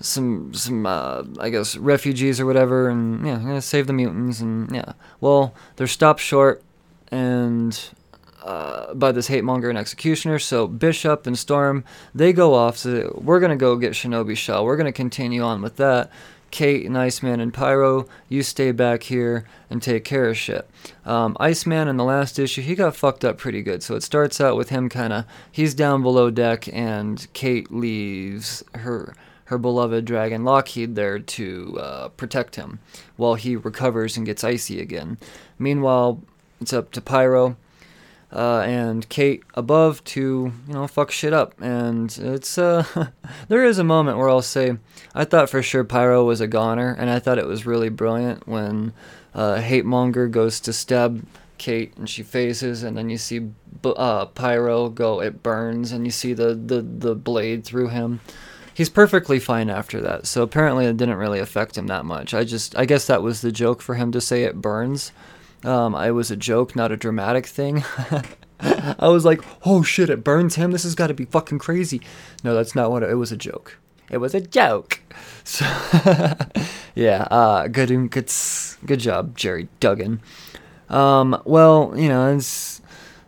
some 0.00 0.52
some 0.52 0.84
uh, 0.84 1.22
I 1.40 1.48
guess 1.48 1.76
refugees 1.76 2.40
or 2.40 2.46
whatever, 2.46 2.90
and 2.90 3.26
yeah, 3.26 3.58
save 3.60 3.86
the 3.86 3.94
mutants, 3.94 4.40
and 4.40 4.70
yeah. 4.70 4.92
Well, 5.20 5.54
they're 5.76 5.86
stopped 5.86 6.20
short, 6.20 6.62
and 7.10 7.78
uh, 8.44 8.94
by 8.94 9.10
this 9.10 9.26
hate 9.26 9.42
monger 9.42 9.68
and 9.68 9.78
executioner. 9.78 10.38
So 10.38 10.68
Bishop 10.68 11.26
and 11.26 11.38
Storm 11.38 11.82
they 12.14 12.32
go 12.32 12.54
off. 12.54 12.76
So 12.76 13.20
we're 13.22 13.40
gonna 13.40 13.56
go 13.56 13.76
get 13.76 13.92
Shinobi 13.92 14.36
Shell. 14.36 14.64
We're 14.64 14.76
gonna 14.76 14.92
continue 14.92 15.42
on 15.42 15.62
with 15.62 15.76
that. 15.76 16.10
Kate 16.54 16.86
and 16.86 16.96
Iceman 16.96 17.40
and 17.40 17.52
Pyro, 17.52 18.06
you 18.28 18.44
stay 18.44 18.70
back 18.70 19.02
here 19.02 19.44
and 19.68 19.82
take 19.82 20.04
care 20.04 20.28
of 20.28 20.38
shit. 20.38 20.70
Um, 21.04 21.36
Iceman 21.40 21.88
in 21.88 21.96
the 21.96 22.04
last 22.04 22.38
issue, 22.38 22.62
he 22.62 22.76
got 22.76 22.94
fucked 22.94 23.24
up 23.24 23.38
pretty 23.38 23.60
good. 23.60 23.82
So 23.82 23.96
it 23.96 24.04
starts 24.04 24.40
out 24.40 24.56
with 24.56 24.68
him 24.68 24.88
kind 24.88 25.12
of, 25.12 25.24
he's 25.50 25.74
down 25.74 26.02
below 26.02 26.30
deck, 26.30 26.68
and 26.72 27.26
Kate 27.32 27.72
leaves 27.72 28.62
her 28.76 29.16
her 29.46 29.58
beloved 29.58 30.04
dragon 30.04 30.44
Lockheed 30.44 30.94
there 30.94 31.18
to 31.18 31.78
uh, 31.80 32.08
protect 32.10 32.54
him 32.56 32.78
while 33.16 33.34
he 33.34 33.56
recovers 33.56 34.16
and 34.16 34.24
gets 34.24 34.44
icy 34.44 34.80
again. 34.80 35.18
Meanwhile, 35.58 36.22
it's 36.60 36.72
up 36.72 36.92
to 36.92 37.00
Pyro 37.00 37.56
uh, 38.34 38.60
and 38.66 39.08
Kate 39.08 39.42
above 39.54 40.02
to 40.04 40.52
you 40.66 40.74
know 40.74 40.86
fuck 40.86 41.10
shit 41.10 41.32
up. 41.32 41.54
And 41.60 42.16
it's 42.18 42.58
uh, 42.58 42.84
there 43.48 43.64
is 43.64 43.78
a 43.78 43.84
moment 43.84 44.18
where 44.18 44.28
I'll 44.28 44.42
say 44.42 44.76
I 45.14 45.24
thought 45.24 45.48
for 45.48 45.62
sure 45.62 45.84
Pyro 45.84 46.24
was 46.24 46.40
a 46.40 46.46
goner, 46.46 46.94
and 46.98 47.08
I 47.08 47.18
thought 47.18 47.38
it 47.38 47.46
was 47.46 47.64
really 47.64 47.88
brilliant 47.88 48.46
when 48.46 48.92
uh, 49.34 49.60
Hate 49.60 49.84
Monger 49.84 50.28
goes 50.28 50.60
to 50.60 50.72
stab 50.72 51.24
Kate 51.58 51.96
and 51.96 52.08
she 52.08 52.22
phases, 52.22 52.82
and 52.82 52.96
then 52.96 53.08
you 53.08 53.18
see 53.18 53.50
uh, 53.84 54.26
Pyro 54.26 54.88
go, 54.88 55.20
it 55.20 55.42
burns, 55.42 55.92
and 55.92 56.04
you 56.04 56.10
see 56.10 56.32
the, 56.32 56.54
the, 56.54 56.82
the 56.82 57.14
blade 57.14 57.64
through 57.64 57.88
him. 57.88 58.20
He's 58.72 58.90
perfectly 58.90 59.38
fine 59.38 59.70
after 59.70 60.00
that, 60.00 60.26
so 60.26 60.42
apparently 60.42 60.86
it 60.86 60.96
didn't 60.96 61.16
really 61.16 61.38
affect 61.38 61.78
him 61.78 61.86
that 61.86 62.04
much. 62.04 62.34
I 62.34 62.44
just, 62.44 62.76
I 62.76 62.86
guess 62.86 63.06
that 63.06 63.22
was 63.22 63.40
the 63.40 63.52
joke 63.52 63.80
for 63.80 63.94
him 63.94 64.10
to 64.12 64.20
say 64.20 64.42
it 64.42 64.60
burns. 64.60 65.12
Um, 65.64 65.94
I 65.94 66.10
was 66.10 66.30
a 66.30 66.36
joke, 66.36 66.76
not 66.76 66.92
a 66.92 66.96
dramatic 66.96 67.46
thing. 67.46 67.84
I 68.60 69.08
was 69.08 69.24
like, 69.24 69.42
oh 69.64 69.82
shit, 69.82 70.10
it 70.10 70.24
burns 70.24 70.54
him. 70.56 70.70
This 70.70 70.84
has 70.84 70.94
got 70.94 71.08
to 71.08 71.14
be 71.14 71.24
fucking 71.24 71.58
crazy. 71.58 72.00
No, 72.42 72.54
that's 72.54 72.74
not 72.74 72.90
what 72.90 73.02
it, 73.02 73.10
it 73.10 73.14
was. 73.14 73.32
A 73.32 73.36
joke. 73.36 73.78
It 74.10 74.18
was 74.18 74.34
a 74.34 74.40
joke. 74.40 75.00
So, 75.46 75.66
yeah, 76.94 77.28
uh, 77.30 77.68
good, 77.68 77.90
good, 78.10 78.32
good 78.86 78.98
job, 78.98 79.36
Gerry 79.36 79.68
Duggan. 79.78 80.22
Um, 80.88 81.40
well, 81.44 81.92
you 81.94 82.08
know, 82.08 82.34
it's 82.34 82.80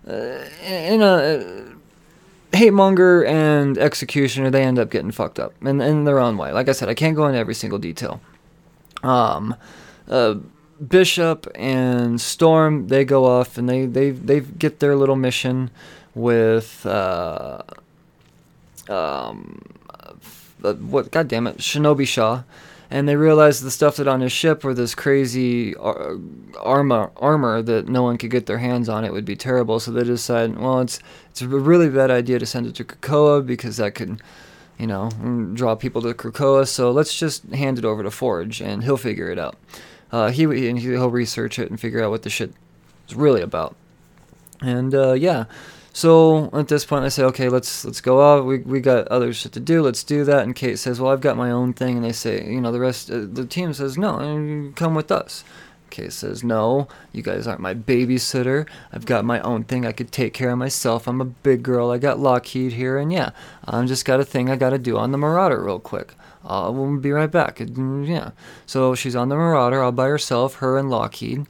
uh, 0.08 0.48
in 0.64 1.02
a 1.02 1.04
uh, 1.04 2.56
hate 2.56 2.72
monger 2.72 3.22
and 3.26 3.76
executioner. 3.76 4.48
They 4.48 4.62
end 4.62 4.78
up 4.78 4.90
getting 4.90 5.10
fucked 5.10 5.38
up 5.38 5.52
in 5.60 5.82
in 5.82 6.04
their 6.04 6.18
own 6.18 6.38
way. 6.38 6.52
Like 6.52 6.70
I 6.70 6.72
said, 6.72 6.88
I 6.88 6.94
can't 6.94 7.14
go 7.14 7.26
into 7.26 7.38
every 7.38 7.54
single 7.54 7.78
detail. 7.78 8.18
Um, 9.02 9.54
uh, 10.08 10.36
Bishop 10.86 11.46
and 11.54 12.20
Storm 12.20 12.88
they 12.88 13.04
go 13.04 13.24
off 13.24 13.58
and 13.58 13.68
they 13.68 13.86
they 13.86 14.10
they 14.10 14.40
get 14.40 14.80
their 14.80 14.96
little 14.96 15.16
mission 15.16 15.70
with 16.14 16.84
uh, 16.86 17.62
um, 18.88 19.62
uh, 20.62 20.74
what? 20.74 21.10
God 21.10 21.28
damn 21.28 21.46
it, 21.46 21.58
Shinobi 21.58 22.06
Shaw 22.06 22.42
and 22.90 23.08
they 23.08 23.16
realize 23.16 23.60
the 23.60 23.70
stuff 23.70 23.96
that 23.96 24.06
on 24.06 24.20
his 24.20 24.32
ship 24.32 24.62
were 24.62 24.74
this 24.74 24.94
crazy 24.94 25.74
ar- 25.76 26.16
armor 26.60 27.10
armor 27.16 27.62
that 27.62 27.88
no 27.88 28.02
one 28.02 28.16
could 28.16 28.30
get 28.30 28.46
their 28.46 28.58
hands 28.58 28.88
on. 28.88 29.04
It 29.04 29.12
would 29.12 29.24
be 29.24 29.36
terrible. 29.36 29.80
So 29.80 29.90
they 29.90 30.04
decide 30.04 30.56
well, 30.56 30.80
it's 30.80 31.00
it's 31.30 31.42
a 31.42 31.48
really 31.48 31.88
bad 31.88 32.10
idea 32.10 32.38
to 32.38 32.46
send 32.46 32.66
it 32.66 32.74
to 32.76 32.84
Krakoa 32.84 33.44
because 33.44 33.78
that 33.78 33.94
could, 33.94 34.20
you 34.78 34.86
know, 34.86 35.10
draw 35.54 35.74
people 35.74 36.02
to 36.02 36.14
Krakoa. 36.14 36.66
So 36.68 36.90
let's 36.90 37.18
just 37.18 37.44
hand 37.46 37.78
it 37.78 37.84
over 37.84 38.02
to 38.02 38.10
Forge, 38.10 38.60
and 38.60 38.84
he'll 38.84 38.96
figure 38.96 39.30
it 39.30 39.38
out. 39.38 39.56
Uh, 40.16 40.30
he 40.30 40.44
and 40.44 40.78
he'll 40.78 41.10
research 41.10 41.58
it 41.58 41.68
and 41.68 41.78
figure 41.78 42.02
out 42.02 42.10
what 42.10 42.22
the 42.22 42.30
shit 42.30 42.50
is 43.06 43.14
really 43.14 43.42
about. 43.42 43.76
And 44.62 44.94
uh, 44.94 45.12
yeah, 45.12 45.44
so 45.92 46.48
at 46.54 46.68
this 46.68 46.86
point, 46.86 47.04
I 47.04 47.08
say, 47.08 47.22
okay, 47.24 47.50
let's 47.50 47.84
let's 47.84 48.00
go 48.00 48.22
out. 48.22 48.46
We 48.46 48.60
we 48.60 48.80
got 48.80 49.06
other 49.08 49.34
shit 49.34 49.52
to 49.52 49.60
do. 49.60 49.82
Let's 49.82 50.02
do 50.02 50.24
that. 50.24 50.44
And 50.44 50.56
Kate 50.56 50.78
says, 50.78 50.98
well, 50.98 51.12
I've 51.12 51.20
got 51.20 51.36
my 51.36 51.50
own 51.50 51.74
thing. 51.74 51.96
And 51.96 52.04
they 52.06 52.12
say, 52.12 52.50
you 52.50 52.62
know, 52.62 52.72
the 52.72 52.80
rest 52.80 53.10
uh, 53.10 53.26
the 53.30 53.44
team 53.44 53.74
says, 53.74 53.98
no, 53.98 54.72
come 54.74 54.94
with 54.94 55.12
us. 55.12 55.44
Kate 55.90 56.14
says, 56.14 56.42
no, 56.42 56.88
you 57.12 57.22
guys 57.22 57.46
aren't 57.46 57.60
my 57.60 57.74
babysitter. 57.74 58.66
I've 58.92 59.04
got 59.04 59.26
my 59.26 59.40
own 59.40 59.64
thing. 59.64 59.84
I 59.84 59.92
could 59.92 60.12
take 60.12 60.32
care 60.32 60.50
of 60.50 60.58
myself. 60.58 61.06
I'm 61.06 61.20
a 61.20 61.26
big 61.26 61.62
girl. 61.62 61.90
I 61.90 61.98
got 61.98 62.18
Lockheed 62.18 62.72
here, 62.72 62.96
and 62.96 63.12
yeah, 63.12 63.30
I'm 63.66 63.86
just 63.86 64.06
got 64.06 64.18
a 64.18 64.24
thing 64.24 64.48
I 64.48 64.56
got 64.56 64.70
to 64.70 64.78
do 64.78 64.96
on 64.96 65.12
the 65.12 65.18
Marauder 65.18 65.62
real 65.62 65.78
quick. 65.78 66.14
Uh, 66.46 66.70
we'll 66.72 66.96
be 66.98 67.10
right 67.10 67.30
back. 67.30 67.60
Yeah. 67.60 68.30
So 68.66 68.94
she's 68.94 69.16
on 69.16 69.28
the 69.28 69.36
Marauder 69.36 69.82
all 69.82 69.92
by 69.92 70.06
herself, 70.06 70.56
her 70.56 70.78
and 70.78 70.88
Lockheed. 70.88 71.46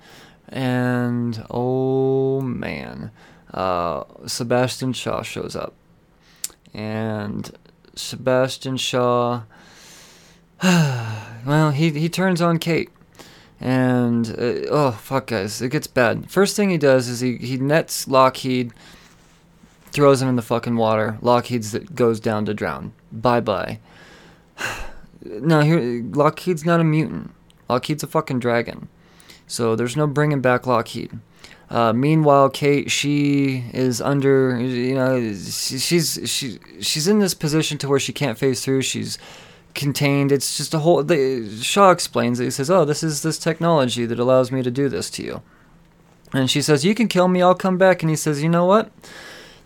And 0.48 1.44
oh 1.50 2.40
man 2.40 3.10
uh, 3.56 4.04
Sebastian 4.26 4.92
Shaw 4.92 5.22
shows 5.22 5.56
up. 5.56 5.74
And 6.74 7.50
Sebastian 7.94 8.76
Shaw, 8.76 9.42
well, 10.62 11.70
he, 11.70 11.90
he 11.90 12.08
turns 12.08 12.42
on 12.42 12.58
Kate. 12.58 12.90
And, 13.58 14.28
uh, 14.28 14.68
oh, 14.70 14.90
fuck, 14.92 15.28
guys, 15.28 15.62
it 15.62 15.70
gets 15.70 15.86
bad. 15.86 16.30
First 16.30 16.56
thing 16.56 16.68
he 16.68 16.76
does 16.76 17.08
is 17.08 17.20
he, 17.20 17.38
he 17.38 17.56
nets 17.56 18.06
Lockheed, 18.06 18.72
throws 19.92 20.20
him 20.20 20.28
in 20.28 20.36
the 20.36 20.42
fucking 20.42 20.76
water. 20.76 21.16
Lockheed's 21.22 21.72
that 21.72 21.94
goes 21.94 22.20
down 22.20 22.44
to 22.44 22.54
drown. 22.54 22.92
Bye 23.10 23.40
bye. 23.40 23.80
now, 25.22 25.60
here, 25.60 26.02
Lockheed's 26.02 26.64
not 26.64 26.80
a 26.80 26.84
mutant. 26.84 27.32
Lockheed's 27.68 28.02
a 28.02 28.06
fucking 28.06 28.38
dragon. 28.38 28.88
So 29.46 29.76
there's 29.76 29.96
no 29.96 30.06
bringing 30.06 30.40
back 30.40 30.66
Lockheed. 30.66 31.18
Uh, 31.68 31.92
meanwhile, 31.92 32.48
Kate, 32.48 32.90
she 32.90 33.64
is 33.72 34.00
under, 34.00 34.58
you 34.60 34.94
know, 34.94 35.34
she's 35.34 36.20
she 36.24 36.58
she's 36.80 37.08
in 37.08 37.18
this 37.18 37.34
position 37.34 37.76
to 37.78 37.88
where 37.88 37.98
she 37.98 38.12
can't 38.12 38.38
phase 38.38 38.64
through. 38.64 38.82
She's 38.82 39.18
contained. 39.74 40.30
It's 40.30 40.56
just 40.56 40.74
a 40.74 40.80
whole. 40.80 41.02
The, 41.02 41.48
Shaw 41.60 41.90
explains 41.90 42.38
it. 42.38 42.44
He 42.44 42.50
says, 42.50 42.70
"Oh, 42.70 42.84
this 42.84 43.02
is 43.02 43.22
this 43.22 43.38
technology 43.38 44.06
that 44.06 44.18
allows 44.18 44.52
me 44.52 44.62
to 44.62 44.70
do 44.70 44.88
this 44.88 45.10
to 45.10 45.24
you." 45.24 45.42
And 46.32 46.48
she 46.48 46.62
says, 46.62 46.84
"You 46.84 46.94
can 46.94 47.08
kill 47.08 47.26
me. 47.26 47.42
I'll 47.42 47.54
come 47.54 47.78
back." 47.78 48.02
And 48.02 48.10
he 48.10 48.16
says, 48.16 48.42
"You 48.42 48.48
know 48.48 48.64
what? 48.64 48.92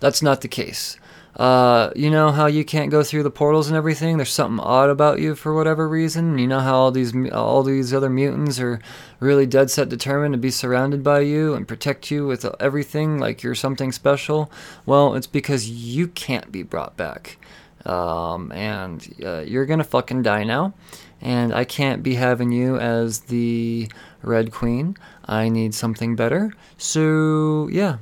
That's 0.00 0.22
not 0.22 0.40
the 0.40 0.48
case. 0.48 0.98
Uh, 1.36 1.90
you 1.94 2.10
know 2.10 2.32
how 2.32 2.46
you 2.46 2.64
can't 2.64 2.90
go 2.90 3.02
through 3.02 3.22
the 3.22 3.30
portals 3.30 3.68
and 3.68 3.76
everything. 3.76 4.16
There's 4.16 4.32
something 4.32 4.58
odd 4.58 4.90
about 4.90 5.20
you 5.20 5.34
for 5.34 5.54
whatever 5.54 5.88
reason. 5.88 6.38
You 6.38 6.48
know 6.48 6.60
how 6.60 6.74
all 6.74 6.90
these 6.90 7.14
all 7.32 7.62
these 7.62 7.94
other 7.94 8.10
mutants 8.10 8.58
are 8.58 8.80
really 9.20 9.46
dead 9.46 9.70
set 9.70 9.88
determined 9.88 10.34
to 10.34 10.38
be 10.38 10.50
surrounded 10.50 11.04
by 11.04 11.20
you 11.20 11.54
and 11.54 11.68
protect 11.68 12.10
you 12.10 12.26
with 12.26 12.44
everything 12.60 13.18
like 13.18 13.42
you're 13.42 13.54
something 13.54 13.92
special. 13.92 14.50
Well, 14.86 15.14
it's 15.14 15.28
because 15.28 15.70
you 15.70 16.08
can't 16.08 16.50
be 16.50 16.64
brought 16.64 16.96
back, 16.96 17.38
um, 17.86 18.50
and 18.52 19.06
uh, 19.24 19.40
you're 19.40 19.66
gonna 19.66 19.84
fucking 19.84 20.22
die 20.22 20.44
now. 20.44 20.74
And 21.22 21.54
I 21.54 21.64
can't 21.64 22.02
be 22.02 22.14
having 22.14 22.50
you 22.50 22.78
as 22.78 23.20
the 23.20 23.90
Red 24.22 24.52
Queen. 24.52 24.96
I 25.26 25.50
need 25.50 25.74
something 25.74 26.16
better. 26.16 26.54
So 26.78 27.68
yeah, 27.70 27.98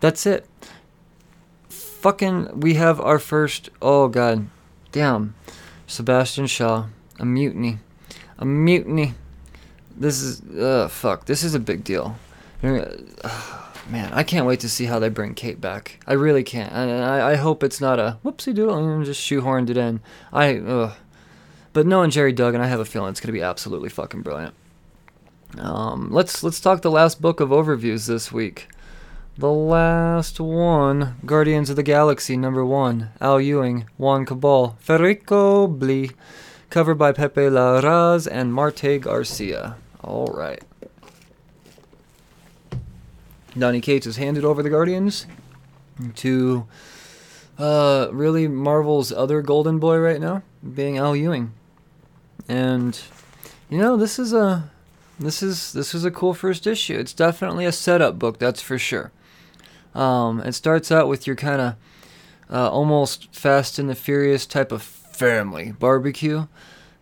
that's 0.00 0.26
it 0.26 0.46
fucking 2.02 2.60
we 2.60 2.74
have 2.74 3.00
our 3.00 3.20
first 3.20 3.70
oh 3.80 4.08
god 4.08 4.48
damn 4.90 5.34
sebastian 5.86 6.46
shaw 6.48 6.86
a 7.20 7.24
mutiny 7.24 7.78
a 8.38 8.44
mutiny. 8.44 9.14
This 9.96 10.20
is 10.20 10.42
uh 10.58 10.88
fuck 10.88 11.26
this 11.26 11.44
is 11.44 11.54
a 11.54 11.60
big 11.60 11.84
deal. 11.84 12.16
Man 12.62 14.10
i 14.12 14.22
can't 14.24 14.46
wait 14.46 14.60
to 14.60 14.68
see 14.68 14.86
how 14.86 14.98
they 14.98 15.08
bring 15.08 15.34
kate 15.34 15.60
back. 15.60 16.00
I 16.06 16.14
really 16.14 16.42
can't 16.42 16.72
and 16.72 17.04
i, 17.04 17.32
I 17.32 17.34
hope 17.36 17.62
it's 17.62 17.80
not 17.80 18.00
a 18.00 18.18
whoopsie 18.24 18.54
doodle 18.54 18.76
and 18.76 19.04
just 19.04 19.20
shoehorned 19.20 19.70
it 19.70 19.76
in. 19.76 20.00
I 20.32 20.56
uh 20.56 20.94
but 21.72 21.86
knowing 21.86 22.10
gerry 22.10 22.32
duggan 22.32 22.60
i 22.60 22.66
have 22.66 22.80
a 22.80 22.84
feeling 22.84 23.10
it's 23.10 23.20
going 23.20 23.32
to 23.32 23.38
be 23.38 23.42
absolutely 23.42 23.90
fucking 23.90 24.22
brilliant. 24.22 24.54
Um 25.58 26.10
let's 26.10 26.42
let's 26.42 26.60
talk 26.60 26.82
the 26.82 26.90
last 26.90 27.22
book 27.22 27.38
of 27.38 27.50
overviews 27.50 28.08
this 28.08 28.32
week 28.32 28.66
the 29.36 29.50
last 29.50 30.38
one, 30.40 31.16
Guardians 31.24 31.70
of 31.70 31.76
the 31.76 31.82
Galaxy 31.82 32.36
number 32.36 32.64
one, 32.64 33.10
Al 33.20 33.40
Ewing, 33.40 33.86
Juan 33.96 34.26
Cabal, 34.26 34.76
Federico 34.78 35.66
Blee, 35.66 36.10
covered 36.70 36.96
by 36.96 37.12
Pepe 37.12 37.40
Larraz 37.42 38.28
and 38.30 38.52
Marte 38.52 39.00
Gracia. 39.00 39.76
All 40.02 40.26
right. 40.26 40.62
Donny 43.58 43.80
Cates 43.80 44.06
has 44.06 44.16
handed 44.16 44.44
over 44.44 44.62
the 44.62 44.70
Guardians 44.70 45.26
to 46.16 46.66
uh, 47.58 48.08
really 48.10 48.48
Marvel's 48.48 49.12
other 49.12 49.42
golden 49.42 49.78
boy 49.78 49.98
right 49.98 50.20
now, 50.20 50.42
being 50.74 50.98
Al 50.98 51.14
Ewing. 51.14 51.52
And 52.48 52.98
you 53.68 53.78
know, 53.78 53.96
this 53.96 54.18
is 54.18 54.32
a 54.32 54.70
this 55.18 55.42
is 55.42 55.72
this 55.72 55.94
is 55.94 56.04
a 56.04 56.10
cool 56.10 56.34
first 56.34 56.66
issue. 56.66 56.98
It's 56.98 57.12
definitely 57.12 57.64
a 57.64 57.72
setup 57.72 58.18
book, 58.18 58.38
that's 58.38 58.60
for 58.60 58.78
sure. 58.78 59.12
Um, 59.94 60.40
it 60.40 60.52
starts 60.52 60.90
out 60.90 61.08
with 61.08 61.26
your 61.26 61.36
kind 61.36 61.60
of 61.60 61.74
uh, 62.50 62.70
almost 62.70 63.34
Fast 63.34 63.78
and 63.78 63.88
the 63.88 63.94
Furious 63.94 64.46
type 64.46 64.72
of 64.72 64.82
family 64.82 65.72
barbecue. 65.72 66.46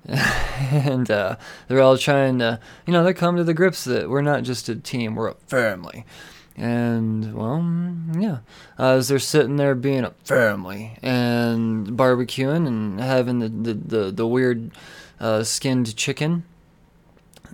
and 0.06 1.10
uh, 1.10 1.36
they're 1.68 1.80
all 1.80 1.98
trying 1.98 2.38
to, 2.38 2.58
you 2.86 2.92
know, 2.92 3.04
they 3.04 3.12
come 3.12 3.36
to 3.36 3.44
the 3.44 3.54
grips 3.54 3.84
that 3.84 4.08
we're 4.08 4.22
not 4.22 4.42
just 4.42 4.68
a 4.68 4.76
team, 4.76 5.14
we're 5.14 5.28
a 5.28 5.34
family. 5.46 6.04
And, 6.56 7.34
well, 7.34 7.64
yeah, 8.18 8.38
uh, 8.78 8.96
as 8.96 9.08
they're 9.08 9.18
sitting 9.18 9.56
there 9.56 9.74
being 9.74 10.04
a 10.04 10.10
family 10.24 10.98
and 11.02 11.86
barbecuing 11.88 12.66
and 12.66 13.00
having 13.00 13.38
the, 13.38 13.48
the, 13.48 13.74
the, 13.74 14.10
the 14.10 14.26
weird 14.26 14.70
uh, 15.20 15.42
skinned 15.42 15.96
chicken 15.96 16.44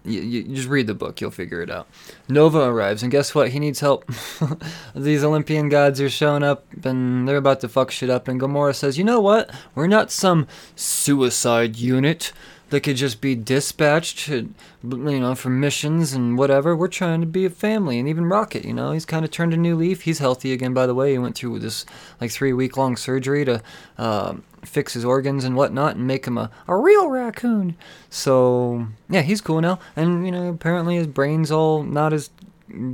you, 0.07 0.21
you, 0.21 0.43
just 0.55 0.69
read 0.69 0.87
the 0.87 0.95
book, 0.95 1.21
you'll 1.21 1.31
figure 1.31 1.61
it 1.63 1.71
out. 1.71 1.87
Nova 2.29 2.61
arrives, 2.61 3.03
and 3.03 3.13
guess 3.13 3.35
what? 3.35 3.51
He 3.51 3.59
needs 3.59 3.81
help. 3.81 4.11
These 4.95 5.25
Olympian 5.25 5.69
gods 5.69 6.01
are 6.01 6.11
showing 6.11 6.43
up, 6.43 6.65
and 6.85 7.29
they're 7.29 7.37
about 7.37 7.61
to 7.61 7.69
fuck 7.69 7.91
shit 7.91 8.11
up. 8.11 8.29
And 8.29 8.41
Gamora 8.41 8.75
says, 8.75 8.99
"You 8.99 9.05
know 9.05 9.21
what? 9.21 9.51
We're 9.75 9.87
not 9.87 10.11
some 10.11 10.47
suicide 10.75 11.77
unit. 11.77 12.33
that 12.71 12.81
could 12.81 12.97
just 12.97 13.21
be 13.21 13.35
dispatched 13.37 14.19
to, 14.27 14.53
you 14.83 15.21
know, 15.21 15.35
for 15.37 15.51
missions 15.51 16.13
and 16.13 16.37
whatever. 16.37 16.75
We're 16.75 16.89
trying 16.89 17.21
to 17.21 17.27
be 17.27 17.45
a 17.45 17.51
family, 17.51 17.99
and 17.99 18.09
even 18.09 18.27
Rocket, 18.27 18.65
you 18.65 18.73
know, 18.73 18.91
he's 18.91 19.05
kind 19.05 19.25
of 19.25 19.31
turned 19.31 19.55
a 19.55 19.57
new 19.57 19.77
leaf. 19.77 20.03
He's 20.03 20.19
healthy 20.19 20.53
again, 20.53 20.75
by 20.75 20.87
the 20.87 20.95
way. 20.95 21.13
He 21.13 21.19
went 21.19 21.37
through 21.37 21.61
this 21.61 21.87
like 22.21 22.31
three 22.33 22.53
week 22.53 22.77
long 22.77 22.97
surgery 22.97 23.45
to 23.45 23.63
uh, 23.99 24.35
fix 24.67 24.95
his 24.95 25.05
organs 25.05 25.45
and 25.45 25.57
whatnot 25.57 25.97
and 25.97 26.07
make 26.07 26.27
him 26.27 26.37
a, 26.37 26.51
a 26.69 26.77
real 26.77 27.09
raccoon. 27.09 27.77
So 28.11 28.89
yeah, 29.09 29.23
he's 29.23 29.41
cool 29.41 29.61
now, 29.61 29.79
and 29.95 30.25
you 30.27 30.33
know, 30.33 30.49
apparently 30.49 30.97
his 30.97 31.07
brain's 31.07 31.51
all 31.51 31.83
not 31.83 32.12
as 32.12 32.31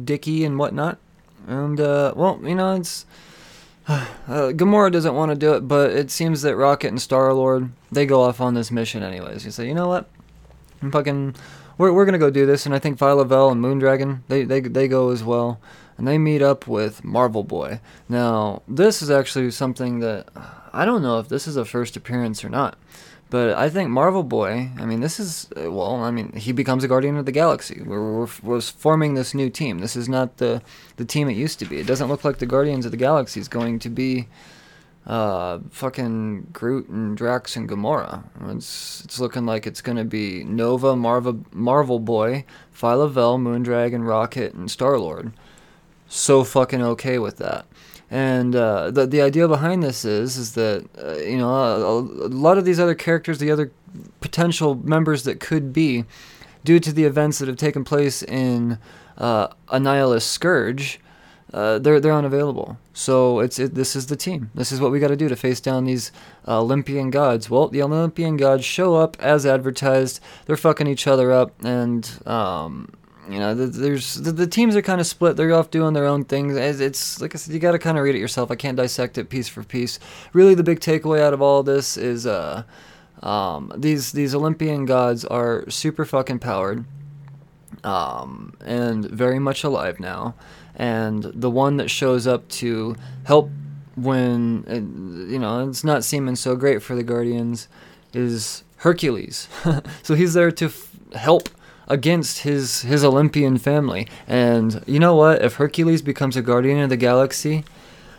dicky 0.04 0.44
and 0.44 0.58
whatnot. 0.58 0.98
And 1.46 1.80
uh, 1.80 2.12
well, 2.16 2.40
you 2.42 2.54
know, 2.54 2.76
it's 2.76 3.06
uh, 3.88 4.06
Gamora 4.28 4.92
doesn't 4.92 5.14
want 5.14 5.30
to 5.30 5.36
do 5.36 5.54
it, 5.54 5.66
but 5.66 5.90
it 5.90 6.10
seems 6.10 6.42
that 6.42 6.56
Rocket 6.56 6.88
and 6.88 7.02
Star 7.02 7.32
Lord 7.32 7.70
they 7.90 8.06
go 8.06 8.22
off 8.22 8.40
on 8.40 8.54
this 8.54 8.70
mission 8.70 9.02
anyways. 9.02 9.44
You 9.44 9.50
say, 9.50 9.66
you 9.66 9.74
know 9.74 9.88
what? 9.88 10.08
I'm 10.80 10.90
fucking, 10.90 11.36
we're 11.78 11.92
we're 11.92 12.04
gonna 12.04 12.18
go 12.18 12.30
do 12.30 12.46
this, 12.46 12.66
and 12.66 12.74
I 12.74 12.78
think 12.78 12.98
Phyla-Vell 12.98 13.50
and 13.50 13.62
Moondragon 13.62 14.20
they 14.28 14.44
they 14.44 14.60
they 14.60 14.88
go 14.88 15.10
as 15.10 15.24
well, 15.24 15.60
and 16.02 16.08
they 16.08 16.18
meet 16.18 16.42
up 16.42 16.66
with 16.66 17.04
Marvel 17.04 17.44
Boy. 17.44 17.78
Now 18.08 18.62
this 18.66 19.02
is 19.02 19.08
actually 19.08 19.52
something 19.52 20.00
that 20.00 20.26
I 20.72 20.84
don't 20.84 21.00
know 21.00 21.20
if 21.20 21.28
this 21.28 21.46
is 21.46 21.56
a 21.56 21.64
first 21.64 21.96
appearance 21.96 22.44
or 22.44 22.48
not. 22.48 22.76
But 23.30 23.56
I 23.56 23.70
think 23.70 23.88
Marvel 23.88 24.24
Boy, 24.24 24.70
I 24.78 24.84
mean, 24.84 24.98
this 24.98 25.20
is, 25.20 25.48
uh, 25.56 25.70
well, 25.70 25.94
I 25.94 26.10
mean, 26.10 26.32
he 26.32 26.50
becomes 26.50 26.82
a 26.82 26.88
Guardian 26.88 27.16
of 27.16 27.24
the 27.24 27.32
Galaxy. 27.32 27.80
We're, 27.82 28.18
we're, 28.18 28.28
we're, 28.42 28.60
forming 28.60 29.14
this 29.14 29.32
new 29.32 29.48
team. 29.48 29.78
This 29.78 29.94
is 29.94 30.08
not 30.08 30.38
the, 30.38 30.60
the 30.96 31.04
team 31.04 31.30
it 31.30 31.36
used 31.36 31.60
to 31.60 31.66
be. 31.66 31.78
It 31.78 31.86
doesn't 31.86 32.08
look 32.08 32.24
like 32.24 32.38
the 32.38 32.46
Guardians 32.46 32.84
of 32.84 32.90
the 32.90 32.98
Galaxy 32.98 33.38
is 33.38 33.48
going 33.48 33.78
to 33.78 33.88
be 33.88 34.26
uh, 35.06 35.60
fucking 35.70 36.48
Groot 36.52 36.88
and 36.88 37.16
Drax 37.16 37.56
and 37.56 37.68
Gamora. 37.68 38.24
It's, 38.54 39.02
it's 39.04 39.20
looking 39.20 39.46
like 39.46 39.68
it's 39.68 39.80
going 39.80 39.98
to 39.98 40.04
be 40.04 40.42
Nova, 40.44 40.96
Marvel, 40.96 41.44
Marvel 41.52 42.00
Boy, 42.00 42.44
Phyla-Vell, 42.76 43.38
Moondragon, 43.38 44.06
Rocket, 44.06 44.52
and 44.52 44.68
Star 44.68 44.98
Lord. 44.98 45.32
So 46.14 46.44
fucking 46.44 46.82
okay 46.82 47.18
with 47.18 47.38
that. 47.38 47.64
And 48.10 48.54
uh, 48.54 48.90
the 48.90 49.06
the 49.06 49.22
idea 49.22 49.48
behind 49.48 49.82
this 49.82 50.04
is 50.04 50.36
is 50.36 50.52
that 50.52 50.86
uh, 51.02 51.14
you 51.14 51.38
know 51.38 51.48
a, 51.48 52.00
a, 52.00 52.28
lot 52.28 52.58
of 52.58 52.66
these 52.66 52.78
other 52.78 52.94
characters, 52.94 53.38
the 53.38 53.50
other 53.50 53.72
potential 54.20 54.74
members 54.74 55.22
that 55.22 55.40
could 55.40 55.72
be, 55.72 56.04
due 56.64 56.78
to 56.80 56.92
the 56.92 57.04
events 57.04 57.38
that 57.38 57.48
have 57.48 57.56
taken 57.56 57.82
place 57.82 58.22
in 58.22 58.78
uh, 59.16 59.48
Annihilus 59.68 60.20
Scourge, 60.20 61.00
uh, 61.54 61.78
they're 61.78 61.98
they're 61.98 62.12
unavailable. 62.12 62.76
So 62.92 63.40
it's 63.40 63.58
it, 63.58 63.74
this 63.74 63.96
is 63.96 64.08
the 64.08 64.16
team. 64.16 64.50
This 64.54 64.70
is 64.70 64.82
what 64.82 64.92
we 64.92 65.00
got 65.00 65.08
to 65.08 65.16
do 65.16 65.30
to 65.30 65.36
face 65.36 65.60
down 65.60 65.86
these 65.86 66.12
uh, 66.46 66.60
Olympian 66.60 67.08
gods. 67.08 67.48
Well, 67.48 67.68
the 67.68 67.82
Olympian 67.82 68.36
gods 68.36 68.66
show 68.66 68.96
up 68.96 69.16
as 69.18 69.46
advertised. 69.46 70.20
They're 70.44 70.58
fucking 70.58 70.88
each 70.88 71.06
other 71.06 71.32
up, 71.32 71.54
and 71.64 72.06
um, 72.26 72.92
you 73.28 73.38
know, 73.38 73.54
there's 73.54 74.14
the, 74.14 74.32
the 74.32 74.46
teams 74.46 74.74
are 74.74 74.82
kind 74.82 75.00
of 75.00 75.06
split. 75.06 75.36
They're 75.36 75.52
off 75.54 75.70
doing 75.70 75.94
their 75.94 76.06
own 76.06 76.24
things. 76.24 76.56
It's 76.56 77.20
like 77.20 77.34
I 77.34 77.38
said, 77.38 77.54
you 77.54 77.60
got 77.60 77.72
to 77.72 77.78
kind 77.78 77.96
of 77.96 78.04
read 78.04 78.16
it 78.16 78.18
yourself. 78.18 78.50
I 78.50 78.56
can't 78.56 78.76
dissect 78.76 79.16
it 79.16 79.28
piece 79.28 79.48
for 79.48 79.62
piece. 79.62 80.00
Really, 80.32 80.54
the 80.54 80.64
big 80.64 80.80
takeaway 80.80 81.20
out 81.20 81.32
of 81.32 81.40
all 81.40 81.62
this 81.62 81.96
is 81.96 82.26
uh, 82.26 82.64
um, 83.22 83.72
these 83.76 84.12
these 84.12 84.34
Olympian 84.34 84.86
gods 84.86 85.24
are 85.24 85.68
super 85.70 86.04
fucking 86.04 86.40
powered, 86.40 86.84
um, 87.84 88.54
and 88.64 89.04
very 89.04 89.38
much 89.38 89.62
alive 89.62 90.00
now. 90.00 90.34
And 90.74 91.22
the 91.22 91.50
one 91.50 91.76
that 91.76 91.90
shows 91.90 92.26
up 92.26 92.48
to 92.48 92.96
help 93.24 93.50
when 93.94 94.64
it, 94.66 94.82
you 95.30 95.38
know 95.38 95.68
it's 95.68 95.84
not 95.84 96.02
seeming 96.02 96.34
so 96.34 96.56
great 96.56 96.82
for 96.82 96.96
the 96.96 97.04
Guardians 97.04 97.68
is 98.12 98.64
Hercules. 98.78 99.48
so 100.02 100.16
he's 100.16 100.34
there 100.34 100.50
to 100.50 100.66
f- 100.66 100.90
help 101.14 101.48
against 101.88 102.40
his 102.40 102.82
his 102.82 103.04
Olympian 103.04 103.58
family. 103.58 104.08
And 104.26 104.82
you 104.86 104.98
know 104.98 105.14
what? 105.14 105.42
If 105.42 105.56
Hercules 105.56 106.02
becomes 106.02 106.36
a 106.36 106.42
guardian 106.42 106.80
of 106.80 106.88
the 106.88 106.96
galaxy, 106.96 107.64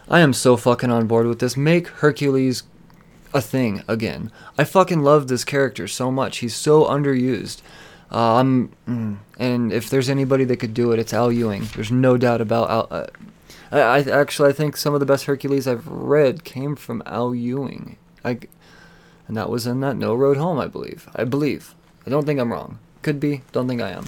I 0.09 0.20
am 0.20 0.34
so 0.34 0.57
fucking 0.57 0.91
on 0.91 1.07
board 1.07 1.28
with 1.28 1.39
this. 1.39 1.57
Make 1.57 1.88
Hercules 1.88 2.64
a 3.34 3.41
thing 3.41 3.84
again. 3.88 4.32
I 4.57 4.64
fucking 4.64 5.01
love 5.01 5.28
this 5.28 5.43
character 5.43 5.88
so 5.88 6.11
much. 6.11 6.38
He's 6.38 6.55
so 6.55 6.86
underused. 6.86 7.61
I'm, 8.11 8.72
mm, 8.88 9.18
and 9.39 9.74
if 9.74 9.89
there's 9.89 10.09
anybody 10.09 10.43
that 10.43 10.57
could 10.57 10.76
do 10.76 10.91
it, 10.91 10.99
it's 10.99 11.14
Al 11.14 11.32
Ewing. 11.32 11.68
There's 11.74 11.91
no 11.91 12.16
doubt 12.16 12.41
about 12.41 12.70
Al. 12.70 12.88
Uh, 12.91 13.07
I, 13.72 13.80
I 13.80 13.99
actually 14.01 14.49
I 14.49 14.53
think 14.53 14.78
some 14.78 14.93
of 14.93 14.99
the 14.99 15.05
best 15.05 15.26
Hercules 15.26 15.68
I've 15.68 15.88
read 15.88 16.43
came 16.43 16.76
from 16.76 17.01
Al 17.07 17.34
Ewing. 17.34 17.97
I, 18.24 18.38
and 19.28 19.36
that 19.36 19.49
was 19.49 19.66
in 19.66 19.80
that 19.80 19.97
No 19.97 20.14
Road 20.14 20.38
Home, 20.38 20.59
I 20.59 20.68
believe. 20.68 21.09
I 21.16 21.24
believe. 21.24 21.74
I 22.05 22.11
don't 22.11 22.26
think 22.26 22.39
I'm 22.39 22.51
wrong. 22.51 22.78
Could 23.04 23.20
be. 23.20 23.43
Don't 23.51 23.68
think 23.68 23.82
I 23.82 23.91
am. 23.91 24.06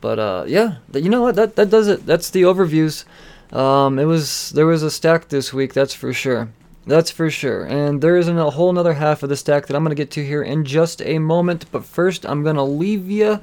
But 0.00 0.18
uh, 0.18 0.44
yeah, 0.48 0.78
you 0.92 1.08
know 1.08 1.22
what? 1.22 1.36
That 1.36 1.54
that 1.56 1.70
does 1.70 1.86
it. 1.86 2.04
That's 2.04 2.30
the 2.30 2.42
overviews. 2.42 3.04
Um, 3.52 3.98
it 3.98 4.06
was 4.06 4.50
there 4.50 4.66
was 4.66 4.82
a 4.82 4.90
stack 4.90 5.28
this 5.28 5.52
week. 5.52 5.74
That's 5.74 5.94
for 5.94 6.12
sure. 6.12 6.48
That's 6.86 7.12
for 7.12 7.30
sure. 7.30 7.64
And 7.64 8.02
there 8.02 8.16
isn't 8.16 8.36
a 8.36 8.50
whole 8.50 8.76
other 8.76 8.94
half 8.94 9.22
of 9.22 9.28
the 9.28 9.36
stack 9.36 9.66
that 9.66 9.76
I'm 9.76 9.84
gonna 9.84 9.94
get 9.94 10.10
to 10.12 10.24
here 10.24 10.42
in 10.42 10.64
just 10.64 11.00
a 11.02 11.18
moment. 11.18 11.66
But 11.70 11.84
first, 11.84 12.26
I'm 12.26 12.42
gonna 12.42 12.64
leave 12.64 13.08
you 13.08 13.40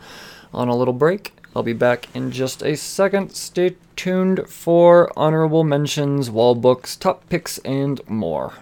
on 0.54 0.68
a 0.68 0.76
little 0.76 0.94
break. 0.94 1.34
I'll 1.56 1.64
be 1.64 1.74
back 1.74 2.08
in 2.14 2.32
just 2.32 2.62
a 2.62 2.76
second. 2.76 3.32
Stay 3.32 3.76
tuned 3.96 4.50
for 4.50 5.12
honorable 5.18 5.64
mentions, 5.64 6.30
wall 6.30 6.56
books, 6.56 6.96
top 6.96 7.28
picks, 7.30 7.58
and 7.60 8.02
more. 8.10 8.54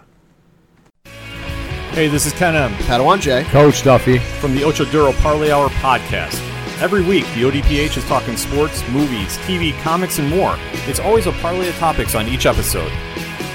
Hey, 1.97 2.07
this 2.07 2.27
is 2.27 2.33
Ken 2.33 2.55
M. 2.55 2.71
Padawan 2.85 3.19
J. 3.19 3.43
Coach 3.45 3.81
Duffy. 3.81 4.19
From 4.19 4.53
the 4.53 4.63
Ocho 4.63 4.85
Duro 4.85 5.13
Parlay 5.13 5.49
Hour 5.49 5.69
podcast. 5.69 6.39
Every 6.79 7.01
week, 7.01 7.23
the 7.33 7.41
ODPH 7.41 7.97
is 7.97 8.05
talking 8.05 8.37
sports, 8.37 8.87
movies, 8.89 9.35
TV, 9.39 9.73
comics, 9.81 10.19
and 10.19 10.29
more. 10.29 10.57
It's 10.85 10.99
always 10.99 11.25
a 11.25 11.31
parlay 11.31 11.69
of 11.69 11.75
topics 11.77 12.13
on 12.13 12.27
each 12.27 12.45
episode. 12.45 12.91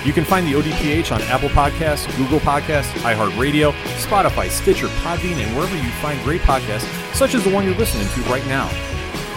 You 0.04 0.12
can 0.12 0.24
find 0.24 0.44
the 0.44 0.54
ODPH 0.54 1.14
on 1.14 1.22
Apple 1.22 1.50
Podcasts, 1.50 2.08
Google 2.16 2.40
Podcasts, 2.40 2.90
iHeartRadio, 3.02 3.70
Spotify, 4.00 4.50
Stitcher, 4.50 4.88
Podbean, 4.88 5.36
and 5.36 5.56
wherever 5.56 5.76
you 5.76 5.90
find 6.00 6.20
great 6.24 6.40
podcasts, 6.40 7.14
such 7.14 7.36
as 7.36 7.44
the 7.44 7.50
one 7.50 7.64
you're 7.64 7.76
listening 7.76 8.08
to 8.08 8.28
right 8.28 8.44
now. 8.48 8.68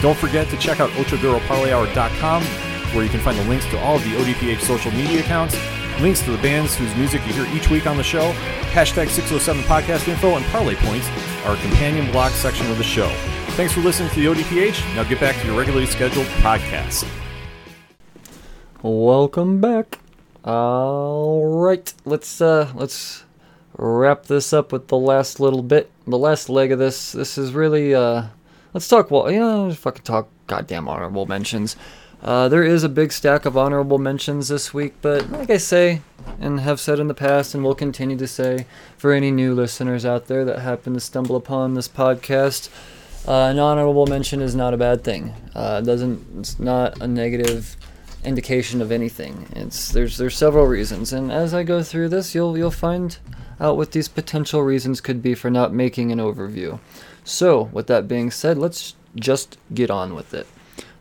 Don't 0.02 0.18
forget 0.18 0.50
to 0.50 0.58
check 0.58 0.80
out 0.80 0.90
OchoDuroParlayHour.com, 0.94 2.42
where 2.42 3.04
you 3.04 3.12
can 3.12 3.20
find 3.20 3.38
the 3.38 3.44
links 3.44 3.68
to 3.68 3.80
all 3.82 3.98
of 3.98 4.04
the 4.04 4.16
ODPH 4.16 4.62
social 4.62 4.92
media 4.94 5.20
accounts 5.20 5.56
links 6.02 6.22
to 6.24 6.32
the 6.32 6.38
bands 6.38 6.76
whose 6.76 6.94
music 6.96 7.26
you 7.26 7.34
hear 7.34 7.56
each 7.56 7.70
week 7.70 7.88
on 7.88 7.98
the 7.98 8.04
show, 8.04 8.32
hashtag 8.74 9.10
607 9.10 9.64
podcast 9.64 10.08
info, 10.08 10.36
and 10.36 10.46
parlay 10.48 10.76
points 10.76 11.08
are 11.46 11.56
a 11.56 11.62
companion 11.62 12.12
blog 12.12 12.32
section 12.32 12.70
of 12.70 12.78
the 12.78 12.84
show. 12.84 13.10
Thanks 13.56 13.74
for 13.74 13.80
listening 13.82 14.10
to 14.10 14.16
the 14.16 14.26
ODPH. 14.26 14.96
Now 14.96 15.04
get 15.04 15.20
back 15.20 15.40
to 15.42 15.48
your 15.48 15.58
regularly 15.58 15.86
scheduled 15.86 16.28
podcast. 16.44 17.08
Welcome 18.82 19.62
back. 19.62 20.00
All 20.44 21.48
right, 21.48 21.92
let's 22.04 22.40
uh, 22.42 22.72
let's 22.76 23.24
wrap 23.78 24.26
this 24.26 24.54
up 24.54 24.72
with 24.72 24.90
the 24.90 24.98
last 24.98 25.40
little 25.40 25.64
bit, 25.64 25.90
the 26.06 26.18
last 26.18 26.50
leg 26.50 26.72
of 26.72 26.80
this. 26.80 27.14
This 27.14 27.38
is 27.38 27.54
really 27.54 27.96
uh, 27.96 28.26
let's 28.74 28.88
talk. 28.88 29.10
Well, 29.10 29.32
you 29.32 29.40
know, 29.40 29.74
fucking 29.74 30.04
talk. 30.04 30.30
Goddamn 30.48 30.88
honorable 30.88 31.26
mentions. 31.26 31.76
Uh, 32.26 32.50
there 32.50 32.64
is 32.64 32.84
a 32.84 32.90
big 32.90 33.12
stack 33.12 33.46
of 33.46 33.56
honorable 33.56 34.00
mentions 34.00 34.48
this 34.48 34.74
week, 34.74 34.96
but 35.04 35.30
like 35.30 35.52
I 35.52 35.58
say, 35.58 36.02
and 36.40 36.60
have 36.60 36.80
said 36.80 37.00
in 37.00 37.08
the 37.08 37.14
past, 37.14 37.54
and 37.54 37.64
will 37.64 37.76
continue 37.76 38.18
to 38.18 38.28
say, 38.28 38.66
for 38.98 39.14
any 39.14 39.30
new 39.30 39.54
listeners 39.54 40.08
out 40.08 40.26
there 40.26 40.44
that 40.44 40.58
happen 40.58 40.96
to 40.96 41.00
stumble 41.00 41.36
upon 41.36 41.76
this 41.76 41.88
podcast, 41.88 42.70
uh, 43.28 43.52
an 43.52 43.60
honorable 43.60 44.08
mention 44.08 44.42
is 44.42 44.56
not 44.56 44.74
a 44.74 44.78
bad 44.78 45.04
thing. 45.04 45.36
Uh, 45.54 45.82
it 45.84 45.86
doesn't. 45.86 46.26
It's 46.40 46.60
not 46.60 47.00
a 47.00 47.08
negative 47.08 47.78
indication 48.24 48.82
of 48.82 48.92
anything. 48.92 49.48
It's 49.56 49.92
there's 49.92 50.18
there's 50.18 50.36
several 50.36 50.66
reasons, 50.66 51.14
and 51.14 51.32
as 51.32 51.54
I 51.54 51.62
go 51.62 51.84
through 51.84 52.10
this, 52.10 52.34
you'll 52.34 52.58
you'll 52.58 52.72
find 52.72 53.20
out 53.60 53.78
what 53.78 53.92
these 53.92 54.08
potential 54.08 54.64
reasons 54.64 55.00
could 55.00 55.22
be 55.22 55.36
for 55.36 55.52
not 55.52 55.74
making 55.74 56.12
an 56.12 56.18
overview. 56.18 56.80
So, 57.24 57.70
with 57.72 57.86
that 57.86 58.08
being 58.08 58.32
said, 58.32 58.58
let's 58.58 58.96
just 59.16 59.60
get 59.76 59.92
on 59.92 60.16
with 60.16 60.34
it. 60.34 60.48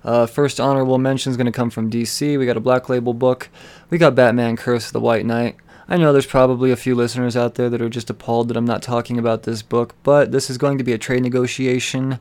Uh, 0.05 0.27
first 0.27 0.61
honorable 0.61 0.99
mention 0.99 1.31
is 1.31 1.37
going 1.37 1.47
to 1.47 1.53
come 1.53 1.71
from 1.71 1.91
DC. 1.91 2.39
We 2.39 2.47
got 2.47 2.57
a 2.57 2.61
Black 2.61 2.89
Label 2.89 3.15
book. 3.15 3.49
We 3.91 3.99
got 3.99 4.15
Batman 4.15 4.57
Curse 4.57 4.87
of 4.87 4.93
the 4.93 5.01
White 5.01 5.25
Knight. 5.25 5.57
I 5.89 5.97
know 5.97 6.13
there's 6.13 6.27
probably 6.27 6.71
a 6.71 6.77
few 6.77 6.95
listeners 6.95 7.37
out 7.37 7.57
there 7.57 7.69
that 7.69 7.83
are 7.83 7.91
just 7.91 8.11
appalled 8.11 8.49
that 8.49 8.57
I'm 8.57 8.65
not 8.65 8.83
talking 8.83 9.19
about 9.19 9.43
this 9.43 9.63
book, 9.63 9.95
but 10.03 10.33
this 10.33 10.49
is 10.49 10.59
going 10.59 10.79
to 10.79 10.85
be 10.85 10.93
a 10.93 10.99
trade 10.99 11.23
negotiation. 11.23 12.19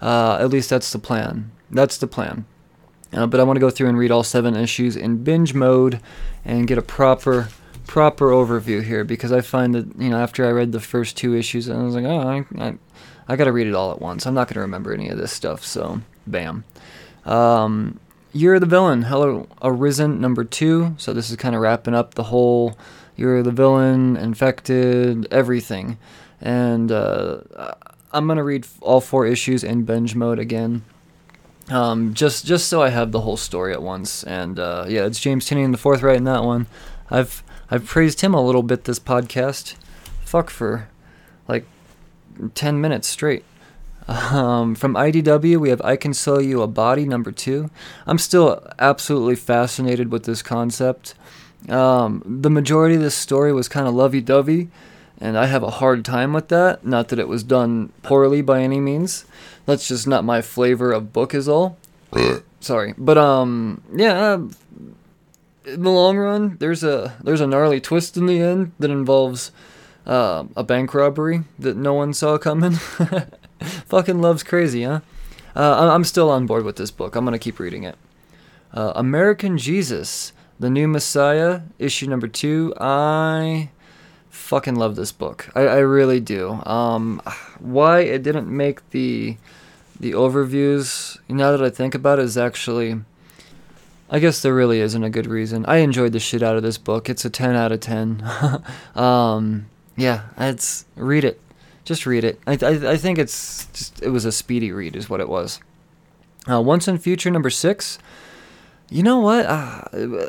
Uh, 0.00 0.38
at 0.40 0.50
least 0.50 0.70
that's 0.70 0.92
the 0.92 0.98
plan. 0.98 1.50
That's 1.70 1.98
the 1.98 2.06
plan. 2.06 2.46
Uh, 3.12 3.26
but 3.26 3.38
I 3.38 3.44
want 3.44 3.56
to 3.56 3.60
go 3.60 3.70
through 3.70 3.88
and 3.88 3.98
read 3.98 4.10
all 4.10 4.24
seven 4.24 4.56
issues 4.56 4.96
in 4.96 5.22
binge 5.22 5.54
mode 5.54 6.00
and 6.44 6.66
get 6.66 6.78
a 6.78 6.82
proper 6.82 7.48
proper 7.86 8.30
overview 8.30 8.82
here 8.82 9.04
because 9.04 9.30
I 9.30 9.40
find 9.40 9.72
that 9.76 9.86
you 9.96 10.10
know 10.10 10.18
after 10.18 10.44
I 10.44 10.50
read 10.50 10.72
the 10.72 10.80
first 10.80 11.16
two 11.16 11.36
issues 11.36 11.70
I 11.70 11.80
was 11.80 11.94
like 11.94 12.04
oh 12.04 12.18
I 12.18 12.44
I, 12.60 12.74
I 13.28 13.36
got 13.36 13.44
to 13.44 13.52
read 13.52 13.68
it 13.68 13.74
all 13.74 13.92
at 13.92 14.00
once. 14.00 14.26
I'm 14.26 14.34
not 14.34 14.48
going 14.48 14.54
to 14.54 14.60
remember 14.60 14.92
any 14.92 15.08
of 15.08 15.18
this 15.18 15.32
stuff. 15.32 15.64
So 15.64 16.00
bam. 16.26 16.64
Um, 17.26 18.00
Year 18.32 18.54
of 18.54 18.60
the 18.60 18.66
Villain, 18.66 19.02
Hell 19.02 19.46
Arisen 19.62 20.20
number 20.20 20.44
two. 20.44 20.94
So 20.98 21.12
this 21.12 21.30
is 21.30 21.36
kind 21.36 21.54
of 21.54 21.60
wrapping 21.60 21.94
up 21.94 22.14
the 22.14 22.24
whole 22.24 22.76
Year 23.16 23.38
of 23.38 23.44
the 23.44 23.50
Villain, 23.50 24.16
Infected, 24.16 25.26
everything. 25.30 25.98
And 26.40 26.92
uh, 26.92 27.40
I'm 28.12 28.26
gonna 28.26 28.44
read 28.44 28.66
all 28.80 29.00
four 29.00 29.26
issues 29.26 29.64
in 29.64 29.84
binge 29.84 30.14
mode 30.14 30.38
again. 30.38 30.84
Um, 31.70 32.14
just 32.14 32.46
just 32.46 32.68
so 32.68 32.82
I 32.82 32.90
have 32.90 33.10
the 33.10 33.22
whole 33.22 33.36
story 33.36 33.72
at 33.72 33.82
once. 33.82 34.22
And 34.22 34.58
uh, 34.58 34.84
yeah, 34.88 35.06
it's 35.06 35.18
James 35.18 35.48
Tynion 35.48 35.72
the 35.72 35.78
fourth 35.78 36.02
writing 36.02 36.24
that 36.24 36.44
one. 36.44 36.66
I've 37.10 37.42
I've 37.70 37.86
praised 37.86 38.20
him 38.20 38.34
a 38.34 38.44
little 38.44 38.62
bit 38.62 38.84
this 38.84 38.98
podcast. 38.98 39.74
Fuck 40.24 40.50
for 40.50 40.88
like 41.48 41.64
ten 42.54 42.80
minutes 42.80 43.08
straight. 43.08 43.44
Um, 44.08 44.74
from 44.76 44.94
IDW, 44.94 45.58
we 45.58 45.70
have 45.70 45.80
I 45.82 45.96
Can 45.96 46.14
Sell 46.14 46.40
You 46.40 46.62
a 46.62 46.66
Body, 46.66 47.04
number 47.04 47.32
two. 47.32 47.70
I'm 48.06 48.18
still 48.18 48.64
absolutely 48.78 49.36
fascinated 49.36 50.12
with 50.12 50.24
this 50.24 50.42
concept. 50.42 51.14
Um, 51.68 52.22
the 52.24 52.50
majority 52.50 52.94
of 52.94 53.00
this 53.00 53.16
story 53.16 53.52
was 53.52 53.68
kind 53.68 53.88
of 53.88 53.94
lovey 53.94 54.20
dovey, 54.20 54.68
and 55.20 55.36
I 55.36 55.46
have 55.46 55.62
a 55.64 55.70
hard 55.70 56.04
time 56.04 56.32
with 56.32 56.48
that. 56.48 56.86
Not 56.86 57.08
that 57.08 57.18
it 57.18 57.26
was 57.26 57.42
done 57.42 57.92
poorly 58.02 58.42
by 58.42 58.62
any 58.62 58.78
means. 58.78 59.24
That's 59.64 59.88
just 59.88 60.06
not 60.06 60.24
my 60.24 60.40
flavor 60.40 60.92
of 60.92 61.12
book, 61.12 61.34
is 61.34 61.48
all. 61.48 61.76
Sorry, 62.60 62.94
but 62.96 63.18
um, 63.18 63.82
yeah. 63.92 64.18
Uh, 64.18 64.48
in 65.64 65.82
the 65.82 65.90
long 65.90 66.16
run, 66.16 66.56
there's 66.60 66.84
a 66.84 67.16
there's 67.22 67.40
a 67.40 67.46
gnarly 67.46 67.80
twist 67.80 68.16
in 68.16 68.26
the 68.26 68.38
end 68.40 68.70
that 68.78 68.90
involves 68.90 69.50
uh, 70.06 70.44
a 70.56 70.62
bank 70.62 70.94
robbery 70.94 71.42
that 71.58 71.76
no 71.76 71.94
one 71.94 72.14
saw 72.14 72.38
coming. 72.38 72.78
Fucking 73.86 74.20
love's 74.20 74.42
crazy, 74.42 74.84
huh? 74.84 75.00
Uh, 75.54 75.90
I'm 75.90 76.04
still 76.04 76.30
on 76.30 76.46
board 76.46 76.64
with 76.64 76.76
this 76.76 76.90
book. 76.90 77.16
I'm 77.16 77.24
gonna 77.24 77.38
keep 77.38 77.58
reading 77.58 77.84
it. 77.84 77.96
Uh, 78.72 78.92
American 78.94 79.56
Jesus, 79.56 80.32
the 80.60 80.68
new 80.68 80.86
Messiah, 80.86 81.62
issue 81.78 82.06
number 82.06 82.28
two. 82.28 82.74
I 82.78 83.70
fucking 84.28 84.74
love 84.74 84.96
this 84.96 85.12
book. 85.12 85.50
I, 85.54 85.62
I 85.62 85.78
really 85.78 86.20
do. 86.20 86.62
Um, 86.66 87.22
why 87.58 88.00
it 88.00 88.22
didn't 88.22 88.54
make 88.54 88.88
the 88.90 89.38
the 89.98 90.12
overviews, 90.12 91.18
now 91.26 91.52
that 91.52 91.62
I 91.62 91.70
think 91.70 91.94
about 91.94 92.18
it, 92.18 92.26
is 92.26 92.36
actually. 92.36 93.00
I 94.08 94.20
guess 94.20 94.40
there 94.40 94.54
really 94.54 94.78
isn't 94.78 95.02
a 95.02 95.10
good 95.10 95.26
reason. 95.26 95.66
I 95.66 95.78
enjoyed 95.78 96.12
the 96.12 96.20
shit 96.20 96.40
out 96.40 96.54
of 96.54 96.62
this 96.62 96.78
book. 96.78 97.10
It's 97.10 97.24
a 97.24 97.30
10 97.30 97.56
out 97.56 97.72
of 97.72 97.80
10. 97.80 98.22
um, 98.94 99.66
yeah, 99.96 100.26
it's 100.38 100.84
read 100.94 101.24
it. 101.24 101.40
Just 101.86 102.04
read 102.04 102.24
it. 102.24 102.40
I, 102.46 102.58
I, 102.60 102.92
I 102.92 102.96
think 102.96 103.16
it's 103.16 103.66
just 103.66 104.02
it 104.02 104.10
was 104.10 104.24
a 104.24 104.32
speedy 104.32 104.72
read 104.72 104.96
is 104.96 105.08
what 105.08 105.20
it 105.20 105.28
was. 105.28 105.60
Uh, 106.50 106.60
Once 106.60 106.86
and 106.88 107.02
Future 107.02 107.30
number 107.30 107.48
6. 107.48 107.98
You 108.90 109.02
know 109.02 109.20
what? 109.20 109.46
Uh, 109.46 109.82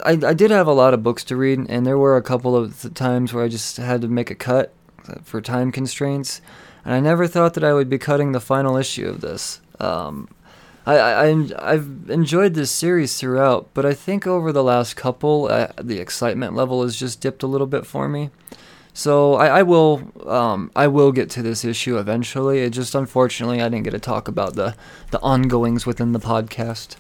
I, 0.05 0.19
I 0.23 0.33
did 0.33 0.51
have 0.51 0.67
a 0.67 0.73
lot 0.73 0.93
of 0.93 1.03
books 1.03 1.23
to 1.25 1.35
read, 1.35 1.65
and 1.67 1.85
there 1.85 1.97
were 1.97 2.15
a 2.15 2.23
couple 2.23 2.55
of 2.55 2.93
times 2.93 3.33
where 3.33 3.43
I 3.43 3.49
just 3.49 3.77
had 3.77 4.01
to 4.01 4.07
make 4.07 4.31
a 4.31 4.35
cut 4.35 4.73
for 5.23 5.41
time 5.41 5.71
constraints, 5.71 6.41
and 6.85 6.93
I 6.93 6.99
never 6.99 7.27
thought 7.27 7.53
that 7.55 7.63
I 7.63 7.73
would 7.73 7.89
be 7.89 7.97
cutting 7.97 8.31
the 8.31 8.39
final 8.39 8.77
issue 8.77 9.07
of 9.07 9.21
this. 9.21 9.61
Um, 9.79 10.29
I, 10.85 10.97
I, 10.97 11.47
I've 11.59 12.09
enjoyed 12.09 12.53
this 12.53 12.71
series 12.71 13.19
throughout, 13.19 13.67
but 13.73 13.85
I 13.85 13.93
think 13.93 14.25
over 14.25 14.51
the 14.51 14.63
last 14.63 14.95
couple, 14.95 15.47
uh, 15.51 15.67
the 15.81 15.99
excitement 15.99 16.55
level 16.55 16.81
has 16.83 16.95
just 16.95 17.19
dipped 17.19 17.43
a 17.43 17.47
little 17.47 17.67
bit 17.67 17.85
for 17.85 18.07
me. 18.07 18.29
So 18.97 19.35
I, 19.35 19.59
I 19.59 19.61
will 19.61 20.01
um, 20.25 20.71
I 20.75 20.87
will 20.87 21.11
get 21.11 21.29
to 21.29 21.43
this 21.43 21.63
issue 21.63 21.99
eventually. 21.99 22.61
It 22.63 22.71
just 22.71 22.95
unfortunately 22.95 23.61
I 23.61 23.69
didn't 23.69 23.83
get 23.83 23.91
to 23.91 23.99
talk 23.99 24.27
about 24.27 24.55
the 24.55 24.75
the 25.11 25.21
ongoings 25.21 25.85
within 25.85 26.13
the 26.13 26.19
podcast. 26.19 26.95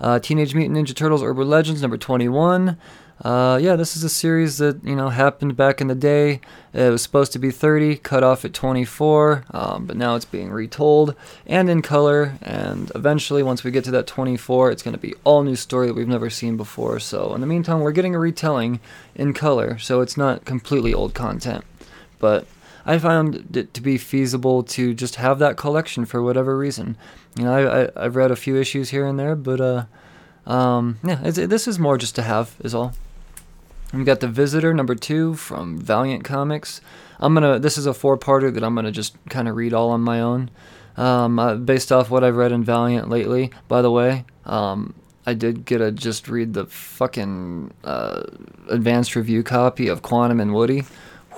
Uh, 0.00 0.18
Teenage 0.18 0.54
Mutant 0.54 0.78
Ninja 0.78 0.96
Turtles 0.96 1.22
Urban 1.22 1.50
Legends 1.50 1.82
number 1.82 1.98
21. 1.98 2.78
Uh, 3.22 3.58
yeah, 3.62 3.76
this 3.76 3.96
is 3.96 4.02
a 4.02 4.08
series 4.08 4.58
that 4.58 4.82
you 4.84 4.96
know 4.96 5.08
happened 5.08 5.56
back 5.56 5.80
in 5.80 5.86
the 5.86 5.94
day. 5.94 6.40
It 6.72 6.90
was 6.90 7.02
supposed 7.02 7.32
to 7.32 7.38
be 7.38 7.50
30, 7.52 7.96
cut 7.96 8.24
off 8.24 8.44
at 8.44 8.52
24, 8.52 9.44
um, 9.52 9.86
but 9.86 9.96
now 9.96 10.16
it's 10.16 10.24
being 10.24 10.50
retold 10.50 11.14
and 11.46 11.70
in 11.70 11.80
color. 11.80 12.36
And 12.42 12.90
eventually, 12.94 13.42
once 13.42 13.62
we 13.62 13.70
get 13.70 13.84
to 13.84 13.92
that 13.92 14.08
24, 14.08 14.72
it's 14.72 14.82
going 14.82 14.94
to 14.94 15.00
be 15.00 15.14
all 15.22 15.44
new 15.44 15.54
story 15.54 15.86
that 15.86 15.94
we've 15.94 16.08
never 16.08 16.28
seen 16.28 16.56
before. 16.56 16.98
So 16.98 17.34
in 17.34 17.40
the 17.40 17.46
meantime, 17.46 17.80
we're 17.80 17.92
getting 17.92 18.14
a 18.14 18.18
retelling 18.18 18.80
in 19.14 19.32
color, 19.32 19.78
so 19.78 20.00
it's 20.00 20.16
not 20.16 20.44
completely 20.44 20.92
old 20.92 21.14
content. 21.14 21.64
But 22.18 22.46
I 22.84 22.98
found 22.98 23.56
it 23.56 23.72
to 23.74 23.80
be 23.80 23.96
feasible 23.96 24.64
to 24.64 24.92
just 24.92 25.16
have 25.16 25.38
that 25.38 25.56
collection 25.56 26.04
for 26.04 26.20
whatever 26.20 26.58
reason. 26.58 26.96
You 27.36 27.44
know, 27.44 27.90
I, 27.96 28.02
have 28.02 28.16
read 28.16 28.32
a 28.32 28.36
few 28.36 28.56
issues 28.56 28.90
here 28.90 29.06
and 29.06 29.18
there, 29.18 29.36
but 29.36 29.60
uh, 29.60 29.84
um, 30.50 30.98
yeah, 31.04 31.20
this 31.22 31.68
is 31.68 31.78
more 31.78 31.96
just 31.96 32.16
to 32.16 32.22
have 32.22 32.56
is 32.60 32.74
all. 32.74 32.92
We 33.94 34.02
got 34.02 34.18
the 34.18 34.26
Visitor 34.26 34.74
number 34.74 34.96
two 34.96 35.34
from 35.34 35.78
Valiant 35.78 36.24
Comics. 36.24 36.80
I'm 37.20 37.32
gonna. 37.32 37.60
This 37.60 37.78
is 37.78 37.86
a 37.86 37.94
four-parter 37.94 38.52
that 38.52 38.64
I'm 38.64 38.74
gonna 38.74 38.90
just 38.90 39.16
kind 39.28 39.46
of 39.46 39.54
read 39.54 39.72
all 39.72 39.90
on 39.90 40.00
my 40.00 40.20
own, 40.20 40.50
um, 40.96 41.38
uh, 41.38 41.54
based 41.54 41.92
off 41.92 42.10
what 42.10 42.24
I've 42.24 42.34
read 42.34 42.50
in 42.50 42.64
Valiant 42.64 43.08
lately. 43.08 43.52
By 43.68 43.82
the 43.82 43.92
way, 43.92 44.24
um, 44.46 44.94
I 45.26 45.34
did 45.34 45.64
get 45.64 45.78
to 45.78 45.92
just 45.92 46.28
read 46.28 46.54
the 46.54 46.66
fucking 46.66 47.72
uh, 47.84 48.24
advanced 48.68 49.14
review 49.14 49.44
copy 49.44 49.86
of 49.86 50.02
Quantum 50.02 50.40
and 50.40 50.52
Woody. 50.52 50.82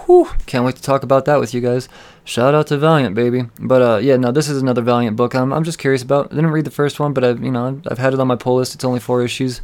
Whew, 0.07 0.31
can't 0.47 0.65
wait 0.65 0.77
to 0.77 0.83
talk 0.83 1.03
about 1.03 1.27
that 1.27 1.39
with 1.39 1.53
you 1.53 1.61
guys. 1.61 1.91
Shout 2.25 2.55
out 2.55 2.69
to 2.69 2.79
Valiant, 2.79 3.15
baby. 3.15 3.43
But 3.61 3.83
uh, 3.83 3.99
yeah, 3.99 4.17
no, 4.17 4.33
this 4.33 4.49
is 4.49 4.63
another 4.63 4.83
Valiant 4.83 5.17
book. 5.17 5.35
I'm, 5.35 5.53
I'm 5.53 5.65
just 5.65 5.79
curious 5.79 6.03
about. 6.03 6.33
I 6.33 6.37
didn't 6.37 6.53
read 6.53 6.65
the 6.65 6.71
first 6.71 6.99
one, 6.99 7.13
but 7.13 7.23
I've 7.23 7.45
you 7.45 7.51
know 7.51 7.83
I've 7.91 7.99
had 7.99 8.15
it 8.15 8.21
on 8.21 8.27
my 8.27 8.37
pull 8.37 8.57
list. 8.57 8.75
It's 8.75 8.85
only 8.85 9.01
four 9.01 9.23
issues. 9.23 9.61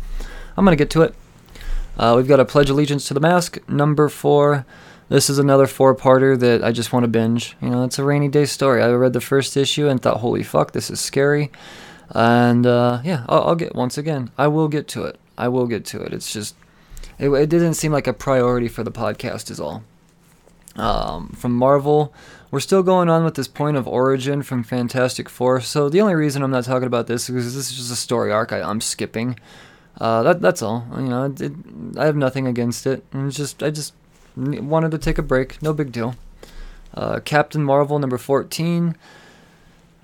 I'm 0.59 0.67
gonna 0.67 0.77
get 0.77 0.91
to 0.91 1.03
it. 1.03 1.15
Uh, 1.97 2.15
we've 2.17 2.29
got 2.29 2.41
a 2.41 2.45
Pledge 2.45 2.71
Allegiance 2.71 3.07
to 3.09 3.15
the 3.15 3.21
Mask, 3.21 3.59
number 3.69 4.09
four. 4.09 4.65
This 5.09 5.29
is 5.29 5.39
another 5.39 5.67
four-parter 5.67 6.39
that 6.39 6.65
I 6.65 6.73
just 6.73 6.93
want 6.93 7.05
to 7.05 7.09
binge. 7.09 7.55
You 7.61 7.69
know, 7.69 7.85
it's 7.85 7.99
a 7.99 8.05
rainy 8.05 8.29
day 8.29 8.47
story. 8.47 8.83
I 8.83 8.91
read 8.93 9.13
the 9.13 9.21
first 9.21 9.57
issue 9.57 9.89
and 9.89 10.01
thought, 10.01 10.21
holy 10.21 10.43
fuck, 10.43 10.73
this 10.73 10.91
is 10.91 11.01
scary. 11.01 11.51
And 12.11 12.67
uh, 12.67 13.01
yeah, 13.05 13.25
I'll, 13.29 13.43
I'll, 13.49 13.55
get 13.55 13.75
once 13.75 13.99
again. 13.99 14.31
I 14.39 14.49
will 14.49 14.69
get 14.69 14.89
to 14.89 15.05
it. 15.05 15.19
I 15.37 15.49
will 15.49 15.67
get 15.67 15.85
to 15.87 16.03
it. 16.03 16.15
It's 16.15 16.33
just, 16.33 16.55
it, 17.19 17.29
it 17.29 17.51
didn't 17.51 17.75
seem 17.75 17.93
like 17.93 18.07
a 18.07 18.13
priority 18.15 18.69
for 18.69 18.83
the 18.83 18.93
podcast, 18.93 19.51
is 19.51 19.61
all. 19.61 19.83
Um, 20.77 21.29
from 21.31 21.55
Marvel, 21.55 22.15
we're 22.51 22.61
still 22.61 22.83
going 22.83 23.11
on 23.11 23.25
with 23.25 23.35
this 23.35 23.49
point 23.49 23.77
of 23.77 23.87
origin 23.87 24.43
from 24.43 24.63
Fantastic 24.63 25.29
Four. 25.29 25.61
So 25.61 25.91
the 25.91 26.01
only 26.01 26.15
reason 26.15 26.43
I'm 26.43 26.51
not 26.51 26.65
talking 26.65 26.87
about 26.87 27.07
this 27.07 27.25
is 27.25 27.35
because 27.35 27.55
this 27.55 27.71
is 27.71 27.77
just 27.77 27.93
a 27.93 27.97
story 27.97 28.33
arc 28.33 28.53
I, 28.53 28.63
I'm 28.63 28.81
skipping. 28.81 29.39
Uh, 30.03 30.25
that 30.25 30.41
that's 30.41 30.63
all. 30.63 30.85
You 30.97 31.03
know, 31.03 31.25
it, 31.27 31.41
it, 31.41 31.53
I 31.97 32.07
have 32.07 32.17
nothing 32.17 32.49
against 32.49 32.89
it. 32.89 33.05
It's 33.15 33.37
just 33.37 33.63
I 33.63 33.71
just 33.71 33.95
wanted 34.37 34.91
to 34.91 34.99
take 34.99 35.17
a 35.17 35.23
break. 35.23 35.63
No 35.63 35.73
big 35.73 35.93
deal. 35.93 36.17
Uh, 36.93 37.21
Captain 37.21 37.63
Marvel 37.63 38.01
number 38.01 38.19
fourteen. 38.19 38.97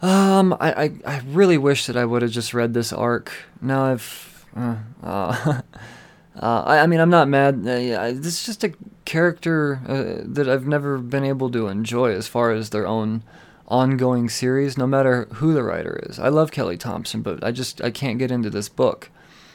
Um, 0.01 0.57
I, 0.61 0.85
I, 0.85 0.93
I 1.05 1.23
really 1.27 1.59
wish 1.59 1.87
that 1.87 1.97
I 1.97 2.05
would 2.05 2.23
have 2.23 2.31
just 2.31 2.55
read 2.55 2.75
this 2.75 2.93
arc. 2.93 3.33
Now 3.61 3.87
I've, 3.87 4.47
uh, 4.57 4.77
uh, 5.03 5.63
I, 6.41 6.79
I 6.79 6.87
mean, 6.87 7.01
I'm 7.01 7.11
not 7.11 7.27
mad. 7.27 7.67
Uh, 7.67 8.13
this 8.13 8.39
is 8.39 8.47
just 8.47 8.63
a 8.63 8.73
character 9.05 9.81
uh, 9.89 10.23
that 10.25 10.49
I've 10.49 10.69
never 10.69 10.99
been 10.99 11.25
able 11.25 11.51
to 11.51 11.67
enjoy 11.67 12.13
as 12.13 12.29
far 12.29 12.53
as 12.53 12.71
their 12.71 12.87
own 12.87 13.25
ongoing 13.67 14.29
series, 14.29 14.79
no 14.79 14.87
matter 14.87 15.25
who 15.35 15.53
the 15.53 15.65
writer 15.65 15.99
is. 16.05 16.21
I 16.21 16.29
love 16.29 16.53
Kelly 16.53 16.77
Thompson, 16.77 17.23
but 17.23 17.43
I 17.43 17.51
just 17.51 17.83
I 17.83 17.91
can't 17.91 18.21
get 18.21 18.31
into 18.31 18.51
this 18.51 18.69
book. 18.69 19.11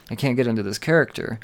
I 0.10 0.16
can't 0.16 0.36
get 0.36 0.48
into 0.48 0.64
this 0.64 0.78
character. 0.78 1.40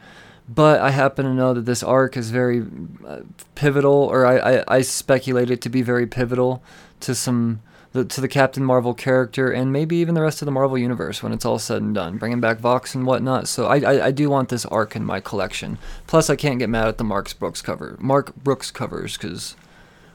But 0.48 0.82
I 0.82 0.90
happen 0.90 1.26
to 1.26 1.34
know 1.34 1.54
that 1.54 1.66
this 1.66 1.84
arc 1.84 2.18
is 2.18 2.32
very 2.32 2.66
uh, 3.06 3.20
pivotal, 3.54 3.94
or 3.94 4.26
I, 4.26 4.38
I, 4.38 4.78
I 4.78 4.82
speculate 4.82 5.52
it 5.52 5.62
to 5.62 5.70
be 5.70 5.84
very 5.84 6.08
pivotal 6.08 6.64
to 7.02 7.14
some 7.14 7.62
the, 7.92 8.06
to 8.06 8.22
the 8.22 8.28
Captain 8.28 8.64
Marvel 8.64 8.94
character, 8.94 9.52
and 9.52 9.74
maybe 9.74 9.96
even 9.98 10.14
the 10.14 10.22
rest 10.22 10.42
of 10.42 10.46
the 10.46 10.52
Marvel 10.52 10.78
universe 10.78 11.24
when 11.24 11.34
it's 11.34 11.46
all 11.46 11.58
said 11.58 11.82
and 11.82 11.96
done, 11.96 12.18
bringing 12.18 12.40
back 12.40 12.60
Vox 12.60 12.94
and 12.94 13.06
whatnot. 13.06 13.48
So 13.48 13.66
I, 13.66 13.80
I, 13.80 14.06
I 14.08 14.12
do 14.12 14.30
want 14.30 14.50
this 14.50 14.66
arc 14.66 14.96
in 14.96 15.04
my 15.04 15.20
collection. 15.20 15.80
Plus, 16.06 16.30
I 16.30 16.36
can't 16.36 16.60
get 16.60 16.70
mad 16.70 16.88
at 16.88 16.98
the 16.98 17.04
Mark 17.04 17.38
Brooks 17.40 17.62
cover, 17.62 17.96
Mark 18.00 18.36
Brooks 18.36 18.70
covers, 18.70 19.18
because 19.18 19.56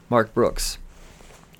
Mark 0.09 0.33
Brooks. 0.33 0.77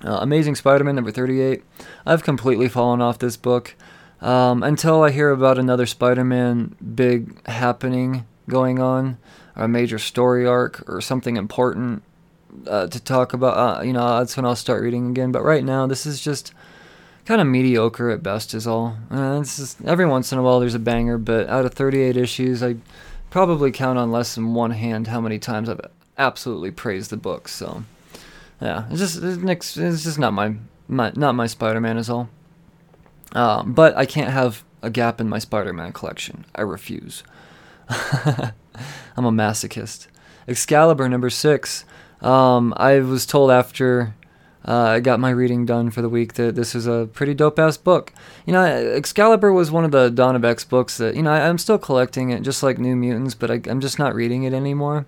Uh, 0.04 0.18
Amazing 0.20 0.54
Spider-Man 0.54 0.94
number 0.94 1.10
38. 1.10 1.62
I've 2.04 2.22
completely 2.22 2.68
fallen 2.68 3.00
off 3.00 3.18
this 3.18 3.36
book. 3.36 3.74
Um, 4.20 4.62
until 4.62 5.02
I 5.02 5.10
hear 5.10 5.30
about 5.30 5.58
another 5.58 5.86
Spider-Man 5.86 6.76
big 6.94 7.46
happening 7.46 8.26
going 8.48 8.78
on, 8.78 9.18
or 9.54 9.64
a 9.64 9.68
major 9.68 9.98
story 9.98 10.46
arc, 10.46 10.88
or 10.88 11.00
something 11.00 11.36
important 11.36 12.02
uh, 12.66 12.86
to 12.86 13.00
talk 13.00 13.32
about, 13.32 13.56
uh, 13.56 13.82
you 13.82 13.92
know, 13.92 14.18
that's 14.18 14.36
when 14.36 14.46
I'll 14.46 14.56
start 14.56 14.82
reading 14.82 15.10
again. 15.10 15.32
But 15.32 15.42
right 15.42 15.64
now, 15.64 15.86
this 15.86 16.06
is 16.06 16.20
just 16.20 16.54
kind 17.26 17.40
of 17.40 17.46
mediocre 17.46 18.10
at 18.10 18.22
best, 18.22 18.54
is 18.54 18.66
all. 18.66 18.96
Uh, 19.10 19.40
just, 19.40 19.84
every 19.84 20.06
once 20.06 20.32
in 20.32 20.38
a 20.38 20.42
while 20.42 20.60
there's 20.60 20.74
a 20.74 20.80
banger, 20.80 21.18
but 21.18 21.48
out 21.48 21.66
of 21.66 21.74
38 21.74 22.16
issues, 22.16 22.62
I 22.62 22.76
probably 23.30 23.72
count 23.72 23.98
on 23.98 24.10
less 24.10 24.34
than 24.34 24.54
one 24.54 24.70
hand 24.70 25.08
how 25.08 25.20
many 25.20 25.38
times 25.38 25.68
I've 25.68 25.80
absolutely 26.16 26.70
praised 26.70 27.10
the 27.10 27.16
book. 27.16 27.48
So, 27.48 27.84
yeah, 28.60 28.86
it's 28.90 29.00
just 29.00 29.22
it's, 29.22 29.76
it's 29.76 30.04
just 30.04 30.18
not 30.18 30.32
my, 30.32 30.54
my 30.88 31.12
not 31.14 31.34
my 31.34 31.46
Spider-Man 31.46 31.98
is 31.98 32.08
all. 32.08 32.30
Um, 33.32 33.72
but 33.72 33.96
I 33.96 34.06
can't 34.06 34.30
have 34.30 34.64
a 34.82 34.90
gap 34.90 35.20
in 35.20 35.28
my 35.28 35.38
Spider-Man 35.38 35.92
collection. 35.92 36.44
I 36.54 36.62
refuse. 36.62 37.22
I'm 37.88 39.24
a 39.24 39.32
masochist. 39.32 40.06
Excalibur 40.48 41.08
number 41.08 41.30
six. 41.30 41.84
Um, 42.20 42.72
I 42.76 43.00
was 43.00 43.26
told 43.26 43.50
after 43.50 44.14
uh, 44.66 44.82
I 44.82 45.00
got 45.00 45.20
my 45.20 45.30
reading 45.30 45.64
done 45.64 45.90
for 45.90 46.02
the 46.02 46.08
week. 46.08 46.34
That 46.34 46.56
this 46.56 46.74
is 46.74 46.86
a 46.86 47.08
pretty 47.12 47.34
dope 47.34 47.58
ass 47.58 47.76
book. 47.76 48.12
You 48.46 48.52
know, 48.52 48.64
Excalibur 48.64 49.52
was 49.52 49.70
one 49.70 49.84
of 49.84 49.92
the 49.92 50.10
Dawn 50.10 50.34
of 50.34 50.44
X 50.44 50.64
books 50.64 50.96
that 50.98 51.14
you 51.14 51.22
know 51.22 51.30
I, 51.32 51.40
am 51.40 51.58
still 51.58 51.78
collecting 51.78 52.30
it, 52.30 52.42
just 52.42 52.62
like 52.62 52.78
New 52.78 52.96
Mutants, 52.96 53.34
but 53.34 53.50
I, 53.50 53.60
am 53.66 53.80
just 53.80 53.98
not 53.98 54.14
reading 54.14 54.42
it 54.42 54.52
anymore. 54.52 55.06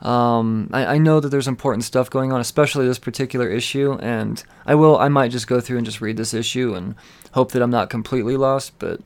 Um, 0.00 0.68
I, 0.72 0.86
I, 0.86 0.98
know 0.98 1.20
that 1.20 1.30
there's 1.30 1.48
important 1.48 1.84
stuff 1.84 2.10
going 2.10 2.30
on, 2.30 2.40
especially 2.40 2.86
this 2.86 2.98
particular 2.98 3.48
issue, 3.48 3.94
and 4.00 4.42
I 4.66 4.74
will. 4.74 4.98
I 4.98 5.08
might 5.08 5.30
just 5.30 5.46
go 5.46 5.60
through 5.60 5.78
and 5.78 5.86
just 5.86 6.00
read 6.00 6.16
this 6.18 6.34
issue 6.34 6.74
and 6.74 6.94
hope 7.32 7.52
that 7.52 7.62
I'm 7.62 7.70
not 7.70 7.88
completely 7.88 8.36
lost. 8.36 8.78
But 8.78 9.00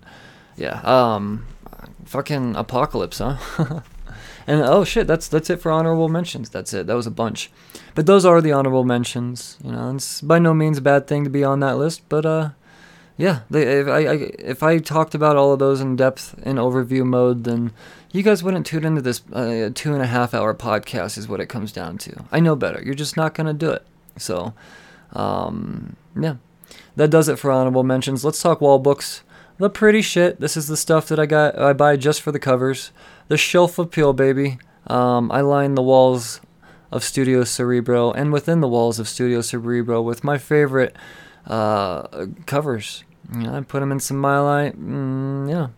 yeah, 0.57 0.81
um, 0.83 1.47
fucking 2.05 2.57
apocalypse, 2.57 3.19
huh? 3.19 3.37
and 4.47 4.63
oh 4.63 4.83
shit, 4.83 5.07
that's 5.07 5.29
that's 5.29 5.51
it 5.51 5.61
for 5.61 5.71
honorable 5.71 6.09
mentions. 6.09 6.51
That's 6.51 6.73
it. 6.75 6.87
That 6.89 6.97
was 6.97 7.07
a 7.07 7.13
bunch, 7.13 7.51
but 7.95 8.07
those 8.07 8.25
are 8.25 8.41
the 8.41 8.53
honorable 8.53 8.85
mentions. 8.85 9.57
You 9.63 9.73
know, 9.73 9.95
it's 9.95 10.21
by 10.21 10.39
no 10.39 10.53
means 10.53 10.79
a 10.79 10.83
bad 10.83 11.07
thing 11.07 11.23
to 11.25 11.31
be 11.31 11.45
on 11.45 11.61
that 11.61 11.79
list, 11.79 12.09
but 12.09 12.27
uh, 12.27 12.51
yeah, 13.19 13.41
they, 13.51 13.63
if 13.81 13.89
I, 13.89 13.99
I 13.99 14.15
if 14.39 14.63
I 14.63 14.79
talked 14.79 15.15
about 15.15 15.37
all 15.37 15.53
of 15.53 15.59
those 15.59 15.81
in 15.81 15.97
depth 15.97 16.35
in 16.45 16.57
overview 16.57 17.05
mode, 17.05 17.45
then 17.45 17.73
you 18.19 18.25
guys 18.25 18.43
wouldn't 18.43 18.67
tune 18.67 18.85
into 18.85 19.01
this 19.01 19.23
uh, 19.33 19.71
two 19.73 19.95
and 19.95 20.03
a 20.03 20.07
half 20.07 20.35
hour 20.35 20.53
podcast. 20.53 21.17
Is 21.17 21.29
what 21.29 21.39
it 21.39 21.47
comes 21.47 21.71
down 21.71 21.99
to. 21.99 22.25
I 22.33 22.41
know 22.41 22.57
better. 22.57 22.83
You're 22.85 22.95
just 22.95 23.17
not 23.17 23.33
gonna 23.33 23.55
do 23.55 23.71
it. 23.71 23.87
So, 24.17 24.55
um, 25.13 25.95
yeah, 26.21 26.37
that 26.97 27.11
does 27.11 27.29
it 27.29 27.39
for 27.39 27.53
honorable 27.53 27.85
mentions. 27.85 28.25
Let's 28.25 28.43
talk 28.43 28.61
wall 28.61 28.81
books. 28.81 29.23
The 29.59 29.71
pretty 29.71 30.03
shit. 30.03 30.41
This 30.41 30.57
is 30.57 30.67
the 30.67 30.77
stuff 30.77 31.07
that 31.09 31.21
I 31.21 31.27
got. 31.27 31.57
I 31.57 31.73
buy 31.73 31.97
just 31.97 32.21
for 32.21 32.33
the 32.33 32.41
covers. 32.41 32.91
The 33.29 33.37
shelf 33.37 33.79
appeal, 33.79 34.13
baby. 34.13 34.59
Um, 34.89 35.31
I 35.31 35.41
line 35.41 35.77
the 35.77 35.83
walls 35.83 36.41
of 36.91 37.05
Studio 37.05 37.45
Cerebro 37.45 38.11
and 38.11 38.33
within 38.33 38.61
the 38.61 38.69
walls 38.69 38.99
of 38.99 39.09
Studio 39.09 39.43
Cerebro 39.43 40.03
with 40.03 40.25
my 40.25 40.39
favorite 40.39 40.97
uh, 41.47 42.27
covers. 42.47 43.05
You 43.33 43.43
know, 43.43 43.55
I 43.55 43.61
put 43.61 43.79
them 43.79 43.93
in 43.93 44.01
some 44.01 44.21
Mili. 44.21 44.75
Mm, 44.75 45.51
yeah. 45.51 45.69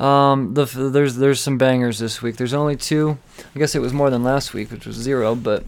Um, 0.00 0.54
the, 0.54 0.64
there's 0.64 1.16
there's 1.16 1.40
some 1.40 1.58
bangers 1.58 1.98
this 1.98 2.22
week. 2.22 2.36
There's 2.36 2.54
only 2.54 2.74
two. 2.74 3.18
I 3.54 3.58
guess 3.58 3.74
it 3.74 3.80
was 3.80 3.92
more 3.92 4.08
than 4.08 4.24
last 4.24 4.54
week, 4.54 4.70
which 4.70 4.86
was 4.86 4.96
zero, 4.96 5.34
but 5.34 5.64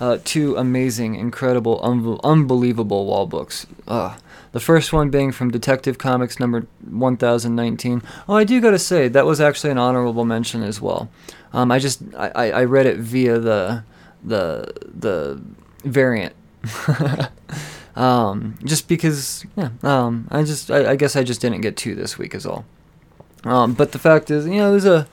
uh, 0.00 0.18
two 0.24 0.56
amazing, 0.56 1.16
incredible, 1.16 1.80
un- 1.82 2.20
unbelievable 2.22 3.06
wall 3.06 3.26
books. 3.26 3.66
Uh, 3.88 4.16
the 4.52 4.60
first 4.60 4.92
one 4.92 5.10
being 5.10 5.32
from 5.32 5.50
Detective 5.50 5.98
Comics 5.98 6.38
number 6.38 6.66
1019. 6.88 8.02
Oh, 8.28 8.36
I 8.36 8.44
do 8.44 8.60
gotta 8.60 8.78
say 8.78 9.08
that 9.08 9.26
was 9.26 9.40
actually 9.40 9.70
an 9.70 9.78
honorable 9.78 10.24
mention 10.24 10.62
as 10.62 10.80
well. 10.80 11.08
Um, 11.52 11.72
I 11.72 11.80
just 11.80 12.02
I, 12.16 12.50
I 12.50 12.64
read 12.64 12.86
it 12.86 12.98
via 12.98 13.38
the 13.40 13.82
the 14.22 14.72
the 14.94 15.42
variant. 15.84 16.34
um, 17.96 18.58
just 18.62 18.86
because 18.86 19.44
yeah. 19.56 19.70
Um, 19.82 20.28
I 20.30 20.44
just 20.44 20.70
I, 20.70 20.92
I 20.92 20.96
guess 20.96 21.16
I 21.16 21.24
just 21.24 21.40
didn't 21.40 21.62
get 21.62 21.76
two 21.76 21.96
this 21.96 22.16
week 22.16 22.34
as 22.36 22.46
all. 22.46 22.64
Um, 23.44 23.74
but 23.74 23.92
the 23.92 23.98
fact 23.98 24.30
is, 24.30 24.46
you 24.46 24.56
know, 24.56 24.70
it 24.70 24.74
was 24.74 24.86
a 24.86 25.06